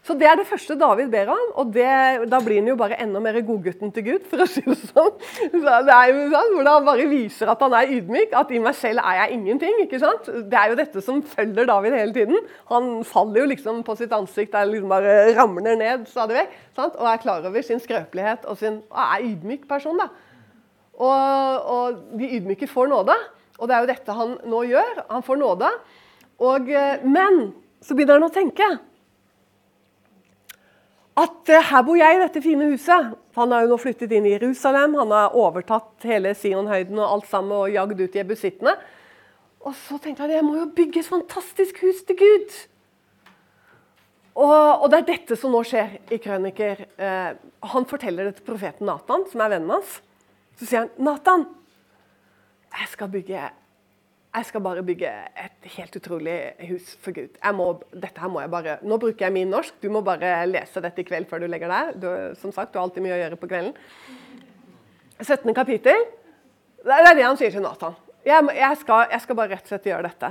Så 0.07 0.15
Det 0.17 0.25
er 0.25 0.39
det 0.39 0.47
første 0.49 0.73
David 0.79 1.11
ber 1.13 1.29
om, 1.35 1.49
og 1.61 1.73
det, 1.75 1.89
da 2.31 2.39
blir 2.41 2.63
han 2.63 2.71
jo 2.71 2.77
bare 2.81 2.97
enda 3.03 3.21
mer 3.21 3.37
godgutten 3.45 3.91
til 3.93 4.05
Gud. 4.07 4.23
for 4.31 4.41
å 4.41 4.47
si 4.49 4.63
det 4.65 4.77
sånn. 4.79 5.11
Så 5.53 5.75
det 5.85 5.97
er 5.97 6.13
jo 6.15 6.23
sånn, 6.33 6.55
Hvor 6.55 6.71
han 6.71 6.87
bare 6.87 7.09
viser 7.11 7.51
at 7.53 7.61
han 7.61 7.75
er 7.77 7.93
ydmyk. 7.99 8.33
At 8.39 8.55
i 8.55 8.61
meg 8.63 8.77
selv 8.79 9.03
er 9.03 9.19
jeg 9.19 9.37
ingenting. 9.37 9.83
ikke 9.85 10.01
sant? 10.01 10.31
Det 10.49 10.61
er 10.61 10.73
jo 10.73 10.79
dette 10.79 11.03
som 11.05 11.21
følger 11.21 11.69
David 11.69 11.99
hele 11.99 12.17
tiden. 12.17 12.49
Han 12.73 13.05
faller 13.05 13.43
jo 13.43 13.51
liksom 13.53 13.83
på 13.85 13.99
sitt 13.99 14.15
ansikt 14.17 14.55
der 14.57 14.71
liksom 14.71 14.89
bare 14.89 15.35
ramler 15.37 15.77
ned 15.77 16.09
stadig 16.09 16.39
vekk. 16.39 16.57
Sant? 16.79 16.97
Og 16.97 17.11
er 17.11 17.23
klar 17.27 17.45
over 17.45 17.67
sin 17.67 17.83
skrøpelighet 17.83 18.49
og 18.49 18.57
sin, 18.57 18.81
og 18.89 19.05
er 19.05 19.29
ydmyk 19.29 19.69
person. 19.69 19.99
da. 19.99 20.09
Og, 20.99 21.69
og 21.75 22.19
de 22.19 22.33
ydmyke 22.39 22.71
får 22.71 22.89
nåde. 22.95 23.19
Og 23.59 23.69
det 23.69 23.75
er 23.75 23.83
jo 23.83 23.93
dette 23.93 24.15
han 24.23 24.37
nå 24.47 24.65
gjør. 24.71 25.05
Han 25.11 25.27
får 25.27 25.43
nåde. 25.43 25.75
Og, 26.39 26.71
eh, 26.71 27.03
men 27.03 27.51
så 27.83 27.95
begynner 27.95 28.21
han 28.21 28.29
å 28.29 28.35
tenke 28.35 28.69
at 31.19 31.51
uh, 31.51 31.65
her 31.71 31.83
bor 31.83 31.99
jeg 31.99 32.15
i 32.15 32.21
dette 32.21 32.43
fine 32.45 32.69
huset. 32.71 33.11
Han 33.39 33.51
har 33.55 33.65
jo 33.65 33.73
nå 33.73 33.79
flyttet 33.83 34.13
inn 34.15 34.27
i 34.29 34.37
Jerusalem, 34.37 34.95
han 35.01 35.15
har 35.15 35.35
overtatt 35.35 36.07
hele 36.07 36.31
Sionhøyden 36.39 36.99
og 37.01 37.15
alt 37.17 37.29
sammen 37.31 37.57
og 37.57 37.75
jagd 37.75 38.03
ut 38.05 38.19
jebusittene. 38.21 38.75
Og 39.67 39.75
så 39.75 39.99
tenkte 39.99 40.25
han 40.25 40.37
jeg 40.37 40.47
må 40.47 40.55
jo 40.61 40.69
bygge 40.75 41.03
et 41.03 41.11
fantastisk 41.11 41.81
hus 41.83 42.05
til 42.07 42.19
Gud. 42.21 42.59
Og, 44.39 44.85
og 44.85 44.87
det 44.93 45.01
er 45.01 45.09
dette 45.09 45.39
som 45.39 45.51
nå 45.51 45.65
skjer 45.67 45.97
i 46.15 46.21
Krøniker. 46.23 46.85
Eh, 46.95 47.31
han 47.73 47.87
forteller 47.91 48.29
det 48.29 48.37
til 48.39 48.47
profeten 48.47 48.87
Nathan, 48.87 49.27
som 49.27 49.43
er 49.43 49.57
vennen 49.57 49.75
hans. 49.75 49.97
Så 50.61 50.69
sier 50.69 50.85
han, 50.85 50.93
'Nathan, 50.95 51.49
jeg 52.79 52.89
skal 52.93 53.11
bygge 53.11 53.49
jeg 54.29 54.45
skal 54.45 54.63
bare 54.63 54.83
bygge 54.85 55.09
et 55.41 55.69
helt 55.75 55.95
utrolig 55.97 56.37
hus 56.69 56.91
for 57.01 57.17
Gud. 57.17 57.39
Må, 57.57 57.69
dette 57.95 58.21
her 58.21 58.31
må 58.31 58.43
jeg 58.43 58.53
bare, 58.53 58.77
Nå 58.85 58.99
bruker 59.01 59.27
jeg 59.27 59.35
min 59.35 59.49
norsk. 59.51 59.79
Du 59.83 59.89
må 59.93 60.03
bare 60.05 60.43
lese 60.47 60.83
dette 60.85 61.01
i 61.01 61.07
kveld 61.09 61.27
før 61.31 61.43
du 61.43 61.49
legger 61.49 61.73
deg. 61.73 61.95
Du, 62.03 62.09
som 62.41 62.53
sagt, 62.53 62.75
du 62.75 62.79
har 62.79 62.87
alltid 62.87 63.07
mye 63.07 63.17
å 63.17 63.23
gjøre 63.23 63.39
på 63.41 63.49
kvelden. 63.49 63.73
17. 65.19 65.49
kapittel. 65.57 66.05
Det 66.85 66.99
er 66.99 67.17
det 67.17 67.25
han 67.25 67.41
sier 67.41 67.55
til 67.55 67.65
Nathan. 67.65 67.97
Jeg, 68.27 68.45
jeg, 68.55 68.77
skal, 68.83 69.09
jeg, 69.11 69.25
skal, 69.25 69.39
bare 69.39 69.55
rett 69.55 69.65
og 69.65 69.73
slett 69.73 69.89
gjøre 69.89 70.11
dette. 70.11 70.31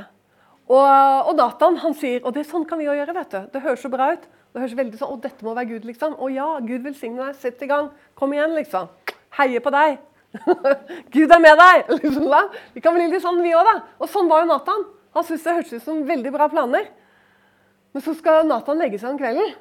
Og, 0.68 0.88
og 1.32 1.34
Nathan 1.40 1.78
han 1.80 1.94
sier 1.96 2.26
Og 2.28 2.34
det 2.36 2.42
er 2.42 2.50
sånn 2.50 2.66
kan 2.68 2.80
vi 2.80 2.86
jo 2.86 2.96
gjøre. 2.96 3.16
vet 3.18 3.34
du. 3.34 3.40
Det 3.56 3.64
høres 3.66 3.84
så 3.84 3.92
bra 3.92 4.12
ut. 4.14 4.28
Det 4.54 4.62
høres 4.62 4.78
veldig 4.78 5.00
sånn, 5.00 5.16
Å, 5.16 5.20
dette 5.26 5.48
må 5.48 5.56
være 5.58 5.72
Gud, 5.74 5.90
liksom. 5.90 6.16
Å 6.22 6.30
ja, 6.32 6.48
Gud 6.64 6.86
velsigne 6.86 7.26
deg. 7.26 7.42
Sett 7.42 7.66
i 7.66 7.72
gang. 7.72 7.90
Kom 8.20 8.36
igjen, 8.36 8.54
liksom. 8.56 8.92
Heier 9.40 9.64
på 9.64 9.74
deg. 9.74 9.98
Gud 11.14 11.34
er 11.34 11.42
med 11.44 11.60
deg! 11.60 11.90
Liksom. 11.98 12.30
Vi 12.76 12.84
kan 12.84 12.96
bli 12.96 13.10
litt 13.12 13.24
sånn, 13.24 13.42
vi 13.44 13.56
òg, 13.58 13.68
da. 13.68 13.76
Og 14.02 14.12
sånn 14.12 14.30
var 14.32 14.44
jo 14.44 14.52
Nathan. 14.52 14.86
Han 15.18 15.26
syntes 15.26 15.46
det 15.46 15.56
hørtes 15.58 15.78
ut 15.80 15.86
som 15.86 16.02
veldig 16.08 16.34
bra 16.34 16.50
planer. 16.52 16.90
Men 17.96 18.04
så 18.06 18.14
skal 18.18 18.48
Nathan 18.48 18.82
legge 18.82 19.00
seg 19.02 19.14
om 19.14 19.22
kvelden. 19.22 19.56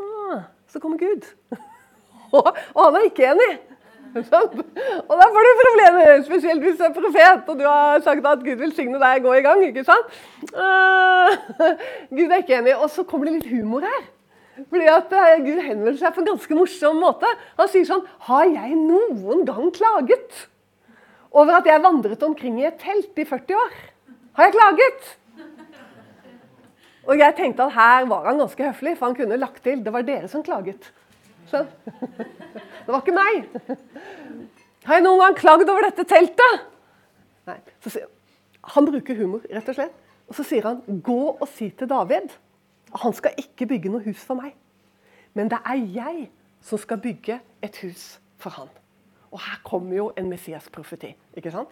Ah, 0.00 0.42
så 0.68 0.82
kommer 0.82 1.00
Gud. 1.00 1.28
og, 2.36 2.50
han 2.76 2.98
er 2.98 3.08
ikke 3.08 3.30
enig. 3.30 3.52
Og 4.14 5.14
da 5.18 5.26
får 5.34 5.46
du 5.46 5.52
problemer, 5.58 6.10
spesielt 6.22 6.62
hvis 6.62 6.76
du 6.78 6.84
er 6.86 6.92
profet 6.94 7.48
og 7.50 7.56
du 7.58 7.64
har 7.66 8.02
sagt 8.04 8.26
at 8.30 8.44
Gud 8.46 8.60
velsigne 8.60 9.00
deg, 9.02 9.24
gå 9.24 9.32
i 9.34 9.42
gang. 9.42 9.62
ikke 9.66 9.82
sant? 9.86 10.12
Uh, 10.54 11.34
Gud 12.14 12.28
er 12.28 12.44
ikke 12.44 12.60
enig. 12.60 12.76
Og 12.76 12.92
så 12.94 13.02
kommer 13.08 13.30
det 13.30 13.40
litt 13.40 13.50
humor 13.50 13.86
her. 13.88 14.04
Fordi 14.54 14.86
at 14.86 15.10
uh, 15.10 15.42
Gud 15.42 15.60
henvender 15.64 15.98
seg 15.98 16.14
på 16.14 16.22
en 16.22 16.28
ganske 16.30 16.56
morsom 16.58 17.00
måte. 17.02 17.30
Han 17.58 17.70
sier 17.70 17.86
sånn 17.88 18.04
Har 18.28 18.46
jeg 18.46 18.76
noen 18.78 19.42
gang 19.48 19.72
klaget 19.74 20.44
over 21.34 21.56
at 21.58 21.66
jeg 21.66 21.82
vandret 21.82 22.22
omkring 22.22 22.60
i 22.60 22.68
et 22.68 22.78
telt 22.78 23.18
i 23.18 23.26
40 23.26 23.58
år? 23.58 23.72
Har 24.38 24.48
jeg 24.48 24.54
klaget? 24.54 25.08
Og 27.04 27.18
jeg 27.20 27.36
tenkte 27.36 27.66
at 27.66 27.74
her 27.74 28.06
var 28.08 28.28
han 28.30 28.38
ganske 28.40 28.68
høflig, 28.70 28.94
for 28.96 29.10
han 29.10 29.16
kunne 29.18 29.40
lagt 29.40 29.64
til 29.66 29.82
det 29.84 29.92
var 29.92 30.06
dere 30.06 30.30
som 30.30 30.44
klaget. 30.46 30.86
Så, 31.50 31.66
Det 32.84 32.92
var 32.92 33.00
ikke 33.00 33.16
meg. 33.16 33.44
Har 34.84 34.98
jeg 34.98 35.04
noen 35.04 35.20
gang 35.22 35.36
klagd 35.36 35.68
over 35.72 35.86
dette 35.86 36.04
teltet? 36.08 36.64
Nei. 37.48 37.58
Så, 37.84 38.02
han 38.74 38.88
bruker 38.88 39.16
humor, 39.18 39.44
rett 39.50 39.68
og 39.68 39.76
slett. 39.76 39.94
Og 40.28 40.36
så 40.38 40.44
sier 40.46 40.64
han, 40.64 40.80
'Gå 40.86 41.36
og 41.40 41.48
si 41.48 41.70
til 41.70 41.88
David 41.88 42.32
han 43.02 43.14
skal 43.16 43.34
ikke 43.40 43.68
bygge 43.74 43.90
noe 43.92 44.04
hus 44.04 44.22
for 44.26 44.38
meg. 44.38 44.54
Men 45.34 45.50
det 45.50 45.58
er 45.66 45.80
jeg 45.96 46.28
som 46.64 46.80
skal 46.80 47.00
bygge 47.02 47.40
et 47.64 47.78
hus 47.82 48.04
for 48.40 48.54
han. 48.54 48.70
Og 49.34 49.42
her 49.42 49.58
kommer 49.66 49.96
jo 49.96 50.10
en 50.16 50.28
Messias-profeti. 50.30 51.14
ikke 51.34 51.50
sant? 51.50 51.68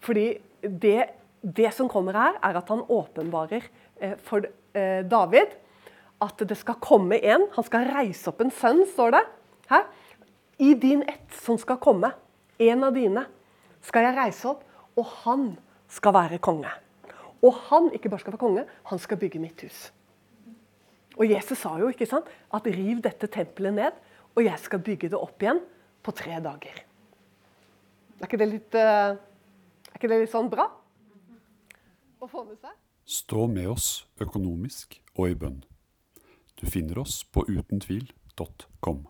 Fordi 0.00 0.38
det, 0.62 1.10
det, 1.42 1.72
som 1.74 1.88
kommer 1.88 2.16
her, 2.16 2.38
er 2.42 2.56
at 2.56 2.68
han 2.68 2.84
åpenbarer 2.88 3.66
eh, 4.00 4.16
for 4.24 4.46
eh, 4.74 5.04
David 5.04 5.52
at 6.24 6.44
det 6.48 6.56
skal 6.56 6.80
komme 6.80 7.18
en. 7.20 7.48
Han 7.56 7.66
skal 7.66 7.88
reise 7.92 8.30
opp 8.30 8.40
en 8.40 8.52
sønn, 8.52 8.84
står 8.88 9.16
det. 9.18 9.24
her. 9.68 9.84
I 10.58 10.74
din 10.74 11.02
ett 11.02 11.34
som 11.42 11.58
skal 11.58 11.80
komme, 11.82 12.12
en 12.58 12.84
av 12.84 12.94
dine, 12.94 13.26
skal 13.82 14.06
jeg 14.06 14.16
reise 14.16 14.48
opp, 14.48 14.62
og 14.96 15.06
han 15.24 15.48
skal 15.90 16.14
være 16.14 16.38
konge. 16.38 16.70
Og 17.44 17.56
han 17.68 17.90
ikke 17.92 18.08
bare 18.08 18.22
skal 18.22 18.32
være 18.36 18.44
konge, 18.44 18.64
han 18.84 18.98
skal 19.02 19.18
bygge 19.20 19.42
mitt 19.42 19.60
hus. 19.66 19.90
Og 21.14 21.30
Jesus 21.30 21.60
sa 21.62 21.76
jo 21.78 21.90
ikke 21.92 22.08
sant, 22.10 22.26
at 22.26 22.66
riv 22.66 23.02
dette 23.04 23.28
tempelet 23.30 23.76
ned, 23.76 23.98
og 24.34 24.42
jeg 24.42 24.58
skal 24.62 24.82
bygge 24.82 25.12
det 25.12 25.20
opp 25.20 25.42
igjen 25.42 25.60
på 26.04 26.14
tre 26.16 26.40
dager. 26.42 26.80
Er 28.18 28.26
ikke 28.26 28.40
det 28.40 28.50
litt, 28.50 28.78
uh, 28.78 29.14
er 29.14 29.98
ikke 29.98 30.10
det 30.10 30.24
litt 30.24 30.32
sånn 30.32 30.50
bra 30.50 30.66
å 32.18 32.30
få 32.30 32.44
med 32.48 32.58
seg? 32.58 32.74
Stå 33.04 33.46
med 33.52 33.68
oss 33.68 33.88
økonomisk 34.22 34.98
og 35.14 35.28
i 35.30 35.38
bønn. 35.38 35.60
Du 36.58 36.66
finner 36.70 37.02
oss 37.02 37.22
på 37.28 37.44
utentvil.com. 37.50 39.04